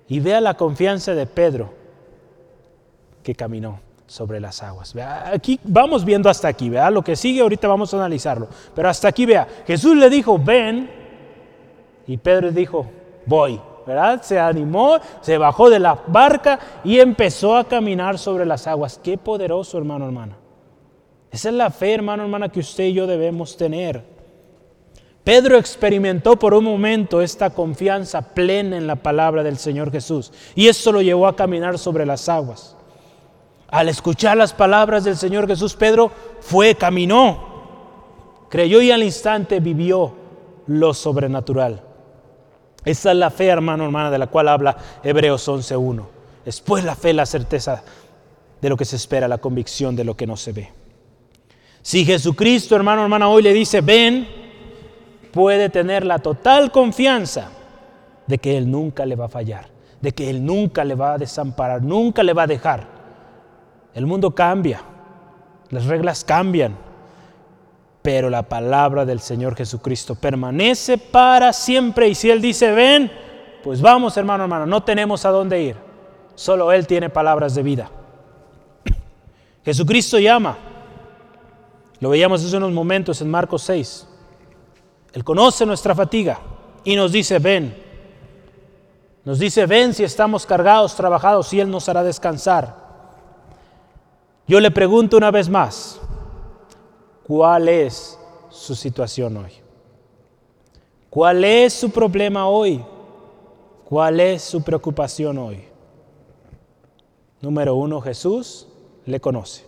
y 0.09 0.19
vea 0.19 0.41
la 0.41 0.55
confianza 0.55 1.15
de 1.15 1.27
Pedro 1.27 1.75
que 3.23 3.35
caminó 3.35 3.81
sobre 4.07 4.41
las 4.41 4.63
aguas. 4.63 4.95
Aquí 5.31 5.61
vamos 5.63 6.07
viendo 6.07 6.31
hasta 6.31 6.49
aquí, 6.49 6.71
vea 6.71 6.91
lo 6.91 7.05
que 7.05 7.17
sigue 7.17 7.43
ahorita 7.43 7.69
vamos 7.69 7.93
a 7.93 7.99
analizarlo, 7.99 8.49
pero 8.75 8.89
hasta 8.89 9.09
aquí 9.09 9.27
vea, 9.27 9.47
Jesús 9.67 9.95
le 9.95 10.09
dijo, 10.09 10.39
ven, 10.39 10.91
y 12.07 12.17
Pedro 12.17 12.51
dijo, 12.51 12.87
voy, 13.27 13.61
¿verdad? 13.87 14.23
Se 14.23 14.39
animó, 14.39 14.99
se 15.21 15.39
bajó 15.39 15.71
de 15.71 15.79
la 15.79 15.99
barca 16.07 16.59
y 16.85 16.99
empezó 16.99 17.57
a 17.57 17.65
caminar 17.65 18.19
sobre 18.19 18.47
las 18.47 18.67
aguas. 18.67 19.01
Qué 19.03 19.19
poderoso, 19.19 19.79
hermano, 19.79 20.07
hermana. 20.07 20.37
Esa 21.31 21.49
es 21.49 21.55
la 21.55 21.71
fe, 21.71 21.95
hermano, 21.95 22.23
hermana, 22.23 22.49
que 22.49 22.61
usted 22.61 22.85
y 22.85 22.93
yo 22.93 23.07
debemos 23.07 23.57
tener. 23.57 24.15
Pedro 25.25 25.57
experimentó 25.57 26.37
por 26.37 26.53
un 26.53 26.65
momento 26.65 27.23
esta 27.23 27.51
confianza 27.51 28.21
plena 28.21 28.77
en 28.77 28.87
la 28.87 28.97
palabra 28.97 29.43
del 29.43 29.57
Señor 29.57 29.91
Jesús 29.91 30.31
y 30.55 30.69
eso 30.69 30.93
lo 30.93 31.01
llevó 31.01 31.27
a 31.27 31.35
caminar 31.35 31.79
sobre 31.79 32.05
las 32.05 32.29
aguas. 32.29 32.77
Al 33.69 33.89
escuchar 33.89 34.37
las 34.37 34.53
palabras 34.53 35.03
del 35.03 35.17
Señor 35.17 35.49
Jesús, 35.49 35.75
Pedro 35.75 36.13
fue, 36.41 36.75
caminó, 36.75 38.47
creyó 38.51 38.83
y 38.83 38.91
al 38.91 39.03
instante 39.03 39.61
vivió 39.61 40.13
lo 40.67 40.93
sobrenatural. 40.93 41.83
Esa 42.85 43.13
es 43.13 43.17
la 43.17 43.31
fe, 43.31 43.47
hermano, 43.47 43.85
hermana, 43.85 44.11
de 44.11 44.19
la 44.19 44.27
cual 44.27 44.49
habla 44.49 44.77
Hebreos 45.03 45.49
11.1. 45.49 46.05
Después 46.45 46.85
la 46.85 46.95
fe, 46.95 47.13
la 47.15 47.25
certeza 47.25 47.83
de 48.61 48.69
lo 48.69 48.77
que 48.77 48.85
se 48.85 48.97
espera, 48.97 49.27
la 49.29 49.39
convicción 49.39 49.97
de 49.97 50.05
lo 50.05 50.17
que 50.17 50.27
no 50.27 50.37
se 50.37 50.53
ve. 50.53 50.71
Si 51.81 52.05
Jesucristo, 52.05 52.77
hermano, 52.77 53.03
hermana, 53.03 53.29
hoy 53.29 53.43
le 53.43 53.53
dice, 53.53 53.81
ven, 53.81 54.27
puede 55.33 55.69
tener 55.69 56.05
la 56.05 56.19
total 56.19 56.71
confianza 56.71 57.51
de 58.27 58.39
que 58.39 58.57
Él 58.57 58.71
nunca 58.71 59.05
le 59.07 59.17
va 59.17 59.27
a 59.27 59.29
fallar, 59.29 59.69
de 60.01 60.13
que 60.13 60.31
Él 60.31 60.45
nunca 60.45 60.85
le 60.85 60.95
va 60.95 61.15
a 61.15 61.19
desamparar, 61.19 61.83
nunca 61.83 62.23
le 62.23 62.33
va 62.33 62.45
a 62.45 62.47
dejar. 62.47 62.87
El 63.95 64.07
mundo 64.07 64.35
cambia, 64.35 64.81
las 65.71 65.87
reglas 65.87 66.25
cambian, 66.25 66.77
pero 68.05 68.29
la 68.29 68.43
palabra 68.43 69.07
del 69.07 69.19
Señor 69.19 69.57
Jesucristo 69.57 70.15
permanece 70.15 70.99
para 70.99 71.55
siempre. 71.55 72.07
Y 72.07 72.15
si 72.15 72.31
Él 72.31 72.43
dice, 72.43 72.71
ven, 72.71 73.11
pues 73.63 73.81
vamos 73.81 74.15
hermano, 74.19 74.45
hermano, 74.45 74.67
no 74.67 74.83
tenemos 74.83 75.25
a 75.25 75.31
dónde 75.31 75.63
ir, 75.63 75.77
solo 76.35 76.71
Él 76.71 76.87
tiene 76.87 77.09
palabras 77.09 77.55
de 77.55 77.63
vida. 77.63 77.91
Jesucristo 79.65 80.19
llama, 80.19 80.59
lo 81.99 82.11
veíamos 82.11 82.45
hace 82.45 82.55
unos 82.59 82.73
momentos 82.73 83.23
en 83.23 83.31
Marcos 83.31 83.63
6. 83.63 84.07
Él 85.15 85.25
conoce 85.25 85.65
nuestra 85.65 85.95
fatiga 85.95 86.41
y 86.85 86.97
nos 86.97 87.11
dice, 87.11 87.39
ven. 87.39 87.75
Nos 89.25 89.39
dice, 89.39 89.65
ven 89.65 89.95
si 89.95 90.05
estamos 90.05 90.45
cargados, 90.45 90.95
trabajados, 90.95 91.51
y 91.55 91.61
Él 91.61 91.71
nos 91.71 91.89
hará 91.89 92.03
descansar. 92.03 92.77
Yo 94.47 94.61
le 94.61 94.71
pregunto 94.71 95.17
una 95.17 95.31
vez 95.31 95.49
más, 95.49 96.03
¿cuál 97.27 97.69
es 97.69 98.19
su 98.51 98.75
situación 98.75 99.37
hoy? 99.37 99.53
¿Cuál 101.11 101.45
es 101.45 101.73
su 101.73 101.91
problema 101.91 102.49
hoy? 102.49 102.85
¿Cuál 103.85 104.21
es 104.21 104.43
su 104.43 104.63
preocupación 104.63 105.39
hoy? 105.39 105.65
Número 107.41 107.75
uno, 107.75 108.01
Jesús 108.01 108.67
le 109.07 109.21
conoce. 109.21 109.65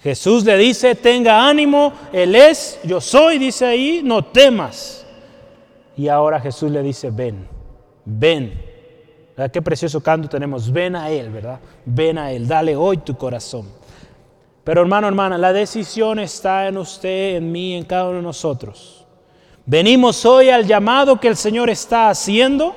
Jesús 0.00 0.44
le 0.44 0.56
dice, 0.56 0.94
tenga 0.94 1.48
ánimo, 1.48 1.92
Él 2.12 2.34
es, 2.34 2.78
yo 2.84 3.00
soy, 3.00 3.38
dice 3.38 3.64
ahí, 3.64 4.02
no 4.04 4.24
temas. 4.24 5.06
Y 5.96 6.08
ahora 6.08 6.38
Jesús 6.40 6.70
le 6.70 6.82
dice, 6.82 7.10
ven, 7.10 7.48
ven. 8.04 8.62
¿Verdad? 9.36 9.50
Qué 9.50 9.62
precioso 9.62 10.00
canto 10.00 10.28
tenemos, 10.28 10.70
ven 10.70 10.96
a 10.96 11.10
Él, 11.10 11.30
¿verdad? 11.30 11.60
Ven 11.84 12.18
a 12.18 12.32
Él, 12.32 12.46
dale 12.46 12.76
hoy 12.76 12.98
tu 12.98 13.16
corazón. 13.16 13.66
Pero 14.66 14.80
hermano, 14.80 15.06
hermana, 15.06 15.38
la 15.38 15.52
decisión 15.52 16.18
está 16.18 16.66
en 16.66 16.76
usted, 16.76 17.36
en 17.36 17.52
mí, 17.52 17.74
en 17.76 17.84
cada 17.84 18.08
uno 18.08 18.16
de 18.16 18.22
nosotros. 18.22 19.06
Venimos 19.64 20.26
hoy 20.26 20.50
al 20.50 20.66
llamado 20.66 21.20
que 21.20 21.28
el 21.28 21.36
Señor 21.36 21.70
está 21.70 22.10
haciendo 22.10 22.74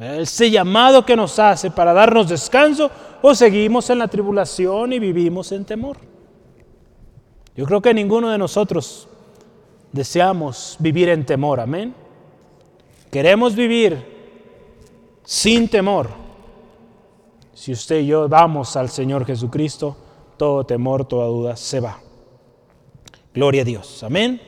ese 0.00 0.50
llamado 0.50 1.06
que 1.06 1.14
nos 1.14 1.38
hace 1.38 1.70
para 1.70 1.92
darnos 1.92 2.28
descanso 2.28 2.90
o 3.22 3.36
seguimos 3.36 3.88
en 3.88 4.00
la 4.00 4.08
tribulación 4.08 4.92
y 4.92 4.98
vivimos 4.98 5.52
en 5.52 5.64
temor. 5.64 5.98
Yo 7.54 7.66
creo 7.66 7.80
que 7.80 7.94
ninguno 7.94 8.30
de 8.30 8.38
nosotros 8.38 9.06
deseamos 9.92 10.74
vivir 10.80 11.08
en 11.08 11.24
temor, 11.24 11.60
amén. 11.60 11.94
Queremos 13.12 13.54
vivir 13.54 14.04
sin 15.22 15.68
temor. 15.68 16.27
Si 17.58 17.72
usted 17.72 17.98
y 17.98 18.06
yo 18.06 18.28
vamos 18.28 18.76
al 18.76 18.88
Señor 18.88 19.26
Jesucristo, 19.26 19.96
todo 20.36 20.62
temor, 20.62 21.08
toda 21.08 21.26
duda 21.26 21.56
se 21.56 21.80
va. 21.80 21.98
Gloria 23.34 23.62
a 23.62 23.64
Dios, 23.64 24.00
amén. 24.04 24.40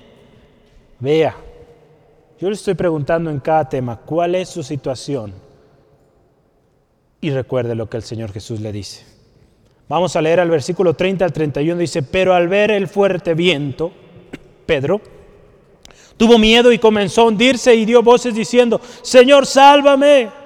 Vea, 1.01 1.35
yo 2.39 2.49
le 2.49 2.55
estoy 2.55 2.75
preguntando 2.75 3.29
en 3.29 3.41
cada 3.41 3.69
tema, 3.69 3.97
¿cuál 3.97 4.37
es 4.37 4.49
su 4.49 4.63
situación? 4.63 5.35
Y 7.21 7.31
recuerde 7.31 7.75
lo 7.75 7.91
que 7.91 7.97
el 7.97 8.05
Señor 8.05 8.31
Jesús 8.31 8.61
le 8.61 8.71
dice. 8.71 9.05
Vamos 9.89 10.15
a 10.15 10.23
leer 10.23 10.39
al 10.39 10.49
versículo 10.49 10.95
30 10.95 11.25
al 11.25 11.33
31, 11.33 11.81
dice, 11.81 12.05
pero 12.05 12.33
al 12.33 12.47
ver 12.47 12.71
el 12.71 12.87
fuerte 12.87 13.35
viento, 13.35 13.91
Pedro 14.67 15.01
tuvo 16.17 16.39
miedo 16.39 16.71
y 16.71 16.79
comenzó 16.79 17.23
a 17.23 17.25
hundirse 17.25 17.75
y 17.75 17.87
dio 17.87 18.05
voces 18.05 18.37
diciendo, 18.37 18.81
Señor, 19.03 19.47
sálvame. 19.47 20.40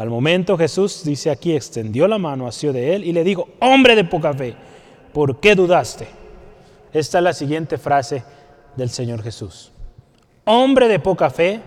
Al 0.00 0.08
momento 0.08 0.56
Jesús, 0.56 1.04
dice 1.04 1.30
aquí, 1.30 1.54
extendió 1.54 2.08
la 2.08 2.16
mano 2.16 2.48
hacia 2.48 2.72
de 2.72 2.94
él 2.94 3.04
y 3.04 3.12
le 3.12 3.22
dijo, 3.22 3.50
hombre 3.60 3.94
de 3.94 4.04
poca 4.04 4.32
fe, 4.32 4.54
¿por 5.12 5.40
qué 5.40 5.54
dudaste? 5.54 6.08
Esta 6.90 7.18
es 7.18 7.24
la 7.24 7.34
siguiente 7.34 7.76
frase 7.76 8.24
del 8.76 8.88
Señor 8.88 9.22
Jesús. 9.22 9.72
Hombre 10.46 10.88
de 10.88 11.00
poca 11.00 11.28
fe, 11.28 11.60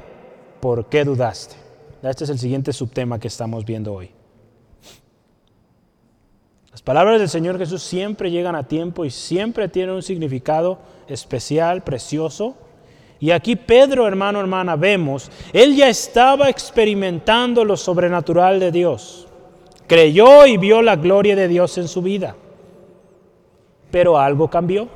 ¿por 0.59 0.89
qué 0.89 1.03
dudaste? 1.03 1.57
Este 2.01 2.23
es 2.23 2.29
el 2.31 2.39
siguiente 2.39 2.73
subtema 2.73 3.19
que 3.19 3.27
estamos 3.27 3.65
viendo 3.65 3.93
hoy. 3.93 4.09
Las 6.71 6.81
palabras 6.81 7.19
del 7.19 7.29
Señor 7.29 7.59
Jesús 7.59 7.83
siempre 7.83 8.31
llegan 8.31 8.55
a 8.55 8.67
tiempo 8.67 9.05
y 9.05 9.11
siempre 9.11 9.67
tienen 9.67 9.93
un 9.93 10.01
significado 10.01 10.79
especial, 11.07 11.83
precioso. 11.83 12.57
Y 13.23 13.31
aquí 13.31 13.55
Pedro, 13.55 14.05
hermano, 14.05 14.41
hermana, 14.41 14.75
vemos, 14.75 15.31
él 15.53 15.77
ya 15.77 15.87
estaba 15.87 16.49
experimentando 16.49 17.63
lo 17.63 17.77
sobrenatural 17.77 18.59
de 18.59 18.69
Dios. 18.69 19.29
Creyó 19.87 20.45
y 20.45 20.57
vio 20.57 20.81
la 20.81 20.97
gloria 20.97 21.33
de 21.33 21.47
Dios 21.47 21.77
en 21.77 21.87
su 21.87 22.01
vida. 22.01 22.35
Pero 23.89 24.19
algo 24.19 24.49
cambió. 24.49 24.89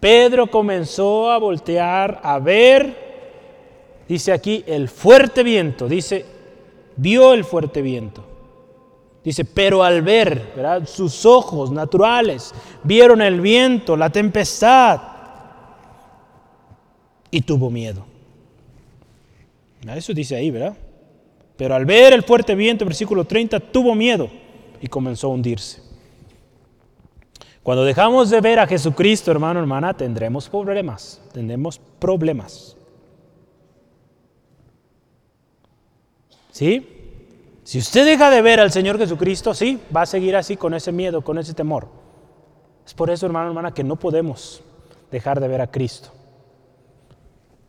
Pedro 0.00 0.48
comenzó 0.48 1.30
a 1.30 1.38
voltear, 1.38 2.20
a 2.24 2.40
ver, 2.40 4.02
dice 4.08 4.32
aquí, 4.32 4.64
el 4.66 4.88
fuerte 4.88 5.44
viento, 5.44 5.86
dice, 5.86 6.26
vio 6.96 7.34
el 7.34 7.44
fuerte 7.44 7.82
viento. 7.82 8.24
Dice, 9.22 9.44
pero 9.44 9.84
al 9.84 10.02
ver, 10.02 10.52
sus 10.86 11.24
ojos 11.24 11.70
naturales 11.70 12.52
vieron 12.82 13.22
el 13.22 13.40
viento, 13.40 13.96
la 13.96 14.10
tempestad, 14.10 15.13
y 17.34 17.40
tuvo 17.40 17.68
miedo. 17.68 18.06
Eso 19.96 20.14
dice 20.14 20.36
ahí, 20.36 20.52
¿verdad? 20.52 20.76
Pero 21.56 21.74
al 21.74 21.84
ver 21.84 22.12
el 22.12 22.22
fuerte 22.22 22.54
viento, 22.54 22.84
versículo 22.84 23.24
30, 23.24 23.58
tuvo 23.58 23.92
miedo 23.96 24.30
y 24.80 24.86
comenzó 24.86 25.26
a 25.26 25.30
hundirse. 25.30 25.82
Cuando 27.64 27.84
dejamos 27.84 28.30
de 28.30 28.40
ver 28.40 28.60
a 28.60 28.68
Jesucristo, 28.68 29.32
hermano, 29.32 29.58
hermana, 29.58 29.94
tendremos 29.96 30.48
problemas, 30.48 31.20
tendremos 31.32 31.80
problemas. 31.98 32.76
¿Sí? 36.52 36.86
Si 37.64 37.78
usted 37.78 38.04
deja 38.04 38.30
de 38.30 38.42
ver 38.42 38.60
al 38.60 38.70
Señor 38.70 38.96
Jesucristo, 38.96 39.54
sí, 39.54 39.80
va 39.94 40.02
a 40.02 40.06
seguir 40.06 40.36
así 40.36 40.56
con 40.56 40.72
ese 40.72 40.92
miedo, 40.92 41.22
con 41.22 41.38
ese 41.38 41.52
temor. 41.52 41.88
Es 42.86 42.94
por 42.94 43.10
eso, 43.10 43.26
hermano, 43.26 43.48
hermana, 43.48 43.74
que 43.74 43.82
no 43.82 43.96
podemos 43.96 44.62
dejar 45.10 45.40
de 45.40 45.48
ver 45.48 45.60
a 45.60 45.66
Cristo. 45.66 46.13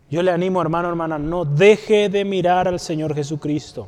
Yo 0.09 0.21
le 0.21 0.31
animo, 0.31 0.61
hermano, 0.61 0.89
hermana, 0.89 1.17
no 1.17 1.45
deje 1.45 2.09
de 2.09 2.23
mirar 2.23 2.67
al 2.67 2.79
Señor 2.79 3.15
Jesucristo. 3.15 3.87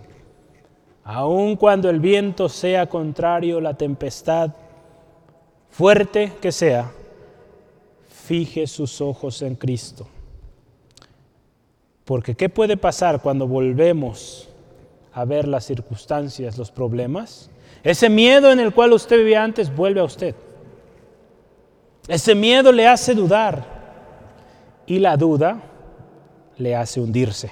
Aun 1.04 1.56
cuando 1.56 1.90
el 1.90 2.00
viento 2.00 2.50
sea 2.50 2.88
contrario, 2.88 3.62
la 3.62 3.76
tempestad 3.76 4.52
fuerte 5.70 6.34
que 6.42 6.52
sea, 6.52 6.92
fije 8.10 8.68
sus 8.68 9.00
ojos 9.00 9.42
en 9.42 9.56
Cristo. 9.56 10.08
Porque 12.04 12.36
¿qué 12.36 12.50
puede 12.50 12.78
pasar 12.78 13.22
cuando 13.22 13.48
volvemos 13.48 14.50
a 15.14 15.24
ver 15.24 15.48
las 15.48 15.66
circunstancias, 15.66 16.58
los 16.58 16.72
problemas? 16.72 17.50
Ese 17.84 18.10
miedo 18.10 18.52
en 18.52 18.60
el 18.60 18.74
cual 18.74 18.94
usted 18.94 19.18
vivía 19.18 19.44
antes 19.44 19.74
vuelve 19.74 20.00
a 20.00 20.06
usted. 20.06 20.36
Ese 22.08 22.34
miedo 22.34 22.72
le 22.72 22.88
hace 22.88 23.14
dudar 23.14 23.64
y 24.86 25.00
la 25.00 25.16
duda 25.16 25.62
le 26.58 26.76
hace 26.76 27.00
hundirse. 27.00 27.52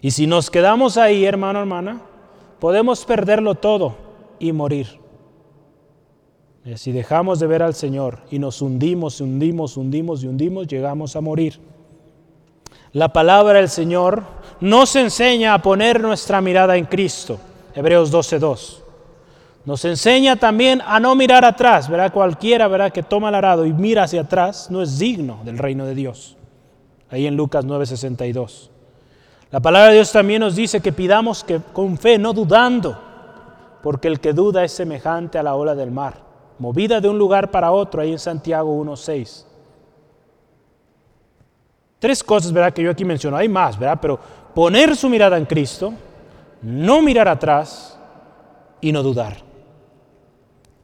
Y 0.00 0.12
si 0.12 0.26
nos 0.26 0.50
quedamos 0.50 0.96
ahí, 0.96 1.24
hermano, 1.24 1.60
hermana, 1.60 2.02
podemos 2.58 3.04
perderlo 3.04 3.54
todo 3.54 3.94
y 4.38 4.52
morir. 4.52 4.98
Si 6.76 6.92
dejamos 6.92 7.40
de 7.40 7.46
ver 7.46 7.62
al 7.62 7.74
Señor 7.74 8.20
y 8.30 8.38
nos 8.38 8.60
hundimos, 8.60 9.20
hundimos, 9.20 9.76
hundimos 9.76 10.22
y 10.22 10.26
hundimos, 10.26 10.66
llegamos 10.66 11.16
a 11.16 11.20
morir. 11.20 11.58
La 12.92 13.12
palabra 13.12 13.58
del 13.58 13.68
Señor 13.68 14.24
nos 14.60 14.94
enseña 14.96 15.54
a 15.54 15.62
poner 15.62 16.00
nuestra 16.00 16.40
mirada 16.40 16.76
en 16.76 16.84
Cristo. 16.84 17.38
Hebreos 17.74 18.10
12:2. 18.10 18.82
Nos 19.64 19.84
enseña 19.84 20.36
también 20.36 20.82
a 20.84 20.98
no 21.00 21.14
mirar 21.14 21.44
atrás, 21.44 21.88
¿verdad? 21.88 22.12
Cualquiera, 22.12 22.66
¿verdad? 22.68 22.92
Que 22.92 23.02
toma 23.02 23.28
el 23.28 23.34
arado 23.34 23.66
y 23.66 23.72
mira 23.72 24.04
hacia 24.04 24.22
atrás 24.22 24.70
no 24.70 24.82
es 24.82 24.98
digno 24.98 25.40
del 25.44 25.58
reino 25.58 25.86
de 25.86 25.94
Dios. 25.94 26.36
Ahí 27.10 27.26
en 27.26 27.36
Lucas 27.36 27.64
9:62. 27.64 28.70
La 29.50 29.60
palabra 29.60 29.88
de 29.88 29.94
Dios 29.96 30.12
también 30.12 30.40
nos 30.40 30.54
dice 30.54 30.80
que 30.80 30.92
pidamos 30.92 31.42
que 31.42 31.60
con 31.72 31.98
fe, 31.98 32.18
no 32.18 32.32
dudando, 32.32 32.96
porque 33.82 34.08
el 34.08 34.20
que 34.20 34.32
duda 34.32 34.62
es 34.64 34.72
semejante 34.72 35.38
a 35.38 35.42
la 35.42 35.56
ola 35.56 35.74
del 35.74 35.90
mar 35.90 36.30
movida 36.60 37.00
de 37.00 37.08
un 37.08 37.18
lugar 37.18 37.50
para 37.50 37.72
otro, 37.72 38.02
ahí 38.02 38.12
en 38.12 38.18
Santiago 38.18 38.70
1.6. 38.84 39.46
Tres 41.98 42.22
cosas, 42.22 42.52
¿verdad? 42.52 42.72
Que 42.72 42.82
yo 42.82 42.90
aquí 42.90 43.04
menciono, 43.04 43.36
hay 43.36 43.48
más, 43.48 43.78
¿verdad? 43.78 43.98
Pero 44.00 44.20
poner 44.54 44.94
su 44.94 45.08
mirada 45.08 45.38
en 45.38 45.46
Cristo, 45.46 45.92
no 46.62 47.00
mirar 47.00 47.28
atrás 47.28 47.98
y 48.80 48.92
no 48.92 49.02
dudar. 49.02 49.38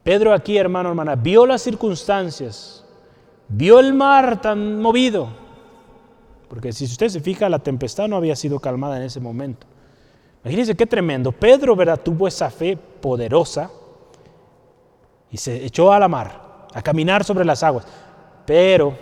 Pedro 0.03 0.33
aquí, 0.33 0.57
hermano, 0.57 0.89
hermana, 0.89 1.15
vio 1.15 1.45
las 1.45 1.61
circunstancias, 1.61 2.85
vio 3.49 3.79
el 3.79 3.93
mar 3.93 4.41
tan 4.41 4.81
movido, 4.81 5.29
porque 6.57 6.73
si 6.73 6.87
usted 6.87 7.11
se 7.11 7.21
fija, 7.21 7.51
la 7.51 7.59
tempestad 7.59 8.09
no 8.09 8.17
había 8.17 8.35
sido 8.35 8.59
calmada 8.61 8.97
en 8.97 9.03
ese 9.03 9.21
momento. 9.21 9.67
Imagínense 10.43 10.75
qué 10.75 10.87
tremendo. 10.87 11.31
Pedro, 11.31 11.77
¿verdad? 11.77 12.01
Tuvo 12.03 12.27
esa 12.27 12.49
fe 12.49 12.79
poderosa 12.79 13.71
y 15.31 15.37
se 15.37 15.67
echó 15.67 15.93
a 15.93 15.99
la 15.99 16.09
mar, 16.09 16.67
a 16.73 16.81
caminar 16.81 17.25
sobre 17.25 17.45
las 17.45 17.63
aguas. 17.63 17.85
Pero 18.47 18.97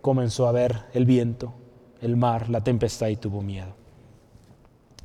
comenzó 0.00 0.48
a 0.48 0.52
ver 0.52 0.84
el 0.94 1.04
viento, 1.04 1.52
el 2.00 2.16
mar, 2.16 2.48
la 2.48 2.62
tempestad 2.62 3.08
y 3.08 3.16
tuvo 3.16 3.42
miedo. 3.42 3.74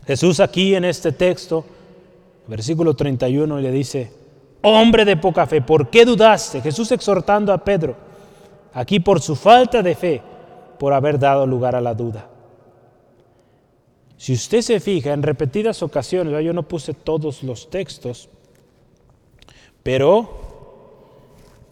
Jesús 0.07 0.39
aquí 0.39 0.75
en 0.75 0.85
este 0.85 1.11
texto, 1.11 1.65
versículo 2.47 2.95
31, 2.95 3.59
le 3.59 3.71
dice, 3.71 4.13
hombre 4.61 5.03
de 5.03 5.17
poca 5.17 5.45
fe, 5.45 5.61
¿por 5.61 5.89
qué 5.89 6.05
dudaste? 6.05 6.61
Jesús 6.61 6.89
exhortando 6.93 7.51
a 7.51 7.57
Pedro, 7.57 7.97
aquí 8.73 9.01
por 9.01 9.19
su 9.19 9.35
falta 9.35 9.81
de 9.81 9.93
fe, 9.93 10.21
por 10.77 10.93
haber 10.93 11.19
dado 11.19 11.45
lugar 11.45 11.75
a 11.75 11.81
la 11.81 11.93
duda. 11.93 12.29
Si 14.17 14.33
usted 14.33 14.61
se 14.61 14.79
fija 14.79 15.13
en 15.13 15.23
repetidas 15.23 15.83
ocasiones, 15.83 16.43
yo 16.43 16.53
no 16.53 16.67
puse 16.67 16.93
todos 16.93 17.43
los 17.43 17.69
textos, 17.69 18.29
pero 19.83 20.45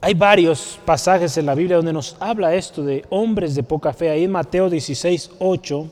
hay 0.02 0.14
varios 0.14 0.80
pasajes 0.86 1.38
en 1.38 1.46
la 1.46 1.56
Biblia 1.56 1.78
donde 1.78 1.94
nos 1.94 2.18
habla 2.20 2.54
esto 2.54 2.84
de 2.84 3.06
hombres 3.10 3.56
de 3.56 3.64
poca 3.64 3.94
fe. 3.94 4.10
Ahí 4.10 4.26
en 4.26 4.32
Mateo 4.32 4.70
16, 4.70 5.32
8, 5.40 5.90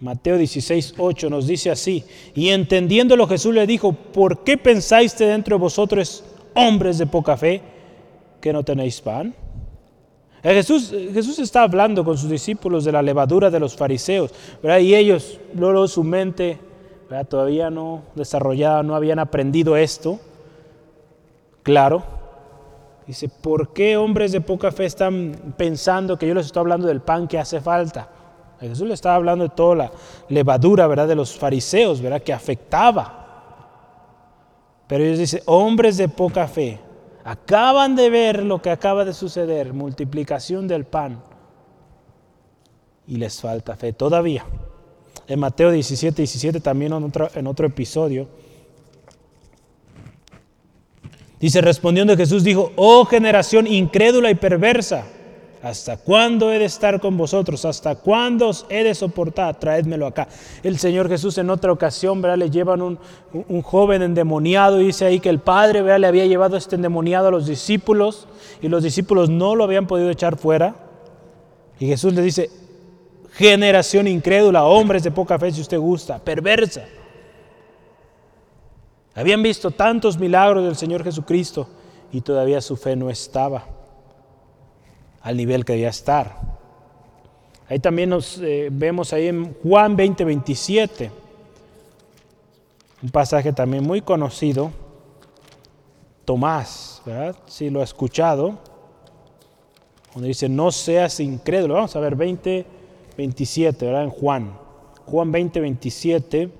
Mateo 0.00 0.36
16, 0.36 0.94
8 0.98 1.30
nos 1.30 1.46
dice 1.46 1.70
así, 1.70 2.04
y 2.34 2.48
entendiéndolo 2.48 3.28
Jesús 3.28 3.54
le 3.54 3.66
dijo, 3.66 3.92
¿por 3.92 4.42
qué 4.42 4.58
pensáis 4.58 5.16
dentro 5.16 5.56
de 5.56 5.60
vosotros 5.60 6.24
hombres 6.54 6.98
de 6.98 7.06
poca 7.06 7.36
fe 7.36 7.62
que 8.40 8.52
no 8.52 8.64
tenéis 8.64 9.00
pan? 9.00 9.34
Eh, 10.44 10.54
Jesús, 10.54 10.90
Jesús 10.90 11.40
está 11.40 11.62
hablando 11.62 12.04
con 12.04 12.16
sus 12.16 12.30
discípulos 12.30 12.84
de 12.84 12.92
la 12.92 13.02
levadura 13.02 13.50
de 13.50 13.58
los 13.58 13.74
fariseos, 13.74 14.30
¿verdad? 14.62 14.78
y 14.78 14.94
ellos, 14.94 15.40
luego 15.54 15.88
su 15.88 16.04
mente 16.04 16.60
todavía 17.28 17.70
no 17.70 18.02
desarrollada, 18.14 18.82
no 18.82 18.96
habían 18.96 19.20
aprendido 19.20 19.76
esto. 19.76 20.18
Claro, 21.62 22.02
dice, 23.06 23.28
¿por 23.28 23.72
qué 23.72 23.96
hombres 23.96 24.32
de 24.32 24.40
poca 24.40 24.72
fe 24.72 24.86
están 24.86 25.54
pensando 25.56 26.18
que 26.18 26.26
yo 26.26 26.34
les 26.34 26.46
estoy 26.46 26.60
hablando 26.60 26.88
del 26.88 27.00
pan 27.00 27.28
que 27.28 27.38
hace 27.38 27.60
falta? 27.60 28.08
Jesús 28.60 28.88
le 28.88 28.94
estaba 28.94 29.16
hablando 29.16 29.44
de 29.44 29.50
toda 29.54 29.76
la 29.76 29.92
levadura, 30.28 30.86
¿verdad? 30.86 31.06
De 31.06 31.14
los 31.14 31.36
fariseos, 31.36 32.00
¿verdad? 32.00 32.22
Que 32.22 32.32
afectaba. 32.32 33.20
Pero 34.86 35.04
ellos 35.04 35.18
dicen, 35.18 35.42
hombres 35.46 35.96
de 35.96 36.08
poca 36.08 36.46
fe, 36.48 36.80
Acaban 37.24 37.96
de 37.96 38.10
ver 38.10 38.44
lo 38.44 38.60
que 38.60 38.70
acaba 38.70 39.04
de 39.06 39.14
suceder, 39.14 39.72
multiplicación 39.72 40.68
del 40.68 40.84
pan. 40.84 41.22
Y 43.06 43.16
les 43.16 43.40
falta 43.40 43.76
fe 43.76 43.94
todavía. 43.94 44.44
En 45.26 45.40
Mateo 45.40 45.70
17, 45.70 46.20
17 46.20 46.60
también 46.60 46.92
en 46.92 47.02
otro, 47.02 47.30
en 47.34 47.46
otro 47.46 47.66
episodio. 47.66 48.28
Dice, 51.40 51.62
respondiendo 51.62 52.16
Jesús 52.16 52.44
dijo, 52.44 52.72
oh 52.76 53.06
generación 53.06 53.66
incrédula 53.66 54.30
y 54.30 54.34
perversa. 54.34 55.06
¿Hasta 55.64 55.96
cuándo 55.96 56.52
he 56.52 56.58
de 56.58 56.66
estar 56.66 57.00
con 57.00 57.16
vosotros? 57.16 57.64
¿Hasta 57.64 57.94
cuándo 57.94 58.48
os 58.48 58.66
he 58.68 58.84
de 58.84 58.94
soportar? 58.94 59.58
Traédmelo 59.58 60.06
acá. 60.06 60.28
El 60.62 60.78
Señor 60.78 61.08
Jesús 61.08 61.38
en 61.38 61.48
otra 61.48 61.72
ocasión, 61.72 62.20
¿verdad? 62.20 62.36
Le 62.36 62.50
llevan 62.50 62.82
un, 62.82 62.98
un 63.32 63.62
joven 63.62 64.02
endemoniado 64.02 64.78
y 64.78 64.84
dice 64.84 65.06
ahí 65.06 65.20
que 65.20 65.30
el 65.30 65.38
Padre, 65.38 65.80
¿verdad? 65.80 66.00
Le 66.00 66.06
había 66.06 66.26
llevado 66.26 66.58
este 66.58 66.76
endemoniado 66.76 67.28
a 67.28 67.30
los 67.30 67.46
discípulos 67.46 68.28
y 68.60 68.68
los 68.68 68.82
discípulos 68.82 69.30
no 69.30 69.54
lo 69.54 69.64
habían 69.64 69.86
podido 69.86 70.10
echar 70.10 70.36
fuera. 70.36 70.74
Y 71.80 71.86
Jesús 71.86 72.12
le 72.12 72.20
dice, 72.20 72.50
generación 73.32 74.06
incrédula, 74.06 74.64
hombres 74.64 75.02
de 75.02 75.12
poca 75.12 75.38
fe 75.38 75.50
si 75.50 75.62
usted 75.62 75.78
gusta, 75.78 76.18
perversa. 76.18 76.84
Habían 79.14 79.42
visto 79.42 79.70
tantos 79.70 80.18
milagros 80.18 80.62
del 80.62 80.76
Señor 80.76 81.02
Jesucristo 81.02 81.66
y 82.12 82.20
todavía 82.20 82.60
su 82.60 82.76
fe 82.76 82.96
no 82.96 83.08
estaba 83.08 83.73
al 85.24 85.36
nivel 85.36 85.64
que 85.64 85.72
debía 85.72 85.88
estar. 85.88 86.36
Ahí 87.68 87.78
también 87.78 88.10
nos 88.10 88.38
eh, 88.38 88.68
vemos 88.70 89.12
ahí 89.14 89.28
en 89.28 89.54
Juan 89.54 89.96
20, 89.96 90.22
27, 90.22 91.10
un 93.02 93.10
pasaje 93.10 93.52
también 93.52 93.82
muy 93.82 94.02
conocido. 94.02 94.70
Tomás, 96.26 97.02
¿verdad? 97.04 97.36
Si 97.46 97.68
lo 97.68 97.80
ha 97.80 97.84
escuchado, 97.84 98.58
donde 100.14 100.28
dice, 100.28 100.48
no 100.48 100.70
seas 100.70 101.20
incrédulo. 101.20 101.74
Vamos 101.74 101.96
a 101.96 102.00
ver, 102.00 102.16
20, 102.16 102.66
27, 103.16 103.86
¿verdad? 103.86 104.04
En 104.04 104.10
Juan. 104.10 104.58
Juan 105.06 105.32
20, 105.32 105.60
27. 105.60 106.50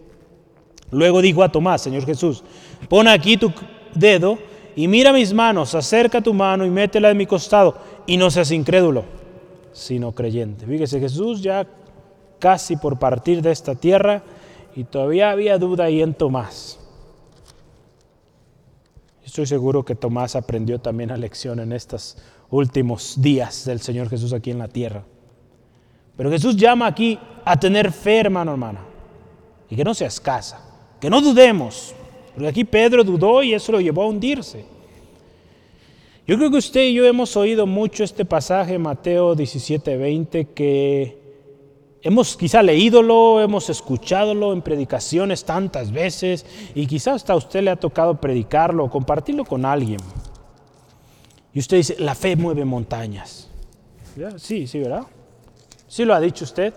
Luego 0.90 1.20
dijo 1.20 1.42
a 1.42 1.52
Tomás, 1.52 1.82
Señor 1.82 2.04
Jesús, 2.04 2.44
pon 2.88 3.08
aquí 3.08 3.36
tu 3.36 3.52
dedo 3.94 4.38
y 4.76 4.88
mira 4.88 5.12
mis 5.12 5.32
manos, 5.32 5.74
acerca 5.74 6.20
tu 6.20 6.34
mano 6.34 6.64
y 6.64 6.70
métela 6.70 7.10
en 7.10 7.16
mi 7.16 7.26
costado 7.26 7.74
y 8.06 8.16
no 8.16 8.30
seas 8.30 8.50
incrédulo, 8.50 9.04
sino 9.72 10.12
creyente. 10.12 10.66
Fíjese, 10.66 11.00
Jesús 11.00 11.42
ya 11.42 11.66
casi 12.38 12.76
por 12.76 12.98
partir 12.98 13.42
de 13.42 13.50
esta 13.50 13.74
tierra 13.74 14.22
y 14.76 14.84
todavía 14.84 15.30
había 15.30 15.58
duda 15.58 15.84
ahí 15.84 16.02
en 16.02 16.14
Tomás. 16.14 16.78
Estoy 19.24 19.46
seguro 19.46 19.84
que 19.84 19.94
Tomás 19.94 20.36
aprendió 20.36 20.78
también 20.78 21.10
la 21.10 21.16
lección 21.16 21.58
en 21.58 21.72
estos 21.72 22.18
últimos 22.50 23.20
días 23.20 23.64
del 23.64 23.80
Señor 23.80 24.08
Jesús 24.08 24.32
aquí 24.32 24.50
en 24.50 24.58
la 24.58 24.68
tierra. 24.68 25.04
Pero 26.16 26.30
Jesús 26.30 26.56
llama 26.56 26.86
aquí 26.86 27.18
a 27.44 27.58
tener 27.58 27.90
fe, 27.90 28.20
hermano, 28.20 28.52
hermana, 28.52 28.80
y 29.68 29.74
que 29.74 29.82
no 29.82 29.94
se 29.94 30.06
escasa, 30.06 30.60
que 31.00 31.10
no 31.10 31.20
dudemos, 31.20 31.94
porque 32.34 32.48
aquí 32.48 32.64
Pedro 32.64 33.02
dudó 33.02 33.42
y 33.42 33.54
eso 33.54 33.72
lo 33.72 33.80
llevó 33.80 34.02
a 34.02 34.06
hundirse. 34.06 34.73
Yo 36.26 36.38
creo 36.38 36.50
que 36.50 36.56
usted 36.56 36.84
y 36.84 36.94
yo 36.94 37.04
hemos 37.04 37.36
oído 37.36 37.66
mucho 37.66 38.02
este 38.02 38.24
pasaje, 38.24 38.78
Mateo 38.78 39.34
17, 39.34 39.98
20, 39.98 40.46
que 40.46 41.18
hemos 42.00 42.34
quizá 42.38 42.62
leídolo, 42.62 43.42
hemos 43.42 43.68
escuchadolo 43.68 44.54
en 44.54 44.62
predicaciones 44.62 45.44
tantas 45.44 45.92
veces 45.92 46.46
y 46.74 46.86
quizá 46.86 47.12
hasta 47.12 47.34
a 47.34 47.36
usted 47.36 47.62
le 47.62 47.70
ha 47.70 47.76
tocado 47.76 48.18
predicarlo 48.22 48.84
o 48.84 48.90
compartirlo 48.90 49.44
con 49.44 49.66
alguien. 49.66 50.00
Y 51.52 51.58
usted 51.58 51.76
dice, 51.76 51.96
la 51.98 52.14
fe 52.14 52.36
mueve 52.36 52.64
montañas. 52.64 53.50
Sí, 54.38 54.66
sí, 54.66 54.78
¿verdad? 54.78 55.04
¿Sí 55.88 56.06
lo 56.06 56.14
ha 56.14 56.20
dicho 56.20 56.44
usted? 56.44 56.72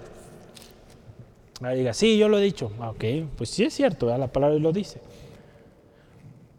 Ahí 1.62 1.80
diga, 1.80 1.93
sí, 1.93 2.18
yo 2.18 2.28
lo 2.28 2.38
he 2.38 2.43
dicho. 2.43 2.70
Ah, 2.82 2.89
ok, 2.89 3.04
pues 3.38 3.50
sí 3.50 3.64
es 3.64 3.74
cierto, 3.74 4.16
la 4.18 4.28
palabra 4.28 4.60
lo 4.60 4.74
dice. 4.74 5.00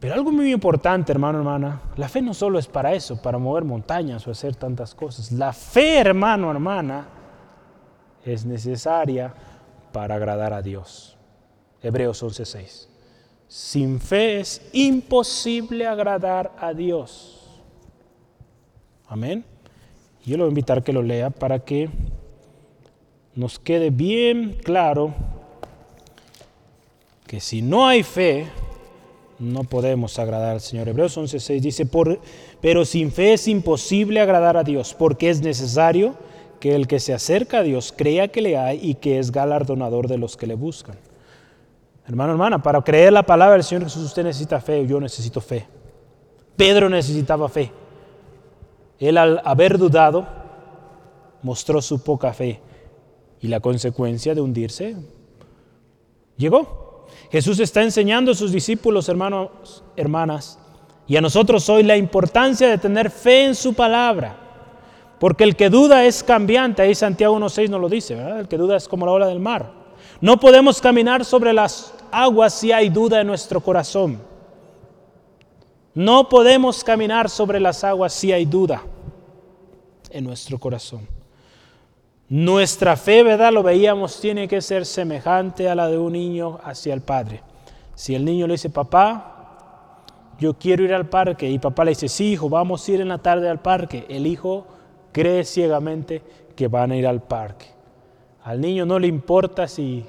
Pero 0.00 0.14
algo 0.14 0.30
muy 0.30 0.52
importante, 0.52 1.10
hermano, 1.10 1.38
hermana, 1.38 1.80
la 1.96 2.08
fe 2.08 2.22
no 2.22 2.32
solo 2.32 2.58
es 2.58 2.68
para 2.68 2.94
eso, 2.94 3.20
para 3.20 3.38
mover 3.38 3.64
montañas 3.64 4.26
o 4.26 4.30
hacer 4.30 4.54
tantas 4.54 4.94
cosas. 4.94 5.32
La 5.32 5.52
fe, 5.52 5.98
hermano, 5.98 6.50
hermana, 6.50 7.08
es 8.24 8.44
necesaria 8.44 9.34
para 9.92 10.14
agradar 10.14 10.52
a 10.52 10.62
Dios. 10.62 11.16
Hebreos 11.82 12.22
11:6. 12.22 12.88
Sin 13.48 13.98
fe 13.98 14.40
es 14.40 14.68
imposible 14.72 15.86
agradar 15.86 16.52
a 16.60 16.72
Dios. 16.72 17.60
Amén. 19.08 19.44
Yo 20.24 20.36
lo 20.36 20.44
voy 20.44 20.50
a 20.50 20.52
invitar 20.52 20.78
a 20.78 20.80
que 20.82 20.92
lo 20.92 21.02
lea 21.02 21.30
para 21.30 21.60
que 21.60 21.88
nos 23.34 23.58
quede 23.58 23.90
bien 23.90 24.58
claro 24.62 25.14
que 27.26 27.40
si 27.40 27.62
no 27.62 27.86
hay 27.86 28.02
fe, 28.02 28.48
no 29.38 29.64
podemos 29.64 30.18
agradar 30.18 30.52
al 30.52 30.60
Señor. 30.60 30.88
Hebreos 30.88 31.16
11:6 31.16 31.60
dice, 31.60 31.86
Por, 31.86 32.20
pero 32.60 32.84
sin 32.84 33.12
fe 33.12 33.34
es 33.34 33.48
imposible 33.48 34.20
agradar 34.20 34.56
a 34.56 34.64
Dios, 34.64 34.94
porque 34.98 35.30
es 35.30 35.40
necesario 35.40 36.14
que 36.60 36.74
el 36.74 36.88
que 36.88 37.00
se 37.00 37.14
acerca 37.14 37.58
a 37.58 37.62
Dios 37.62 37.94
crea 37.96 38.28
que 38.28 38.42
le 38.42 38.56
hay 38.56 38.80
y 38.82 38.94
que 38.94 39.18
es 39.18 39.30
galardonador 39.30 40.08
de 40.08 40.18
los 40.18 40.36
que 40.36 40.46
le 40.46 40.54
buscan. 40.54 40.96
Hermano, 42.06 42.32
hermana, 42.32 42.62
para 42.62 42.82
creer 42.82 43.12
la 43.12 43.22
palabra 43.22 43.54
del 43.54 43.64
Señor 43.64 43.84
Jesús 43.84 44.04
usted 44.04 44.24
necesita 44.24 44.60
fe, 44.60 44.86
yo 44.86 44.98
necesito 44.98 45.40
fe. 45.40 45.66
Pedro 46.56 46.88
necesitaba 46.88 47.48
fe. 47.48 47.70
Él 48.98 49.16
al 49.18 49.40
haber 49.44 49.78
dudado 49.78 50.26
mostró 51.42 51.80
su 51.80 52.02
poca 52.02 52.32
fe 52.32 52.60
y 53.40 53.48
la 53.48 53.60
consecuencia 53.60 54.34
de 54.34 54.40
hundirse 54.40 54.96
llegó. 56.36 56.87
Jesús 57.30 57.58
está 57.60 57.82
enseñando 57.82 58.32
a 58.32 58.34
sus 58.34 58.52
discípulos, 58.52 59.08
hermanos, 59.08 59.82
hermanas, 59.96 60.58
y 61.06 61.16
a 61.16 61.20
nosotros 61.20 61.68
hoy 61.68 61.82
la 61.82 61.96
importancia 61.96 62.68
de 62.68 62.78
tener 62.78 63.10
fe 63.10 63.44
en 63.44 63.54
su 63.54 63.74
palabra. 63.74 64.36
Porque 65.18 65.44
el 65.44 65.56
que 65.56 65.68
duda 65.68 66.04
es 66.04 66.22
cambiante, 66.22 66.82
ahí 66.82 66.94
Santiago 66.94 67.36
1.6 67.38 67.68
nos 67.70 67.80
lo 67.80 67.88
dice. 67.88 68.14
El 68.14 68.46
que 68.46 68.56
duda 68.56 68.76
es 68.76 68.86
como 68.86 69.04
la 69.06 69.12
ola 69.12 69.26
del 69.26 69.40
mar. 69.40 69.72
No 70.20 70.38
podemos 70.38 70.80
caminar 70.80 71.24
sobre 71.24 71.52
las 71.52 71.92
aguas 72.12 72.54
si 72.54 72.72
hay 72.72 72.88
duda 72.88 73.20
en 73.20 73.26
nuestro 73.26 73.60
corazón. 73.60 74.20
No 75.94 76.28
podemos 76.28 76.84
caminar 76.84 77.28
sobre 77.28 77.58
las 77.58 77.82
aguas 77.82 78.12
si 78.12 78.32
hay 78.32 78.44
duda 78.44 78.82
en 80.10 80.24
nuestro 80.24 80.58
corazón. 80.58 81.17
Nuestra 82.28 82.96
fe, 82.96 83.22
¿verdad? 83.22 83.52
Lo 83.52 83.62
veíamos, 83.62 84.20
tiene 84.20 84.48
que 84.48 84.60
ser 84.60 84.84
semejante 84.84 85.70
a 85.70 85.74
la 85.74 85.88
de 85.88 85.96
un 85.96 86.12
niño 86.12 86.58
hacia 86.62 86.92
el 86.92 87.00
padre. 87.00 87.42
Si 87.94 88.14
el 88.14 88.24
niño 88.24 88.46
le 88.46 88.54
dice, 88.54 88.68
papá, 88.68 90.04
yo 90.38 90.54
quiero 90.54 90.84
ir 90.84 90.92
al 90.92 91.08
parque, 91.08 91.48
y 91.48 91.58
papá 91.58 91.84
le 91.84 91.92
dice, 91.92 92.08
sí, 92.08 92.32
hijo, 92.32 92.50
vamos 92.50 92.86
a 92.86 92.92
ir 92.92 93.00
en 93.00 93.08
la 93.08 93.18
tarde 93.18 93.48
al 93.48 93.60
parque, 93.60 94.04
el 94.10 94.26
hijo 94.26 94.66
cree 95.10 95.44
ciegamente 95.44 96.22
que 96.54 96.68
van 96.68 96.92
a 96.92 96.96
ir 96.96 97.06
al 97.06 97.22
parque. 97.22 97.66
Al 98.44 98.60
niño 98.60 98.84
no 98.84 98.98
le 98.98 99.06
importa 99.06 99.66
si, 99.66 100.04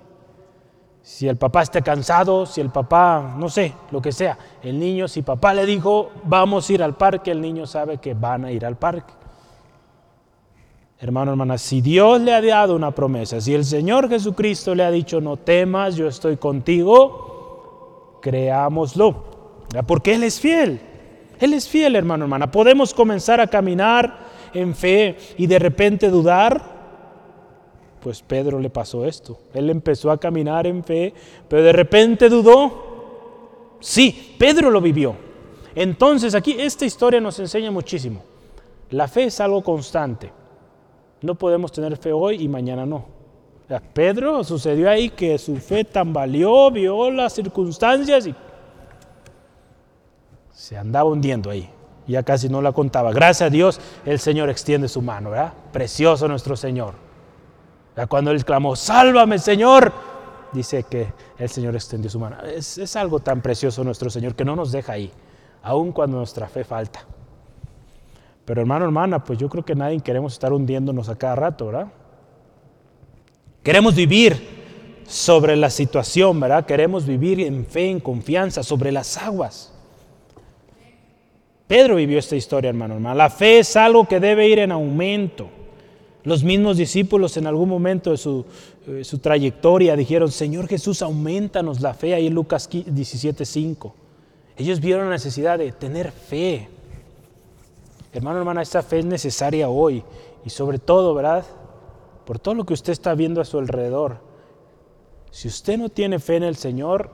si 1.02 1.28
el 1.28 1.38
papá 1.38 1.62
está 1.62 1.82
cansado, 1.82 2.46
si 2.46 2.60
el 2.60 2.70
papá, 2.70 3.36
no 3.38 3.48
sé, 3.48 3.74
lo 3.92 4.02
que 4.02 4.12
sea. 4.12 4.38
El 4.62 4.78
niño, 4.78 5.08
si 5.08 5.22
papá 5.22 5.54
le 5.54 5.66
dijo, 5.66 6.12
vamos 6.26 6.70
a 6.70 6.74
ir 6.74 6.84
al 6.84 6.96
parque, 6.96 7.32
el 7.32 7.40
niño 7.40 7.66
sabe 7.66 7.98
que 7.98 8.14
van 8.14 8.44
a 8.44 8.52
ir 8.52 8.66
al 8.66 8.76
parque. 8.76 9.14
Hermano, 11.02 11.32
hermana, 11.32 11.58
si 11.58 11.80
Dios 11.80 12.20
le 12.20 12.34
ha 12.34 12.42
dado 12.42 12.76
una 12.76 12.92
promesa, 12.92 13.40
si 13.40 13.56
el 13.56 13.64
Señor 13.64 14.10
Jesucristo 14.10 14.76
le 14.76 14.84
ha 14.84 14.92
dicho, 14.92 15.22
no 15.22 15.38
temas, 15.38 15.96
yo 15.96 16.08
estoy 16.08 16.36
contigo, 16.36 18.20
creámoslo. 18.22 19.24
Porque 19.88 20.16
Él 20.16 20.24
es 20.24 20.42
fiel. 20.42 20.82
Él 21.40 21.54
es 21.54 21.70
fiel, 21.70 21.96
hermano, 21.96 22.26
hermana. 22.26 22.52
Podemos 22.52 22.94
comenzar 22.94 23.40
a 23.40 23.48
caminar 23.48 24.28
en 24.54 24.76
fe 24.76 25.16
y 25.38 25.48
de 25.48 25.58
repente 25.58 26.10
dudar. 26.10 26.80
Pues 28.02 28.22
Pedro 28.22 28.60
le 28.60 28.70
pasó 28.70 29.06
esto. 29.06 29.40
Él 29.54 29.70
empezó 29.70 30.12
a 30.12 30.20
caminar 30.20 30.68
en 30.68 30.84
fe, 30.84 31.14
pero 31.48 31.64
de 31.64 31.72
repente 31.72 32.28
dudó. 32.28 33.78
Sí, 33.80 34.36
Pedro 34.38 34.70
lo 34.70 34.82
vivió. 34.82 35.16
Entonces 35.76 36.36
aquí 36.36 36.58
esta 36.60 36.84
historia 36.84 37.22
nos 37.22 37.40
enseña 37.40 37.72
muchísimo. 37.72 38.22
La 38.90 39.08
fe 39.08 39.26
es 39.26 39.40
algo 39.40 39.64
constante. 39.64 40.39
No 41.22 41.36
podemos 41.36 41.72
tener 41.72 41.98
fe 41.98 42.14
hoy 42.14 42.42
y 42.42 42.48
mañana 42.48 42.86
no. 42.86 43.06
Pedro 43.94 44.44
sucedió 44.44 44.90
ahí 44.90 45.10
que 45.10 45.38
su 45.38 45.58
fe 45.58 45.84
tambaleó, 45.84 46.72
vio 46.72 47.12
las 47.12 47.34
circunstancias 47.34 48.26
y 48.26 48.36
se 50.52 50.78
andaba 50.78 51.10
hundiendo 51.10 51.52
ahí. 51.52 51.70
Ya 52.08 52.24
casi 52.24 52.50
no 52.50 52.62
la 52.62 52.72
contaba. 52.72 53.12
Gracias 53.12 53.48
a 53.48 53.50
Dios 53.52 53.80
el 54.06 54.18
Señor 54.20 54.50
extiende 54.50 54.88
su 54.88 55.02
mano, 55.02 55.30
¿verdad? 55.30 55.54
Precioso 55.72 56.28
nuestro 56.28 56.56
Señor. 56.56 56.96
Cuando 58.08 58.32
él 58.32 58.44
clamó, 58.44 58.76
sálvame 58.76 59.38
Señor, 59.38 59.92
dice 60.52 60.84
que 60.84 61.14
el 61.38 61.50
Señor 61.50 61.76
extendió 61.76 62.10
su 62.10 62.20
mano. 62.20 62.42
Es, 62.42 62.80
es 62.80 62.96
algo 62.96 63.20
tan 63.20 63.42
precioso 63.42 63.84
nuestro 63.84 64.10
Señor 64.10 64.34
que 64.34 64.46
no 64.46 64.56
nos 64.56 64.72
deja 64.72 64.94
ahí, 64.94 65.12
aun 65.62 65.92
cuando 65.92 66.18
nuestra 66.18 66.48
fe 66.48 66.64
falta. 66.64 67.06
Pero 68.50 68.62
hermano, 68.62 68.86
hermana, 68.86 69.24
pues 69.24 69.38
yo 69.38 69.48
creo 69.48 69.64
que 69.64 69.76
nadie 69.76 70.00
queremos 70.00 70.34
estar 70.34 70.52
hundiéndonos 70.52 71.08
a 71.08 71.16
cada 71.16 71.36
rato, 71.36 71.68
¿verdad? 71.68 71.90
Queremos 73.62 73.94
vivir 73.94 75.04
sobre 75.06 75.56
la 75.56 75.70
situación, 75.70 76.40
¿verdad? 76.40 76.66
Queremos 76.66 77.06
vivir 77.06 77.42
en 77.42 77.64
fe, 77.64 77.92
en 77.92 78.00
confianza, 78.00 78.64
sobre 78.64 78.92
las 78.92 79.18
aguas. 79.18 79.72
Pedro 81.68 81.98
vivió 81.98 82.18
esta 82.18 82.36
historia, 82.36 82.70
hermano, 82.70 82.96
hermana. 82.96 83.14
La 83.14 83.30
fe 83.30 83.60
es 83.60 83.76
algo 83.76 84.08
que 84.08 84.20
debe 84.20 84.48
ir 84.48 84.58
en 84.58 84.72
aumento. 84.72 85.48
Los 86.24 86.44
mismos 86.44 86.78
discípulos 86.78 87.38
en 87.38 87.46
algún 87.46 87.70
momento 87.70 88.10
de 88.10 88.18
su, 88.18 88.48
eh, 88.88 89.04
su 89.04 89.20
trayectoria 89.20 89.96
dijeron, 89.96 90.32
Señor 90.32 90.68
Jesús, 90.68 91.04
aumentanos 91.04 91.82
la 91.82 91.94
fe, 91.94 92.16
ahí 92.16 92.26
en 92.26 92.34
Lucas 92.34 92.68
17:5. 92.68 93.94
Ellos 94.58 94.80
vieron 94.80 95.06
la 95.06 95.12
necesidad 95.12 95.60
de 95.60 95.72
tener 95.72 96.12
fe. 96.12 96.79
Hermano, 98.12 98.40
hermana, 98.40 98.62
esta 98.62 98.82
fe 98.82 99.00
es 99.00 99.06
necesaria 99.06 99.70
hoy 99.70 100.04
y 100.44 100.50
sobre 100.50 100.80
todo, 100.80 101.14
¿verdad? 101.14 101.46
Por 102.26 102.40
todo 102.40 102.56
lo 102.56 102.66
que 102.66 102.74
usted 102.74 102.92
está 102.92 103.14
viendo 103.14 103.40
a 103.40 103.46
su 103.46 103.60
alrededor. 103.60 104.18
Si 105.32 105.48
usted 105.48 105.78
no 105.78 105.90
tiene 105.90 106.20
fe 106.20 106.38
en 106.38 106.44
el 106.44 106.56
Señor, 106.56 107.12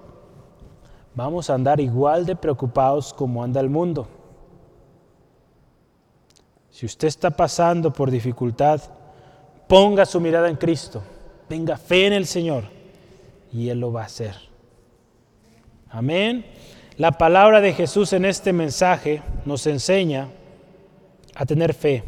vamos 1.13 1.49
a 1.49 1.55
andar 1.55 1.81
igual 1.81 2.25
de 2.25 2.35
preocupados 2.35 3.13
como 3.13 3.43
anda 3.43 3.59
el 3.59 3.69
mundo. 3.69 4.07
Si 6.69 6.85
usted 6.85 7.07
está 7.07 7.29
pasando 7.29 7.91
por 7.91 8.09
dificultad, 8.09 8.81
ponga 9.67 10.05
su 10.05 10.19
mirada 10.21 10.49
en 10.49 10.55
Cristo, 10.55 11.01
tenga 11.47 11.77
fe 11.77 12.07
en 12.07 12.13
el 12.13 12.25
Señor 12.25 12.65
y 13.51 13.69
Él 13.69 13.79
lo 13.79 13.91
va 13.91 14.03
a 14.03 14.05
hacer. 14.05 14.35
Amén. 15.89 16.45
La 16.97 17.13
palabra 17.13 17.59
de 17.59 17.73
Jesús 17.73 18.13
en 18.13 18.25
este 18.25 18.53
mensaje 18.53 19.21
nos 19.45 19.67
enseña 19.67 20.29
a 21.35 21.45
tener 21.45 21.73
fe. 21.73 22.03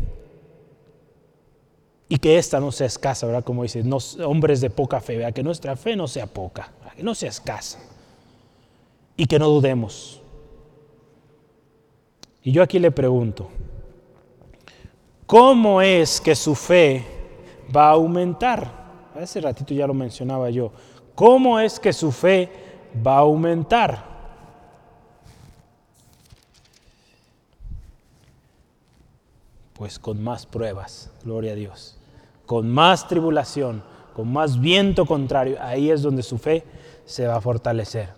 Y 2.10 2.18
que 2.18 2.38
esta 2.38 2.60
no 2.60 2.72
sea 2.72 2.88
escasa, 2.88 3.28
¿verdad? 3.28 3.44
Como 3.44 3.64
dice, 3.64 3.84
hombres 4.24 4.62
de 4.62 4.70
poca 4.70 5.02
fe, 5.02 5.18
¿verdad? 5.18 5.34
Que 5.34 5.44
nuestra 5.44 5.76
fe 5.76 5.96
no 5.96 6.08
sea 6.08 6.26
poca, 6.26 6.72
que 6.96 7.04
no 7.04 7.14
sea 7.14 7.30
escasa. 7.30 7.80
Y 9.18 9.26
que 9.26 9.38
no 9.38 9.50
dudemos. 9.50 10.22
Y 12.44 12.52
yo 12.54 12.64
aquí 12.64 12.80
le 12.80 12.92
pregunto, 12.92 13.50
¿cómo 15.26 15.82
es 15.82 16.22
que 16.22 16.34
su 16.34 16.56
fe 16.56 17.04
va 17.76 17.90
a 17.90 17.92
aumentar? 17.92 18.72
Hace 19.14 19.42
ratito 19.42 19.74
ya 19.74 19.86
lo 19.86 19.94
mencionaba 19.94 20.50
yo. 20.50 20.72
¿Cómo 21.14 21.60
es 21.60 21.78
que 21.78 21.92
su 21.92 22.12
fe 22.12 22.50
va 23.06 23.16
a 23.16 23.20
aumentar? 23.20 24.07
Pues 29.78 30.00
con 30.00 30.24
más 30.24 30.48
pruebas, 30.48 31.12
gloria 31.24 31.52
a 31.52 31.56
Dios, 31.56 32.00
con 32.48 32.68
más 32.68 33.08
tribulación, 33.08 33.84
con 34.16 34.34
más 34.34 34.60
viento 34.60 35.06
contrario, 35.06 35.58
ahí 35.62 35.92
es 35.92 36.02
donde 36.02 36.24
su 36.24 36.40
fe 36.40 36.64
se 37.06 37.28
va 37.28 37.36
a 37.36 37.42
fortalecer. 37.42 38.10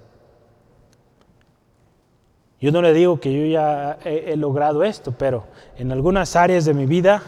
Yo 2.62 2.72
no 2.72 2.82
le 2.82 2.94
digo 2.94 3.20
que 3.20 3.34
yo 3.34 3.46
ya 3.46 4.00
he, 4.06 4.38
logrado 4.38 4.86
esto, 4.86 5.14
pero 5.18 5.48
en 5.78 5.92
algunas 5.92 6.38
áreas 6.38 6.64
de 6.64 6.74
mi 6.74 6.86
vida, 6.86 7.22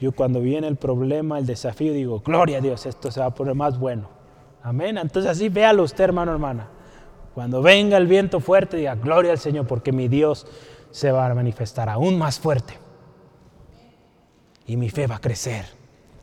yo 0.00 0.12
cuando 0.12 0.40
viene 0.40 0.66
el 0.66 0.76
problema, 0.76 1.38
el 1.38 1.44
desafío, 1.44 1.92
digo, 1.92 2.20
gloria 2.20 2.58
a 2.58 2.60
Dios, 2.62 2.86
esto 2.86 3.10
se 3.10 3.20
va 3.20 3.26
a 3.26 3.34
poner 3.34 3.54
más 3.54 3.78
bueno. 3.78 4.08
Amén. 4.62 4.96
Entonces 4.96 5.30
así 5.30 5.50
véalo 5.50 5.82
usted, 5.82 6.04
hermano, 6.04 6.32
hermana. 6.32 6.68
Cuando 7.34 7.60
venga 7.60 7.98
el 7.98 8.06
viento 8.06 8.40
fuerte, 8.40 8.78
diga, 8.78 8.94
gloria 8.94 9.32
al 9.32 9.38
Señor, 9.38 9.66
porque 9.66 9.92
mi 9.92 10.08
Dios 10.08 10.46
se 10.90 11.12
va 11.12 11.26
a 11.26 11.34
manifestar 11.34 11.90
aún 11.90 12.16
más 12.18 12.38
fuerte 12.38 12.83
y 14.66 14.76
mi 14.76 14.90
fe 14.90 15.06
va 15.06 15.16
a 15.16 15.20
crecer. 15.20 15.64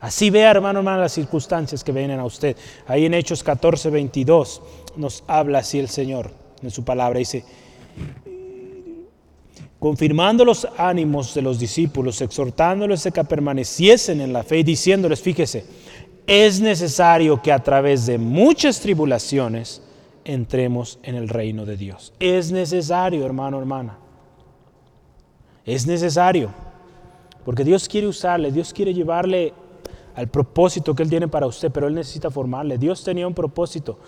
Así 0.00 0.30
vea, 0.30 0.50
hermano, 0.50 0.80
hermano, 0.80 1.00
las 1.00 1.12
circunstancias 1.12 1.84
que 1.84 1.92
vienen 1.92 2.18
a 2.18 2.24
usted. 2.24 2.56
Ahí 2.88 3.06
en 3.06 3.14
Hechos 3.14 3.42
14, 3.42 3.88
22 3.90 4.62
nos 4.96 5.22
habla 5.28 5.58
así 5.58 5.78
el 5.78 5.88
Señor 5.88 6.30
en 6.60 6.70
su 6.72 6.84
palabra. 6.84 7.20
Dice, 7.20 7.44
confirmando 9.78 10.44
los 10.44 10.66
ánimos 10.76 11.34
de 11.34 11.42
los 11.42 11.58
discípulos, 11.58 12.20
exhortándoles 12.20 13.06
a 13.06 13.12
que 13.12 13.22
permaneciesen 13.22 14.20
en 14.20 14.32
la 14.32 14.42
fe 14.42 14.58
y 14.58 14.62
diciéndoles, 14.64 15.20
fíjese, 15.20 15.64
es 16.26 16.60
necesario 16.60 17.40
que 17.40 17.52
a 17.52 17.60
través 17.60 18.06
de 18.06 18.18
muchas 18.18 18.80
tribulaciones 18.80 19.82
entremos 20.24 20.98
en 21.02 21.14
el 21.14 21.28
reino 21.28 21.64
de 21.64 21.76
Dios. 21.76 22.12
Es 22.18 22.50
necesario, 22.50 23.24
hermano, 23.24 23.58
hermana. 23.58 23.98
Es 25.64 25.86
necesario. 25.86 26.50
Porque 27.44 27.64
Dios 27.64 27.88
quiere 27.88 28.06
usarle, 28.06 28.52
Dios 28.52 28.72
quiere 28.72 28.94
llevarle 28.94 29.52
al 30.14 30.28
propósito 30.28 30.94
que 30.94 31.02
Él 31.02 31.10
tiene 31.10 31.28
para 31.28 31.46
usted, 31.46 31.70
pero 31.72 31.88
Él 31.88 31.94
necesita 31.94 32.30
formarle. 32.30 32.78
Dios 32.78 33.02
tenía 33.02 33.26
un 33.26 33.34
propósito 33.34 33.98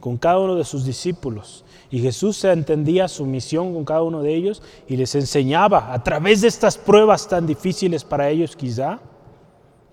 con 0.00 0.16
cada 0.16 0.38
uno 0.38 0.56
de 0.56 0.64
sus 0.64 0.84
discípulos. 0.84 1.64
Y 1.90 2.00
Jesús 2.00 2.42
entendía 2.44 3.06
su 3.06 3.24
misión 3.24 3.72
con 3.72 3.84
cada 3.84 4.02
uno 4.02 4.22
de 4.22 4.34
ellos 4.34 4.62
y 4.88 4.96
les 4.96 5.14
enseñaba 5.14 5.92
a 5.92 6.02
través 6.02 6.40
de 6.40 6.48
estas 6.48 6.76
pruebas 6.76 7.28
tan 7.28 7.46
difíciles 7.46 8.02
para 8.02 8.28
ellos 8.28 8.56
quizá. 8.56 8.98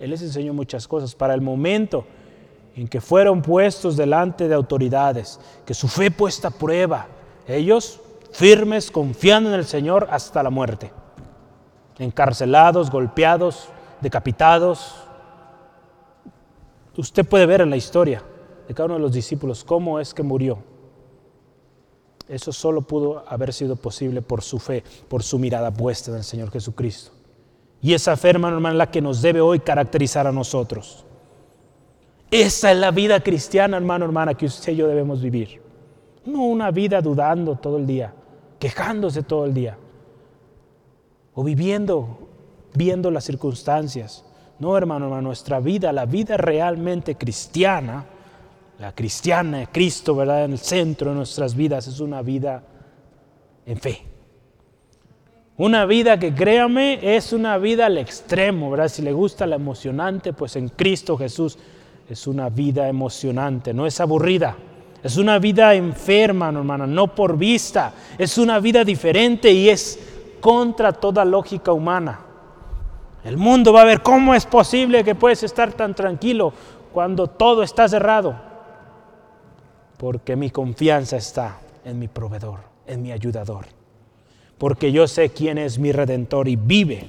Él 0.00 0.10
les 0.10 0.22
enseñó 0.22 0.52
muchas 0.52 0.88
cosas 0.88 1.14
para 1.14 1.34
el 1.34 1.42
momento 1.42 2.04
en 2.74 2.88
que 2.88 3.00
fueron 3.00 3.42
puestos 3.42 3.96
delante 3.96 4.48
de 4.48 4.54
autoridades, 4.54 5.38
que 5.64 5.74
su 5.74 5.86
fe 5.86 6.10
puesta 6.10 6.48
a 6.48 6.52
prueba, 6.52 7.06
ellos 7.46 8.00
firmes, 8.32 8.90
confiando 8.90 9.50
en 9.50 9.56
el 9.56 9.64
Señor 9.66 10.08
hasta 10.10 10.42
la 10.42 10.50
muerte 10.50 10.92
encarcelados, 11.98 12.90
golpeados, 12.90 13.68
decapitados. 14.00 14.94
Usted 16.96 17.26
puede 17.26 17.46
ver 17.46 17.60
en 17.60 17.70
la 17.70 17.76
historia 17.76 18.22
de 18.66 18.74
cada 18.74 18.86
uno 18.86 18.94
de 18.94 19.00
los 19.00 19.12
discípulos 19.12 19.64
cómo 19.64 20.00
es 20.00 20.14
que 20.14 20.22
murió. 20.22 20.58
Eso 22.28 22.52
solo 22.52 22.82
pudo 22.82 23.24
haber 23.28 23.52
sido 23.52 23.76
posible 23.76 24.22
por 24.22 24.42
su 24.42 24.58
fe, 24.58 24.84
por 25.08 25.22
su 25.22 25.38
mirada 25.38 25.72
puesta 25.72 26.10
en 26.10 26.18
el 26.18 26.24
Señor 26.24 26.50
Jesucristo. 26.50 27.10
Y 27.82 27.94
esa 27.94 28.16
fe, 28.16 28.30
hermano, 28.30 28.56
hermano, 28.56 28.74
es 28.74 28.78
la 28.78 28.90
que 28.90 29.00
nos 29.00 29.22
debe 29.22 29.40
hoy 29.40 29.60
caracterizar 29.60 30.26
a 30.26 30.32
nosotros. 30.32 31.04
Esa 32.30 32.70
es 32.70 32.78
la 32.78 32.92
vida 32.92 33.20
cristiana, 33.20 33.76
hermano, 33.76 34.04
hermana, 34.04 34.34
que 34.34 34.46
usted 34.46 34.72
y 34.72 34.76
yo 34.76 34.86
debemos 34.86 35.20
vivir. 35.20 35.60
No 36.26 36.44
una 36.44 36.70
vida 36.70 37.00
dudando 37.00 37.56
todo 37.56 37.78
el 37.78 37.86
día, 37.86 38.14
quejándose 38.60 39.22
todo 39.22 39.46
el 39.46 39.54
día 39.54 39.76
viviendo, 41.42 42.28
viendo 42.74 43.10
las 43.10 43.24
circunstancias. 43.24 44.24
No, 44.58 44.76
hermano, 44.76 45.06
hermano, 45.06 45.22
nuestra 45.22 45.60
vida, 45.60 45.92
la 45.92 46.06
vida 46.06 46.36
realmente 46.36 47.14
cristiana, 47.16 48.04
la 48.78 48.94
cristiana 48.94 49.58
de 49.58 49.66
Cristo, 49.68 50.14
¿verdad? 50.14 50.44
En 50.44 50.52
el 50.52 50.58
centro 50.58 51.10
de 51.10 51.16
nuestras 51.16 51.54
vidas 51.54 51.86
es 51.86 52.00
una 52.00 52.22
vida 52.22 52.62
en 53.66 53.78
fe. 53.78 54.02
Una 55.56 55.84
vida 55.84 56.18
que 56.18 56.34
créame 56.34 57.16
es 57.16 57.34
una 57.34 57.58
vida 57.58 57.86
al 57.86 57.98
extremo, 57.98 58.70
¿verdad? 58.70 58.88
Si 58.88 59.02
le 59.02 59.12
gusta 59.12 59.46
la 59.46 59.56
emocionante, 59.56 60.32
pues 60.32 60.56
en 60.56 60.70
Cristo 60.70 61.18
Jesús 61.18 61.58
es 62.08 62.26
una 62.26 62.48
vida 62.48 62.88
emocionante, 62.88 63.74
no 63.74 63.86
es 63.86 64.00
aburrida. 64.00 64.56
Es 65.02 65.16
una 65.16 65.38
vida 65.38 65.74
enferma, 65.74 66.48
hermana, 66.48 66.86
no 66.86 67.14
por 67.14 67.36
vista. 67.36 67.94
Es 68.18 68.36
una 68.36 68.58
vida 68.60 68.84
diferente 68.84 69.50
y 69.50 69.68
es 69.68 69.98
contra 70.40 70.92
toda 70.92 71.24
lógica 71.24 71.72
humana. 71.72 72.20
El 73.24 73.36
mundo 73.36 73.72
va 73.72 73.82
a 73.82 73.84
ver 73.84 74.02
cómo 74.02 74.34
es 74.34 74.46
posible 74.46 75.04
que 75.04 75.14
puedes 75.14 75.42
estar 75.42 75.72
tan 75.72 75.94
tranquilo 75.94 76.52
cuando 76.92 77.26
todo 77.26 77.62
está 77.62 77.88
cerrado. 77.88 78.34
Porque 79.98 80.36
mi 80.36 80.50
confianza 80.50 81.18
está 81.18 81.58
en 81.84 81.98
mi 81.98 82.08
proveedor, 82.08 82.60
en 82.86 83.02
mi 83.02 83.12
ayudador. 83.12 83.66
Porque 84.56 84.90
yo 84.90 85.06
sé 85.06 85.30
quién 85.30 85.58
es 85.58 85.78
mi 85.78 85.92
redentor 85.92 86.48
y 86.48 86.56
vive. 86.56 87.06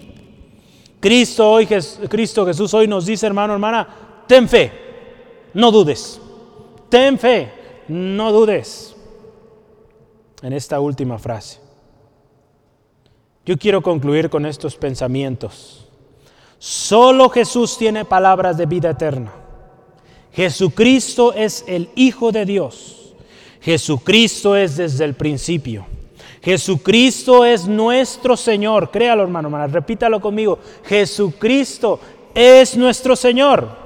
Cristo 0.99 1.49
hoy, 1.49 1.65
Cristo 1.65 2.45
Jesús 2.45 2.73
hoy 2.73 2.87
nos 2.87 3.05
dice, 3.05 3.25
hermano, 3.25 3.53
hermana, 3.53 3.87
ten 4.27 4.47
fe, 4.47 4.71
no 5.53 5.71
dudes. 5.71 6.19
Ten 6.89 7.17
fe, 7.17 7.51
no 7.87 8.31
dudes. 8.31 8.95
En 10.41 10.51
esta 10.51 10.79
última 10.81 11.17
frase. 11.17 11.60
Yo 13.45 13.57
quiero 13.57 13.81
concluir 13.81 14.29
con 14.29 14.45
estos 14.45 14.75
pensamientos. 14.75 15.87
Solo 16.59 17.29
Jesús 17.29 17.77
tiene 17.77 18.05
palabras 18.05 18.57
de 18.57 18.67
vida 18.67 18.91
eterna. 18.91 19.31
Jesucristo 20.31 21.33
es 21.33 21.63
el 21.67 21.89
Hijo 21.95 22.31
de 22.31 22.45
Dios. 22.45 23.13
Jesucristo 23.61 24.55
es 24.55 24.77
desde 24.77 25.05
el 25.05 25.15
principio. 25.15 25.85
Jesucristo 26.41 27.45
es 27.45 27.67
nuestro 27.67 28.37
Señor. 28.37 28.91
Créalo, 28.91 29.23
hermano, 29.23 29.47
hermana. 29.47 29.67
Repítalo 29.67 30.19
conmigo. 30.19 30.59
Jesucristo 30.85 31.99
es 32.33 32.77
nuestro 32.77 33.15
Señor. 33.15 33.81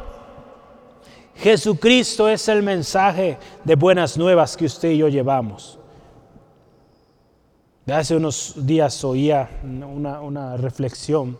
Jesucristo 1.38 2.30
es 2.30 2.48
el 2.48 2.64
mensaje 2.64 3.38
de 3.64 3.76
buenas 3.76 4.18
nuevas 4.18 4.56
que 4.56 4.66
usted 4.66 4.92
y 4.92 4.98
yo 4.98 5.10
llevamos. 5.10 5.78
Hace 7.94 8.16
unos 8.16 8.56
días 8.66 9.04
oía 9.04 9.48
una, 9.64 10.58
reflexión. 10.58 11.38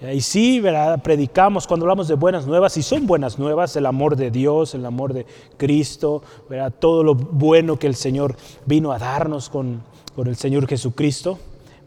Eh, 0.00 0.16
y 0.16 0.20
sí, 0.20 0.58
¿verdad? 0.58 1.00
predicamos 1.00 1.68
cuando 1.68 1.86
hablamos 1.86 2.08
de 2.08 2.14
buenas 2.14 2.48
nuevas, 2.48 2.76
y 2.76 2.82
son 2.82 3.06
buenas 3.06 3.38
nuevas, 3.38 3.76
el 3.76 3.86
amor 3.86 4.16
de 4.16 4.32
Dios, 4.32 4.74
el 4.74 4.84
amor 4.84 5.12
de 5.12 5.24
Cristo, 5.56 6.24
¿verdad? 6.50 6.74
todo 6.76 7.04
lo 7.04 7.14
bueno 7.14 7.78
que 7.78 7.86
el 7.86 7.94
Señor 7.94 8.34
vino 8.66 8.90
a 8.90 8.98
darnos 8.98 9.48
con, 9.48 9.84
con 10.16 10.26
el 10.26 10.34
Señor 10.34 10.66
Jesucristo. 10.66 11.38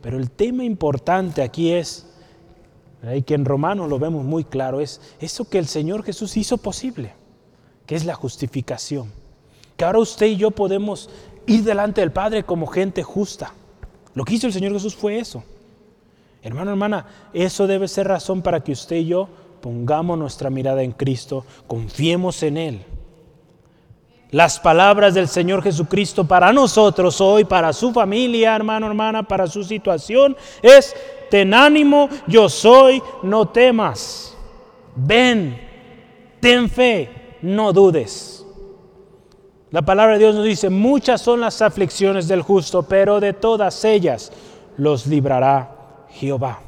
Pero 0.02 0.18
el 0.18 0.32
tema 0.32 0.64
importante 0.64 1.42
aquí 1.42 1.74
es, 1.74 2.08
y 3.14 3.24
que 3.24 3.34
en 3.34 3.44
Romanos 3.44 3.90
lo 3.90 4.00
vemos 4.00 4.24
muy 4.24 4.46
claro, 4.46 4.80
es 4.80 5.02
eso 5.20 5.50
que 5.50 5.58
el 5.58 5.68
Señor 5.68 6.04
Jesús 6.04 6.38
hizo 6.38 6.58
posible, 6.60 7.14
que 7.86 7.96
es 7.96 8.06
la 8.06 8.16
justificación. 8.16 9.12
Que 9.76 9.84
ahora 9.84 10.00
usted 10.00 10.28
y 10.28 10.38
yo 10.38 10.52
podemos 10.52 11.10
ir 11.46 11.66
delante 11.66 12.00
del 12.00 12.14
Padre 12.14 12.46
como 12.46 12.68
gente 12.68 13.04
justa 13.04 13.54
lo 14.14 14.24
que 14.26 14.34
hizo 14.36 14.48
el 14.48 14.54
Señor 14.54 14.74
Jesús 14.74 14.96
fue 14.96 15.20
eso. 15.20 15.44
Hermano, 16.44 16.72
hermana, 16.72 17.06
eso 17.34 17.68
debe 17.68 17.88
ser 17.88 18.08
razón 18.08 18.42
para 18.42 18.62
que 18.64 18.72
usted 18.72 18.98
y 18.98 19.06
yo 19.06 19.30
pongamos 19.62 20.18
nuestra 20.18 20.50
mirada 20.50 20.82
en 20.82 20.92
Cristo, 20.92 21.46
confiemos 21.68 22.42
en 22.44 22.58
Él. 22.58 22.86
Las 24.32 24.60
palabras 24.60 25.14
del 25.14 25.28
Señor 25.28 25.62
Jesucristo 25.62 26.26
para 26.26 26.52
nosotros 26.54 27.20
hoy, 27.22 27.44
para 27.44 27.74
su 27.74 27.92
familia, 27.92 28.56
hermano, 28.56 28.88
hermana, 28.88 29.24
para 29.24 29.46
su 29.46 29.64
situación, 29.64 30.36
es, 30.62 30.96
ten 31.30 31.54
ánimo, 31.54 32.10
yo 32.28 32.50
soy, 32.50 33.04
no 33.24 33.50
temas. 33.50 34.36
Ven, 34.96 35.60
ten 36.40 36.70
fe, 36.70 37.38
no 37.42 37.74
dudes. 37.74 38.41
La 39.72 39.82
palabra 39.82 40.14
de 40.14 40.20
Dios 40.20 40.36
nos 40.36 40.44
dice, 40.44 40.70
muchas 40.70 41.22
son 41.22 41.40
las 41.40 41.62
aflicciones 41.62 42.28
del 42.28 42.42
justo, 42.42 42.84
pero 42.84 43.22
de 43.22 43.32
todas 43.32 43.86
ellas 43.86 44.30
los 44.76 45.08
librará 45.08 46.06
Jehová. 46.10 46.60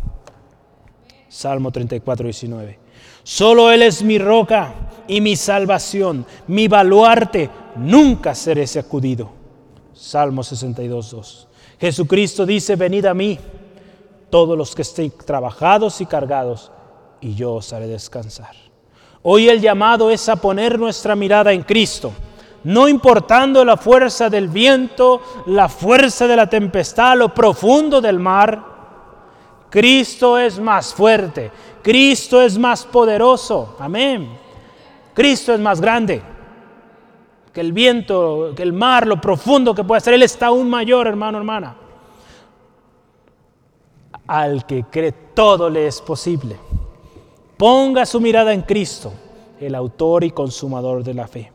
Salmo 1.27 1.69
34, 1.69 2.23
19. 2.23 2.79
Solo 3.23 3.71
Él 3.71 3.81
es 3.81 4.03
mi 4.03 4.19
roca 4.19 4.73
y 5.05 5.19
mi 5.19 5.35
salvación, 5.35 6.25
mi 6.47 6.69
baluarte, 6.69 7.49
nunca 7.75 8.33
seré 8.33 8.65
sacudido. 8.65 9.31
Salmo 9.93 10.41
62, 10.41 11.11
2. 11.11 11.47
Jesucristo 11.81 12.45
dice, 12.45 12.77
venid 12.77 13.05
a 13.05 13.13
mí, 13.13 13.37
todos 14.29 14.57
los 14.57 14.73
que 14.73 14.83
estén 14.83 15.11
trabajados 15.25 15.99
y 15.99 16.05
cargados, 16.05 16.71
y 17.19 17.35
yo 17.35 17.55
os 17.55 17.73
haré 17.73 17.87
descansar. 17.87 18.55
Hoy 19.23 19.49
el 19.49 19.59
llamado 19.59 20.09
es 20.09 20.29
a 20.29 20.37
poner 20.37 20.79
nuestra 20.79 21.17
mirada 21.17 21.51
en 21.51 21.63
Cristo 21.63 22.13
no 22.63 22.87
importando 22.87 23.65
la 23.65 23.77
fuerza 23.77 24.29
del 24.29 24.47
viento, 24.47 25.21
la 25.47 25.67
fuerza 25.69 26.27
de 26.27 26.35
la 26.35 26.47
tempestad, 26.47 27.17
lo 27.17 27.33
profundo 27.33 27.99
del 27.99 28.19
mar, 28.19 28.73
Cristo 29.69 30.37
es 30.37 30.59
más 30.59 30.93
fuerte, 30.93 31.51
Cristo 31.81 32.41
es 32.41 32.57
más 32.57 32.85
poderoso, 32.85 33.75
amén. 33.79 34.29
Cristo 35.13 35.53
es 35.53 35.59
más 35.59 35.79
grande 35.79 36.21
que 37.53 37.61
el 37.61 37.71
viento, 37.71 38.53
que 38.55 38.63
el 38.63 38.73
mar, 38.73 39.05
lo 39.05 39.21
profundo 39.21 39.75
que 39.75 39.83
puede 39.83 40.01
ser. 40.01 40.15
Él 40.15 40.23
está 40.23 40.47
aún 40.47 40.69
mayor, 40.69 41.07
hermano, 41.07 41.37
hermana. 41.37 41.75
Al 44.25 44.65
que 44.65 44.85
cree 44.85 45.11
todo 45.11 45.69
le 45.69 45.87
es 45.87 46.01
posible. 46.01 46.57
Ponga 47.57 48.05
su 48.05 48.19
mirada 48.19 48.53
en 48.53 48.63
Cristo, 48.63 49.13
el 49.59 49.75
autor 49.75 50.23
y 50.23 50.31
consumador 50.31 51.03
de 51.03 51.13
la 51.13 51.27
fe. 51.27 51.52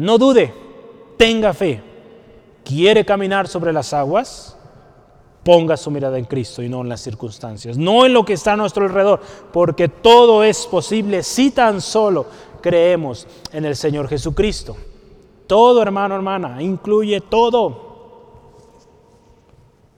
No 0.00 0.16
dude, 0.16 0.50
tenga 1.18 1.52
fe. 1.52 1.82
¿Quiere 2.64 3.04
caminar 3.04 3.46
sobre 3.46 3.70
las 3.70 3.92
aguas? 3.92 4.56
Ponga 5.44 5.76
su 5.76 5.90
mirada 5.90 6.16
en 6.16 6.24
Cristo 6.24 6.62
y 6.62 6.70
no 6.70 6.80
en 6.80 6.88
las 6.88 7.02
circunstancias, 7.02 7.76
no 7.76 8.06
en 8.06 8.14
lo 8.14 8.24
que 8.24 8.32
está 8.32 8.54
a 8.54 8.56
nuestro 8.56 8.86
alrededor, 8.86 9.20
porque 9.52 9.88
todo 9.88 10.42
es 10.42 10.66
posible 10.66 11.22
si 11.22 11.50
tan 11.50 11.82
solo 11.82 12.24
creemos 12.62 13.26
en 13.52 13.66
el 13.66 13.76
Señor 13.76 14.08
Jesucristo. 14.08 14.74
Todo, 15.46 15.82
hermano, 15.82 16.14
hermana, 16.14 16.62
incluye 16.62 17.20
todo. 17.20 17.90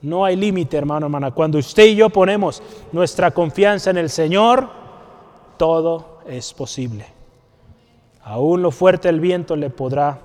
No 0.01 0.25
hay 0.25 0.35
límite, 0.35 0.75
hermano, 0.75 1.05
hermana. 1.05 1.31
Cuando 1.31 1.59
usted 1.59 1.85
y 1.85 1.95
yo 1.95 2.09
ponemos 2.09 2.61
nuestra 2.91 3.31
confianza 3.31 3.89
en 3.89 3.97
el 3.99 4.09
Señor, 4.09 4.67
todo 5.57 6.19
es 6.27 6.53
posible. 6.53 7.12
Aún 8.23 8.61
lo 8.61 8.71
fuerte 8.71 9.09
del 9.09 9.19
viento 9.19 9.55
le 9.55 9.69
podrá, 9.69 10.19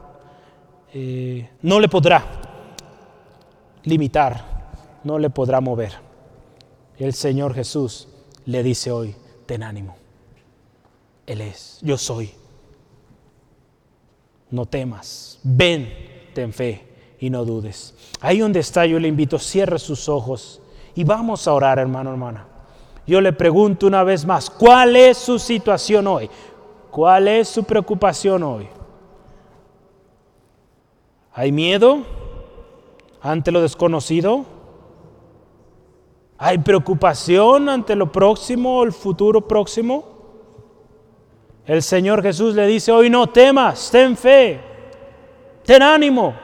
eh, 0.95 1.51
no 1.63 1.81
le 1.81 1.89
podrá 1.89 2.25
limitar, 3.85 4.45
no 5.05 5.19
le 5.19 5.31
podrá 5.31 5.61
mover. 5.61 5.93
El 6.97 7.13
Señor 7.13 7.55
Jesús 7.55 8.09
le 8.45 8.63
dice 8.63 8.91
hoy, 8.91 9.15
ten 9.47 9.63
ánimo. 9.63 9.97
Él 11.27 11.41
es, 11.41 11.79
yo 11.83 11.99
soy. 11.99 12.31
No 14.51 14.65
temas, 14.67 15.41
ven, 15.43 15.93
ten 16.35 16.53
fe 16.53 16.87
y 17.21 17.31
no 17.31 17.45
dudes. 17.45 17.95
Ahí 18.21 18.39
donde 18.39 18.61
está, 18.61 18.87
yo 18.87 18.99
le 18.99 19.09
invito, 19.09 19.39
cierre 19.39 19.79
sus 19.79 20.09
ojos 20.09 20.63
y 20.95 21.05
vamos 21.05 21.47
a 21.47 21.53
orar, 21.53 21.79
hermano, 21.79 22.11
hermana. 22.11 22.47
Yo 23.07 23.21
le 23.21 23.33
pregunto 23.33 23.87
una 23.87 24.05
vez 24.05 24.27
más, 24.27 24.51
¿cuál 24.51 24.95
es 24.97 25.17
su 25.17 25.39
situación 25.39 26.07
hoy? 26.07 26.29
¿Cuál 26.91 27.29
es 27.29 27.49
su 27.49 27.65
preocupación 27.65 28.43
hoy? 28.43 28.69
¿Hay 31.33 31.53
miedo 31.53 31.99
ante 33.21 33.53
lo 33.53 33.61
desconocido? 33.61 34.45
¿Hay 36.39 36.59
preocupación 36.59 37.69
ante 37.69 37.95
lo 37.95 38.11
próximo 38.11 38.83
el 38.83 38.93
futuro 38.93 39.47
próximo? 39.47 40.19
El 41.67 41.83
Señor 41.83 42.23
Jesús 42.23 42.55
le 42.55 42.67
dice 42.67 42.91
hoy 42.93 43.11
no 43.11 43.27
temas, 43.27 43.91
ten 43.91 44.17
fe, 44.17 44.61
ten 45.65 45.83
ánimo. 45.83 46.35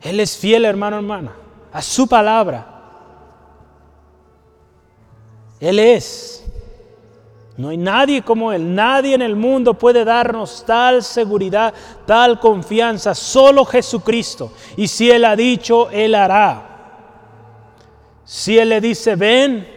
Él 0.00 0.20
es 0.20 0.36
fiel, 0.36 0.64
hermano, 0.64 0.96
hermana, 0.96 1.32
a 1.72 1.82
su 1.82 2.06
palabra. 2.06 2.73
Él 5.60 5.78
es. 5.78 6.44
No 7.56 7.68
hay 7.68 7.76
nadie 7.76 8.22
como 8.22 8.52
Él, 8.52 8.74
nadie 8.74 9.14
en 9.14 9.22
el 9.22 9.36
mundo 9.36 9.74
puede 9.74 10.04
darnos 10.04 10.64
tal 10.66 11.04
seguridad, 11.04 11.72
tal 12.04 12.40
confianza, 12.40 13.14
solo 13.14 13.64
Jesucristo. 13.64 14.50
Y 14.76 14.88
si 14.88 15.10
Él 15.10 15.24
ha 15.24 15.36
dicho, 15.36 15.88
Él 15.90 16.16
hará. 16.16 16.70
Si 18.24 18.58
Él 18.58 18.70
le 18.70 18.80
dice, 18.80 19.14
ven, 19.14 19.68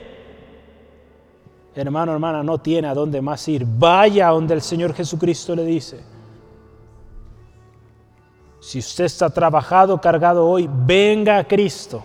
hermano, 1.75 2.13
hermana, 2.13 2.41
no 2.41 2.57
tiene 2.57 2.87
a 2.87 2.95
dónde 2.95 3.21
más 3.21 3.47
ir. 3.47 3.63
Vaya 3.67 4.29
donde 4.29 4.55
el 4.55 4.61
Señor 4.61 4.95
Jesucristo 4.95 5.55
le 5.55 5.63
dice. 5.63 5.99
Si 8.59 8.79
usted 8.79 9.05
está 9.05 9.29
trabajado, 9.29 10.01
cargado 10.01 10.47
hoy, 10.47 10.67
venga 10.67 11.37
a 11.37 11.43
Cristo. 11.43 12.03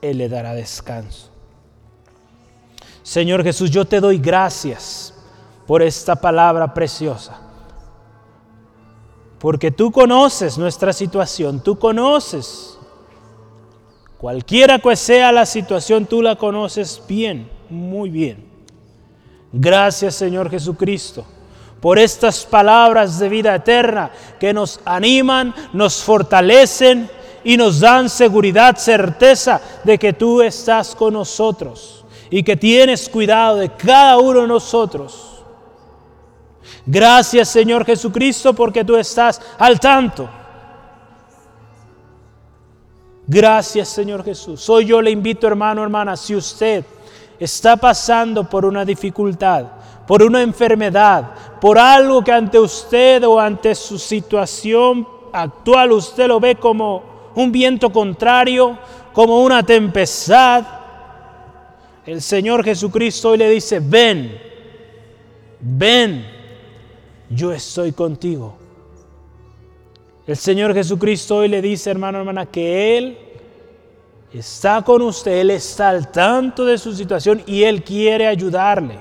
Él 0.00 0.16
le 0.18 0.28
dará 0.30 0.54
descanso. 0.54 1.31
Señor 3.02 3.42
Jesús, 3.42 3.70
yo 3.70 3.84
te 3.84 4.00
doy 4.00 4.18
gracias 4.18 5.12
por 5.66 5.82
esta 5.82 6.16
palabra 6.16 6.72
preciosa. 6.72 7.38
Porque 9.38 9.70
tú 9.72 9.90
conoces 9.90 10.56
nuestra 10.56 10.92
situación, 10.92 11.60
tú 11.60 11.78
conoces. 11.78 12.78
Cualquiera 14.18 14.78
que 14.78 14.94
sea 14.94 15.32
la 15.32 15.44
situación, 15.46 16.06
tú 16.06 16.22
la 16.22 16.36
conoces 16.36 17.02
bien, 17.08 17.50
muy 17.68 18.08
bien. 18.08 18.46
Gracias 19.52 20.14
Señor 20.14 20.48
Jesucristo 20.48 21.26
por 21.80 21.98
estas 21.98 22.46
palabras 22.46 23.18
de 23.18 23.28
vida 23.28 23.56
eterna 23.56 24.12
que 24.38 24.54
nos 24.54 24.78
animan, 24.84 25.52
nos 25.72 26.00
fortalecen 26.00 27.10
y 27.42 27.56
nos 27.56 27.80
dan 27.80 28.08
seguridad, 28.08 28.76
certeza 28.76 29.60
de 29.82 29.98
que 29.98 30.12
tú 30.12 30.40
estás 30.40 30.94
con 30.94 31.14
nosotros 31.14 32.01
y 32.32 32.42
que 32.42 32.56
tienes 32.56 33.10
cuidado 33.10 33.56
de 33.56 33.68
cada 33.68 34.16
uno 34.16 34.40
de 34.40 34.48
nosotros. 34.48 35.44
Gracias 36.86 37.50
Señor 37.50 37.84
Jesucristo 37.84 38.54
porque 38.54 38.82
tú 38.82 38.96
estás 38.96 39.38
al 39.58 39.78
tanto. 39.78 40.26
Gracias 43.26 43.88
Señor 43.88 44.24
Jesús. 44.24 44.66
Hoy 44.70 44.86
yo 44.86 45.02
le 45.02 45.10
invito 45.10 45.46
hermano, 45.46 45.82
hermana, 45.82 46.16
si 46.16 46.34
usted 46.34 46.86
está 47.38 47.76
pasando 47.76 48.48
por 48.48 48.64
una 48.64 48.82
dificultad, 48.82 49.66
por 50.06 50.22
una 50.22 50.40
enfermedad, 50.40 51.32
por 51.60 51.78
algo 51.78 52.24
que 52.24 52.32
ante 52.32 52.58
usted 52.58 53.22
o 53.24 53.38
ante 53.38 53.74
su 53.74 53.98
situación 53.98 55.06
actual 55.34 55.92
usted 55.92 56.28
lo 56.28 56.40
ve 56.40 56.54
como 56.54 57.02
un 57.34 57.52
viento 57.52 57.90
contrario, 57.90 58.78
como 59.12 59.42
una 59.42 59.62
tempestad, 59.62 60.81
el 62.06 62.20
Señor 62.20 62.64
Jesucristo 62.64 63.30
hoy 63.30 63.38
le 63.38 63.48
dice, 63.48 63.80
ven, 63.80 64.36
ven, 65.60 66.26
yo 67.30 67.52
estoy 67.52 67.92
contigo. 67.92 68.56
El 70.26 70.36
Señor 70.36 70.74
Jesucristo 70.74 71.36
hoy 71.36 71.48
le 71.48 71.62
dice, 71.62 71.90
hermano, 71.90 72.18
hermana, 72.18 72.46
que 72.46 72.98
Él 72.98 73.18
está 74.32 74.82
con 74.82 75.02
usted, 75.02 75.38
Él 75.38 75.50
está 75.50 75.90
al 75.90 76.10
tanto 76.10 76.64
de 76.64 76.78
su 76.78 76.92
situación 76.92 77.42
y 77.46 77.62
Él 77.62 77.84
quiere 77.84 78.26
ayudarle. 78.26 78.98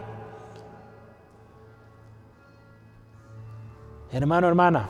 Hermano, 4.12 4.47
hermana, 4.47 4.89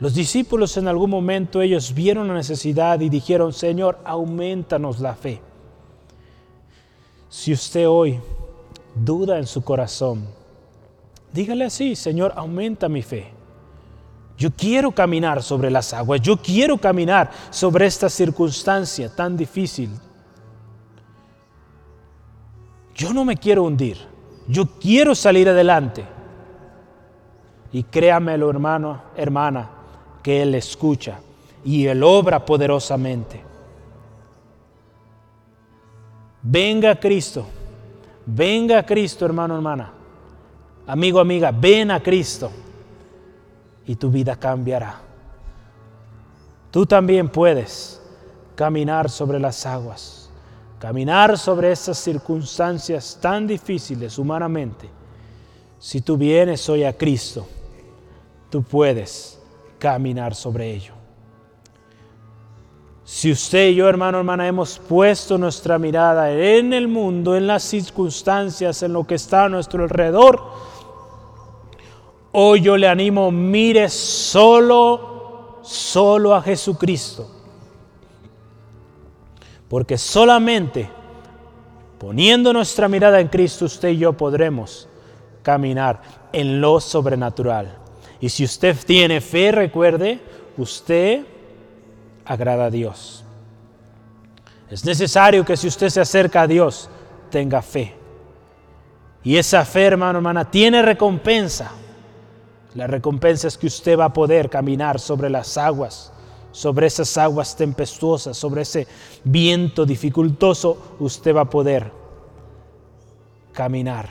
los 0.00 0.14
discípulos 0.14 0.76
en 0.76 0.88
algún 0.88 1.10
momento 1.10 1.62
ellos 1.62 1.94
vieron 1.94 2.28
la 2.28 2.34
necesidad 2.34 3.00
y 3.00 3.08
dijeron, 3.08 3.52
Señor, 3.52 3.98
aumentanos 4.04 5.00
la 5.00 5.14
fe. 5.14 5.40
Si 7.30 7.52
usted 7.52 7.88
hoy 7.88 8.20
duda 8.92 9.38
en 9.38 9.46
su 9.46 9.62
corazón, 9.62 10.26
dígale 11.32 11.64
así, 11.64 11.94
Señor, 11.94 12.32
aumenta 12.34 12.88
mi 12.88 13.02
fe. 13.02 13.30
Yo 14.36 14.50
quiero 14.50 14.90
caminar 14.90 15.40
sobre 15.40 15.70
las 15.70 15.94
aguas, 15.94 16.20
yo 16.20 16.36
quiero 16.36 16.76
caminar 16.76 17.30
sobre 17.50 17.86
esta 17.86 18.08
circunstancia 18.08 19.14
tan 19.14 19.36
difícil. 19.36 19.90
Yo 22.96 23.14
no 23.14 23.24
me 23.24 23.36
quiero 23.36 23.62
hundir, 23.62 23.96
yo 24.48 24.66
quiero 24.66 25.14
salir 25.14 25.48
adelante. 25.48 26.04
Y 27.72 27.84
créamelo, 27.84 28.50
hermano, 28.50 29.02
hermana, 29.14 29.70
que 30.20 30.42
Él 30.42 30.56
escucha 30.56 31.20
y 31.64 31.86
Él 31.86 32.02
obra 32.02 32.44
poderosamente. 32.44 33.49
Venga 36.42 36.98
Cristo, 36.98 37.46
venga 38.24 38.84
Cristo, 38.84 39.26
hermano, 39.26 39.54
hermana. 39.54 39.92
Amigo, 40.86 41.20
amiga, 41.20 41.52
ven 41.52 41.90
a 41.90 42.02
Cristo 42.02 42.50
y 43.86 43.94
tu 43.94 44.10
vida 44.10 44.34
cambiará. 44.36 45.00
Tú 46.70 46.86
también 46.86 47.28
puedes 47.28 48.00
caminar 48.54 49.10
sobre 49.10 49.38
las 49.38 49.66
aguas, 49.66 50.30
caminar 50.78 51.36
sobre 51.36 51.72
esas 51.72 51.98
circunstancias 51.98 53.18
tan 53.20 53.46
difíciles 53.46 54.18
humanamente. 54.18 54.88
Si 55.78 56.00
tú 56.00 56.16
vienes 56.16 56.68
hoy 56.68 56.84
a 56.84 56.96
Cristo, 56.96 57.46
tú 58.50 58.62
puedes 58.62 59.38
caminar 59.78 60.34
sobre 60.34 60.70
ello. 60.72 60.99
Si 63.12 63.32
usted 63.32 63.70
y 63.70 63.74
yo, 63.74 63.88
hermano, 63.88 64.18
hermana, 64.18 64.46
hemos 64.46 64.78
puesto 64.78 65.36
nuestra 65.36 65.80
mirada 65.80 66.30
en 66.30 66.72
el 66.72 66.86
mundo, 66.86 67.34
en 67.34 67.48
las 67.48 67.64
circunstancias, 67.64 68.84
en 68.84 68.92
lo 68.92 69.04
que 69.04 69.16
está 69.16 69.46
a 69.46 69.48
nuestro 69.48 69.82
alrededor, 69.82 70.40
hoy 72.30 72.60
yo 72.60 72.76
le 72.76 72.86
animo, 72.86 73.32
mire 73.32 73.88
solo, 73.88 75.58
solo 75.62 76.36
a 76.36 76.40
Jesucristo. 76.40 77.28
Porque 79.68 79.98
solamente 79.98 80.88
poniendo 81.98 82.52
nuestra 82.52 82.86
mirada 82.86 83.18
en 83.18 83.26
Cristo, 83.26 83.64
usted 83.64 83.88
y 83.88 83.98
yo 83.98 84.12
podremos 84.12 84.88
caminar 85.42 86.00
en 86.32 86.60
lo 86.60 86.78
sobrenatural. 86.78 87.76
Y 88.20 88.28
si 88.28 88.44
usted 88.44 88.76
tiene 88.86 89.20
fe, 89.20 89.50
recuerde, 89.50 90.20
usted 90.56 91.26
agrada 92.30 92.66
a 92.66 92.70
Dios. 92.70 93.24
Es 94.70 94.84
necesario 94.84 95.44
que 95.44 95.56
si 95.56 95.66
usted 95.66 95.88
se 95.88 96.00
acerca 96.00 96.42
a 96.42 96.46
Dios, 96.46 96.88
tenga 97.28 97.60
fe. 97.60 97.92
Y 99.24 99.36
esa 99.36 99.64
fe, 99.64 99.86
hermano, 99.86 100.20
hermana, 100.20 100.48
tiene 100.48 100.80
recompensa. 100.80 101.72
La 102.76 102.86
recompensa 102.86 103.48
es 103.48 103.58
que 103.58 103.66
usted 103.66 103.98
va 103.98 104.04
a 104.04 104.12
poder 104.12 104.48
caminar 104.48 105.00
sobre 105.00 105.28
las 105.28 105.58
aguas, 105.58 106.12
sobre 106.52 106.86
esas 106.86 107.18
aguas 107.18 107.56
tempestuosas, 107.56 108.36
sobre 108.36 108.62
ese 108.62 108.86
viento 109.24 109.84
dificultoso, 109.84 110.96
usted 111.00 111.34
va 111.34 111.40
a 111.40 111.50
poder 111.50 111.90
caminar. 113.52 114.08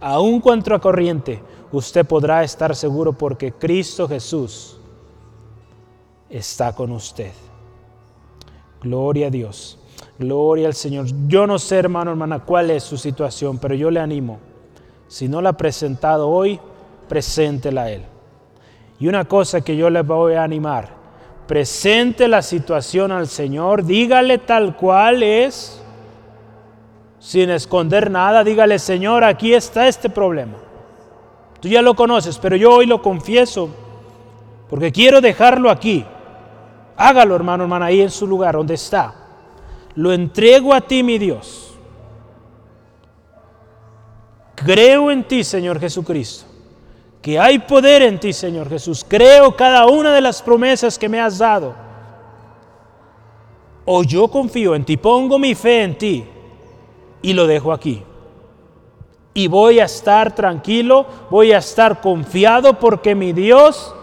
Aún 0.00 0.40
contra 0.40 0.78
corriente, 0.78 1.42
usted 1.72 2.06
podrá 2.06 2.44
estar 2.44 2.76
seguro 2.76 3.12
porque 3.14 3.50
Cristo 3.50 4.06
Jesús 4.06 4.75
está 6.30 6.74
con 6.74 6.92
usted. 6.92 7.32
Gloria 8.82 9.28
a 9.28 9.30
Dios. 9.30 9.78
Gloria 10.18 10.66
al 10.66 10.74
Señor. 10.74 11.06
Yo 11.28 11.46
no 11.46 11.58
sé, 11.58 11.76
hermano, 11.76 12.10
hermana, 12.10 12.40
cuál 12.40 12.70
es 12.70 12.82
su 12.82 12.96
situación, 12.96 13.58
pero 13.58 13.74
yo 13.74 13.90
le 13.90 14.00
animo. 14.00 14.38
Si 15.08 15.28
no 15.28 15.40
la 15.40 15.50
ha 15.50 15.56
presentado 15.56 16.28
hoy, 16.28 16.58
preséntela 17.08 17.82
a 17.82 17.90
Él. 17.90 18.02
Y 18.98 19.08
una 19.08 19.26
cosa 19.26 19.60
que 19.60 19.76
yo 19.76 19.90
le 19.90 20.02
voy 20.02 20.34
a 20.34 20.42
animar, 20.42 20.88
presente 21.46 22.28
la 22.28 22.42
situación 22.42 23.12
al 23.12 23.28
Señor, 23.28 23.84
dígale 23.84 24.38
tal 24.38 24.76
cual 24.76 25.22
es, 25.22 25.82
sin 27.18 27.50
esconder 27.50 28.10
nada, 28.10 28.42
dígale, 28.42 28.78
Señor, 28.78 29.22
aquí 29.22 29.52
está 29.52 29.86
este 29.86 30.08
problema. 30.08 30.54
Tú 31.60 31.68
ya 31.68 31.82
lo 31.82 31.94
conoces, 31.94 32.38
pero 32.38 32.56
yo 32.56 32.72
hoy 32.72 32.86
lo 32.86 33.02
confieso, 33.02 33.68
porque 34.68 34.92
quiero 34.92 35.20
dejarlo 35.20 35.70
aquí. 35.70 36.04
Hágalo, 36.96 37.36
hermano, 37.36 37.64
hermana, 37.64 37.86
ahí 37.86 38.00
en 38.00 38.10
su 38.10 38.26
lugar 38.26 38.54
donde 38.54 38.74
está. 38.74 39.14
Lo 39.94 40.12
entrego 40.12 40.72
a 40.72 40.80
ti, 40.80 41.02
mi 41.02 41.18
Dios. 41.18 41.74
Creo 44.54 45.10
en 45.10 45.22
ti, 45.24 45.44
Señor 45.44 45.78
Jesucristo. 45.78 46.46
Que 47.20 47.38
hay 47.38 47.58
poder 47.58 48.02
en 48.02 48.18
ti, 48.18 48.32
Señor 48.32 48.68
Jesús. 48.68 49.04
Creo 49.06 49.54
cada 49.56 49.86
una 49.86 50.14
de 50.14 50.20
las 50.20 50.40
promesas 50.40 50.98
que 50.98 51.08
me 51.08 51.20
has 51.20 51.38
dado. 51.38 51.74
O 53.84 54.02
yo 54.02 54.28
confío 54.28 54.74
en 54.74 54.84
ti, 54.84 54.96
pongo 54.96 55.38
mi 55.38 55.54
fe 55.54 55.82
en 55.82 55.98
ti 55.98 56.24
y 57.20 57.32
lo 57.32 57.46
dejo 57.46 57.72
aquí. 57.72 58.02
Y 59.34 59.48
voy 59.48 59.80
a 59.80 59.84
estar 59.84 60.34
tranquilo, 60.34 61.06
voy 61.30 61.52
a 61.52 61.58
estar 61.58 62.00
confiado 62.00 62.78
porque 62.78 63.14
mi 63.14 63.32
Dios 63.32 63.94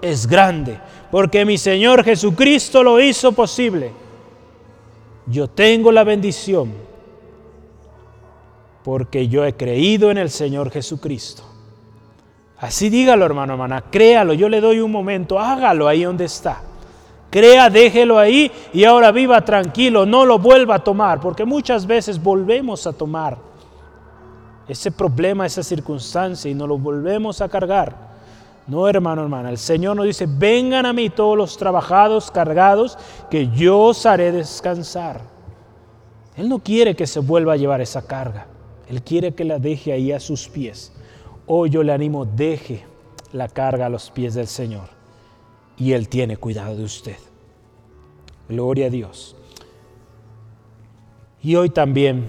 es 0.00 0.26
grande 0.26 0.80
porque 1.10 1.44
mi 1.44 1.58
Señor 1.58 2.04
Jesucristo 2.04 2.82
lo 2.82 3.00
hizo 3.00 3.32
posible. 3.32 3.92
Yo 5.26 5.48
tengo 5.48 5.92
la 5.92 6.04
bendición 6.04 6.72
porque 8.84 9.28
yo 9.28 9.44
he 9.44 9.54
creído 9.54 10.10
en 10.10 10.18
el 10.18 10.30
Señor 10.30 10.70
Jesucristo. 10.70 11.42
Así 12.58 12.90
dígalo, 12.90 13.24
hermano, 13.24 13.54
hermana, 13.54 13.84
créalo, 13.90 14.34
yo 14.34 14.48
le 14.48 14.60
doy 14.60 14.80
un 14.80 14.90
momento, 14.90 15.38
hágalo 15.38 15.88
ahí 15.88 16.04
donde 16.04 16.26
está. 16.26 16.62
Crea, 17.30 17.70
déjelo 17.70 18.18
ahí 18.18 18.50
y 18.72 18.84
ahora 18.84 19.12
viva 19.12 19.44
tranquilo, 19.44 20.04
no 20.04 20.26
lo 20.26 20.38
vuelva 20.38 20.76
a 20.76 20.84
tomar, 20.84 21.20
porque 21.20 21.44
muchas 21.44 21.86
veces 21.86 22.20
volvemos 22.20 22.86
a 22.86 22.92
tomar 22.92 23.38
ese 24.66 24.90
problema, 24.90 25.46
esa 25.46 25.62
circunstancia 25.62 26.50
y 26.50 26.54
nos 26.54 26.68
lo 26.68 26.76
volvemos 26.76 27.40
a 27.40 27.48
cargar. 27.48 28.09
No, 28.70 28.88
hermano, 28.88 29.22
hermana, 29.22 29.50
el 29.50 29.58
Señor 29.58 29.96
nos 29.96 30.06
dice, 30.06 30.28
vengan 30.28 30.86
a 30.86 30.92
mí 30.92 31.10
todos 31.10 31.36
los 31.36 31.56
trabajados, 31.56 32.30
cargados, 32.30 32.96
que 33.28 33.48
yo 33.48 33.80
os 33.80 34.06
haré 34.06 34.30
descansar. 34.30 35.22
Él 36.36 36.48
no 36.48 36.60
quiere 36.60 36.94
que 36.94 37.08
se 37.08 37.18
vuelva 37.18 37.54
a 37.54 37.56
llevar 37.56 37.80
esa 37.80 38.06
carga, 38.06 38.46
Él 38.86 39.02
quiere 39.02 39.34
que 39.34 39.44
la 39.44 39.58
deje 39.58 39.92
ahí 39.92 40.12
a 40.12 40.20
sus 40.20 40.48
pies. 40.48 40.92
Hoy 41.48 41.70
yo 41.70 41.82
le 41.82 41.92
animo, 41.92 42.24
deje 42.24 42.84
la 43.32 43.48
carga 43.48 43.86
a 43.86 43.88
los 43.88 44.08
pies 44.12 44.34
del 44.34 44.46
Señor 44.46 44.88
y 45.76 45.90
Él 45.90 46.08
tiene 46.08 46.36
cuidado 46.36 46.76
de 46.76 46.84
usted. 46.84 47.16
Gloria 48.48 48.86
a 48.86 48.90
Dios. 48.90 49.34
Y 51.42 51.56
hoy 51.56 51.70
también, 51.70 52.28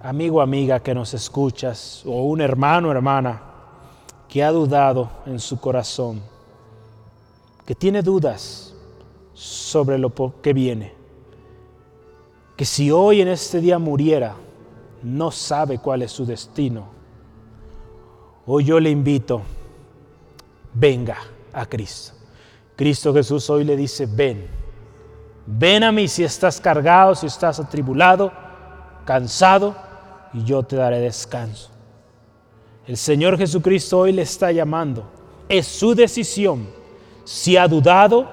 amigo, 0.00 0.40
amiga 0.40 0.80
que 0.80 0.94
nos 0.94 1.12
escuchas, 1.12 2.02
o 2.06 2.22
un 2.22 2.40
hermano, 2.40 2.90
hermana, 2.90 3.47
que 4.28 4.44
ha 4.44 4.52
dudado 4.52 5.08
en 5.26 5.40
su 5.40 5.58
corazón, 5.58 6.20
que 7.64 7.74
tiene 7.74 8.02
dudas 8.02 8.74
sobre 9.32 9.98
lo 9.98 10.12
que 10.42 10.52
viene, 10.52 10.94
que 12.56 12.64
si 12.64 12.90
hoy 12.90 13.20
en 13.20 13.28
este 13.28 13.60
día 13.60 13.78
muriera, 13.78 14.34
no 15.02 15.30
sabe 15.30 15.78
cuál 15.78 16.02
es 16.02 16.12
su 16.12 16.26
destino. 16.26 16.88
Hoy 18.46 18.64
yo 18.64 18.80
le 18.80 18.90
invito, 18.90 19.42
venga 20.74 21.18
a 21.52 21.66
Cristo. 21.66 22.14
Cristo 22.76 23.14
Jesús 23.14 23.48
hoy 23.50 23.64
le 23.64 23.76
dice, 23.76 24.06
ven, 24.06 24.48
ven 25.46 25.84
a 25.84 25.92
mí 25.92 26.08
si 26.08 26.24
estás 26.24 26.60
cargado, 26.60 27.14
si 27.14 27.26
estás 27.26 27.60
atribulado, 27.60 28.32
cansado, 29.04 29.76
y 30.32 30.44
yo 30.44 30.62
te 30.62 30.76
daré 30.76 31.00
descanso. 31.00 31.70
El 32.88 32.96
Señor 32.96 33.36
Jesucristo 33.36 33.98
hoy 33.98 34.12
le 34.12 34.22
está 34.22 34.50
llamando. 34.50 35.04
Es 35.46 35.66
su 35.66 35.94
decisión. 35.94 36.66
Si 37.22 37.54
ha 37.54 37.68
dudado, 37.68 38.26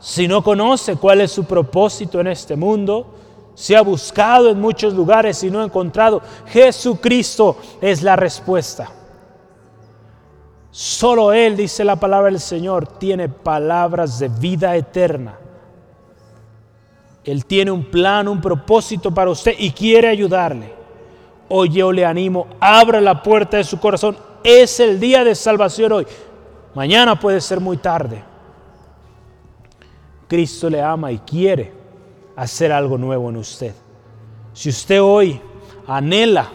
si 0.00 0.26
no 0.26 0.42
conoce 0.42 0.96
cuál 0.96 1.20
es 1.20 1.30
su 1.30 1.44
propósito 1.44 2.18
en 2.18 2.26
este 2.26 2.56
mundo, 2.56 3.06
si 3.54 3.76
ha 3.76 3.82
buscado 3.82 4.50
en 4.50 4.60
muchos 4.60 4.92
lugares 4.92 5.44
y 5.44 5.52
no 5.52 5.60
ha 5.60 5.64
encontrado, 5.64 6.20
Jesucristo 6.46 7.58
es 7.80 8.02
la 8.02 8.16
respuesta. 8.16 8.90
Solo 10.72 11.32
Él, 11.32 11.56
dice 11.56 11.84
la 11.84 11.94
palabra 11.94 12.28
del 12.28 12.40
Señor, 12.40 12.98
tiene 12.98 13.28
palabras 13.28 14.18
de 14.18 14.30
vida 14.30 14.74
eterna. 14.74 15.38
Él 17.22 17.46
tiene 17.46 17.70
un 17.70 17.84
plan, 17.84 18.26
un 18.26 18.40
propósito 18.40 19.14
para 19.14 19.30
usted 19.30 19.54
y 19.56 19.70
quiere 19.70 20.08
ayudarle. 20.08 20.79
Hoy 21.52 21.68
yo 21.70 21.90
le 21.90 22.06
animo, 22.06 22.46
abra 22.60 23.00
la 23.00 23.24
puerta 23.24 23.56
de 23.56 23.64
su 23.64 23.80
corazón. 23.80 24.16
Es 24.44 24.78
el 24.78 25.00
día 25.00 25.24
de 25.24 25.34
salvación 25.34 25.90
hoy. 25.90 26.06
Mañana 26.76 27.18
puede 27.18 27.40
ser 27.40 27.58
muy 27.58 27.76
tarde. 27.76 28.22
Cristo 30.28 30.70
le 30.70 30.80
ama 30.80 31.10
y 31.10 31.18
quiere 31.18 31.72
hacer 32.36 32.70
algo 32.70 32.96
nuevo 32.96 33.28
en 33.30 33.36
usted. 33.38 33.74
Si 34.52 34.68
usted 34.68 35.02
hoy 35.02 35.40
anhela 35.88 36.48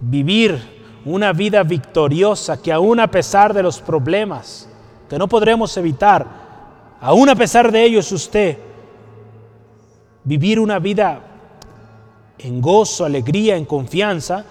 vivir 0.00 0.58
una 1.04 1.34
vida 1.34 1.62
victoriosa 1.62 2.62
que 2.62 2.72
aún 2.72 3.00
a 3.00 3.10
pesar 3.10 3.52
de 3.52 3.62
los 3.62 3.80
problemas 3.80 4.66
que 5.10 5.18
no 5.18 5.28
podremos 5.28 5.76
evitar, 5.76 6.26
aún 7.02 7.28
a 7.28 7.34
pesar 7.34 7.70
de 7.70 7.84
ellos 7.84 8.10
usted, 8.12 8.56
vivir 10.24 10.58
una 10.58 10.78
vida 10.78 11.31
en 12.38 12.60
gozo, 12.60 13.04
alegría, 13.04 13.56
en 13.56 13.64
confianza, 13.64 14.44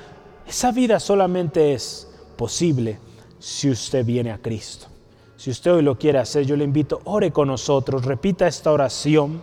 esa 0.47 0.71
vida 0.71 0.99
solamente 0.99 1.73
es 1.73 2.07
posible 2.37 2.99
si 3.39 3.69
usted 3.69 4.05
viene 4.05 4.31
a 4.31 4.37
Cristo. 4.37 4.87
Si 5.37 5.49
usted 5.49 5.73
hoy 5.73 5.81
lo 5.81 5.97
quiere 5.97 6.19
hacer, 6.19 6.45
yo 6.45 6.55
le 6.55 6.63
invito, 6.63 7.01
ore 7.05 7.31
con 7.31 7.47
nosotros, 7.47 8.05
repita 8.05 8.47
esta 8.47 8.71
oración 8.71 9.41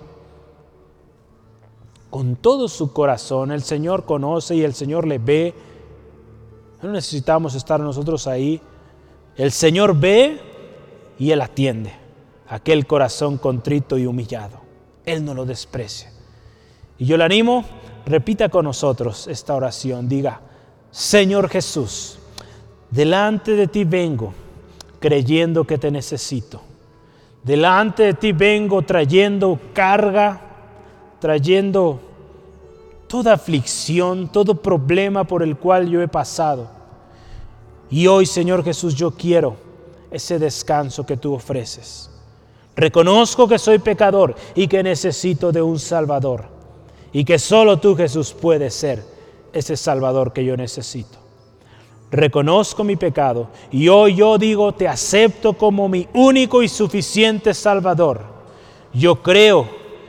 con 2.10 2.36
todo 2.36 2.68
su 2.68 2.92
corazón. 2.92 3.50
El 3.50 3.62
Señor 3.62 4.04
conoce 4.04 4.54
y 4.54 4.62
el 4.62 4.74
Señor 4.74 5.06
le 5.06 5.18
ve 5.18 5.54
no 6.82 6.92
necesitamos 6.92 7.54
estar 7.54 7.80
nosotros 7.80 8.26
ahí. 8.26 8.60
El 9.36 9.50
Señor 9.52 9.98
ve 9.98 10.40
y 11.18 11.30
Él 11.30 11.40
atiende 11.40 11.92
aquel 12.48 12.86
corazón 12.86 13.38
contrito 13.38 13.98
y 13.98 14.06
humillado. 14.06 14.60
Él 15.04 15.24
no 15.24 15.34
lo 15.34 15.44
desprecia. 15.44 16.12
Y 16.98 17.06
yo 17.06 17.16
le 17.16 17.24
animo, 17.24 17.64
repita 18.08 18.48
con 18.48 18.64
nosotros 18.64 19.28
esta 19.28 19.54
oración. 19.54 20.08
Diga, 20.08 20.40
Señor 20.90 21.48
Jesús, 21.48 22.18
delante 22.90 23.52
de 23.52 23.66
ti 23.66 23.84
vengo 23.84 24.32
creyendo 24.98 25.64
que 25.64 25.78
te 25.78 25.90
necesito. 25.90 26.62
Delante 27.42 28.02
de 28.04 28.14
ti 28.14 28.32
vengo 28.32 28.82
trayendo 28.82 29.58
carga, 29.72 30.40
trayendo 31.20 32.00
toda 33.06 33.34
aflicción, 33.34 34.28
todo 34.28 34.54
problema 34.54 35.24
por 35.24 35.42
el 35.42 35.56
cual 35.56 35.88
yo 35.88 36.02
he 36.02 36.08
pasado. 36.08 36.68
Y 37.90 38.06
hoy, 38.06 38.26
Señor 38.26 38.64
Jesús, 38.64 38.94
yo 38.94 39.12
quiero 39.12 39.56
ese 40.10 40.38
descanso 40.38 41.06
que 41.06 41.16
tú 41.16 41.34
ofreces. 41.34 42.10
Reconozco 42.76 43.48
que 43.48 43.58
soy 43.58 43.78
pecador 43.78 44.34
y 44.54 44.68
que 44.68 44.82
necesito 44.82 45.50
de 45.52 45.62
un 45.62 45.78
Salvador. 45.78 46.57
Y 47.12 47.24
que 47.24 47.38
solo 47.38 47.78
tú, 47.78 47.96
Jesús, 47.96 48.32
puedes 48.32 48.74
ser 48.74 49.04
ese 49.52 49.76
Salvador 49.76 50.32
que 50.32 50.44
yo 50.44 50.56
necesito. 50.56 51.18
Reconozco 52.10 52.84
mi 52.84 52.96
pecado 52.96 53.48
y 53.70 53.88
hoy 53.88 54.16
yo 54.16 54.38
digo, 54.38 54.72
te 54.72 54.88
acepto 54.88 55.52
como 55.52 55.88
mi 55.88 56.08
único 56.14 56.62
y 56.62 56.68
suficiente 56.68 57.52
Salvador. 57.52 58.22
Yo 58.94 59.22
creo 59.22 59.68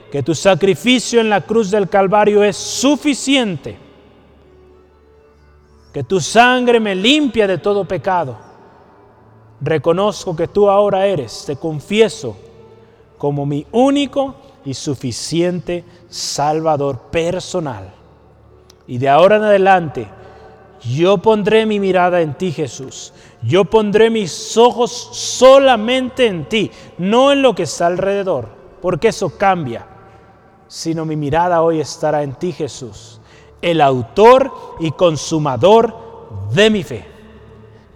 que 0.10 0.24
tu 0.24 0.34
sacrificio 0.34 1.20
en 1.20 1.30
la 1.30 1.42
cruz 1.42 1.70
del 1.70 1.90
Calvario 1.90 2.44
es 2.44 2.56
suficiente, 2.56 3.78
que 5.94 6.04
tu 6.04 6.22
sangre 6.22 6.80
me 6.80 6.96
limpia 6.96 7.46
de 7.48 7.58
todo 7.58 7.84
pecado. 7.86 8.38
Reconozco 9.62 10.36
que 10.36 10.48
tú 10.48 10.70
ahora 10.70 11.06
eres, 11.06 11.44
te 11.46 11.58
confieso, 11.58 12.38
como 13.18 13.46
mi 13.46 13.68
único 13.74 14.36
y 14.70 14.74
suficiente 14.74 15.84
Salvador 16.10 17.00
personal. 17.12 17.94
Y 18.88 18.98
de 18.98 19.10
ahora 19.10 19.38
en 19.38 19.44
adelante, 19.44 20.08
yo 20.82 21.18
pondré 21.18 21.66
mi 21.66 21.80
mirada 21.80 22.22
en 22.22 22.34
ti, 22.36 22.52
Jesús. 22.52 23.14
Yo 23.42 23.66
pondré 23.66 24.10
mis 24.10 24.58
ojos 24.58 25.10
solamente 25.12 26.28
en 26.28 26.46
ti, 26.46 26.72
no 26.98 27.32
en 27.32 27.42
lo 27.42 27.54
que 27.54 27.64
está 27.64 27.88
alrededor, 27.88 28.48
porque 28.82 29.10
eso 29.10 29.38
cambia 29.38 29.86
sino 30.70 31.04
mi 31.04 31.16
mirada 31.16 31.64
hoy 31.64 31.82
estará 31.82 32.24
en 32.24 32.36
ti, 32.36 32.54
Jesús, 32.54 33.20
el 33.62 33.82
autor 33.82 34.54
y 34.80 34.92
consumador 34.92 35.96
de 36.54 36.70
mi 36.70 36.84
fe. 36.84 37.06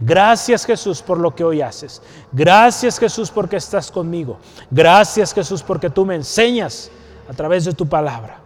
Gracias 0.05 0.65
Jesús 0.65 1.01
por 1.01 1.17
lo 1.17 1.33
que 1.33 1.45
hoy 1.45 1.61
haces. 1.61 2.01
Gracias 2.33 2.99
Jesús 2.99 3.31
porque 3.31 3.55
estás 3.55 3.89
conmigo. 3.89 4.37
Gracias 4.69 5.33
Jesús 5.33 5.63
porque 5.63 5.89
tú 5.89 6.05
me 6.05 6.15
enseñas 6.15 6.91
a 7.29 7.33
través 7.33 7.63
de 7.63 7.71
tu 7.71 7.87
palabra. 7.87 8.41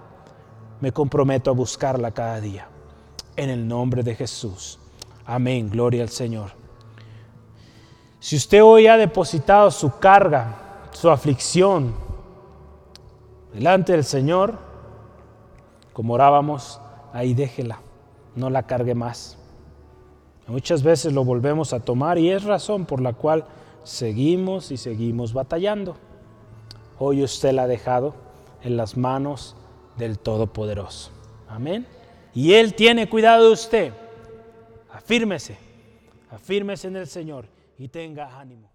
Me 0.80 0.92
comprometo 0.92 1.50
a 1.50 1.54
buscarla 1.54 2.12
cada 2.12 2.40
día. 2.40 2.68
En 3.36 3.50
el 3.50 3.68
nombre 3.68 4.04
de 4.04 4.14
Jesús. 4.14 4.78
Amén. 5.26 5.70
Gloria 5.72 6.04
al 6.04 6.10
Señor. 6.10 6.52
Si 8.20 8.36
usted 8.36 8.64
hoy 8.64 8.86
ha 8.86 8.98
depositado 8.98 9.72
su 9.72 9.98
carga, 9.98 10.90
su 10.92 11.10
aflicción, 11.10 11.96
delante 13.52 13.94
del 13.94 14.04
Señor, 14.04 14.60
como 15.92 16.14
orábamos, 16.14 16.80
ahí 17.14 17.34
déjela, 17.34 17.80
no 18.36 18.52
la 18.52 18.64
cargue 18.64 18.94
más. 18.94 19.38
Muchas 20.48 20.82
veces 20.82 21.12
lo 21.14 21.26
volvemos 21.26 21.74
a 21.74 21.82
tomar 21.82 22.18
y 22.18 22.32
es 22.32 22.44
razón 22.44 22.86
por 22.86 23.02
la 23.02 23.14
cual 23.14 23.46
seguimos 23.84 24.72
y 24.72 24.78
seguimos 24.78 25.34
batallando. 25.34 25.98
Hoy 27.00 27.22
usted 27.22 27.52
la 27.52 27.64
ha 27.64 27.68
dejado 27.68 28.16
en 28.64 28.78
las 28.78 28.96
manos 28.96 29.56
del 29.98 30.18
Todopoderoso. 30.18 31.12
Amén. 31.50 31.86
Y 32.34 32.54
Él 32.54 32.74
tiene 32.76 33.10
cuidado 33.10 33.48
de 33.48 33.52
usted. 33.52 33.94
Afírmese, 34.92 35.58
afírmese 36.32 36.88
en 36.88 36.96
el 36.96 37.08
Señor 37.08 37.46
y 37.78 37.90
tenga 37.90 38.40
ánimo. 38.40 38.67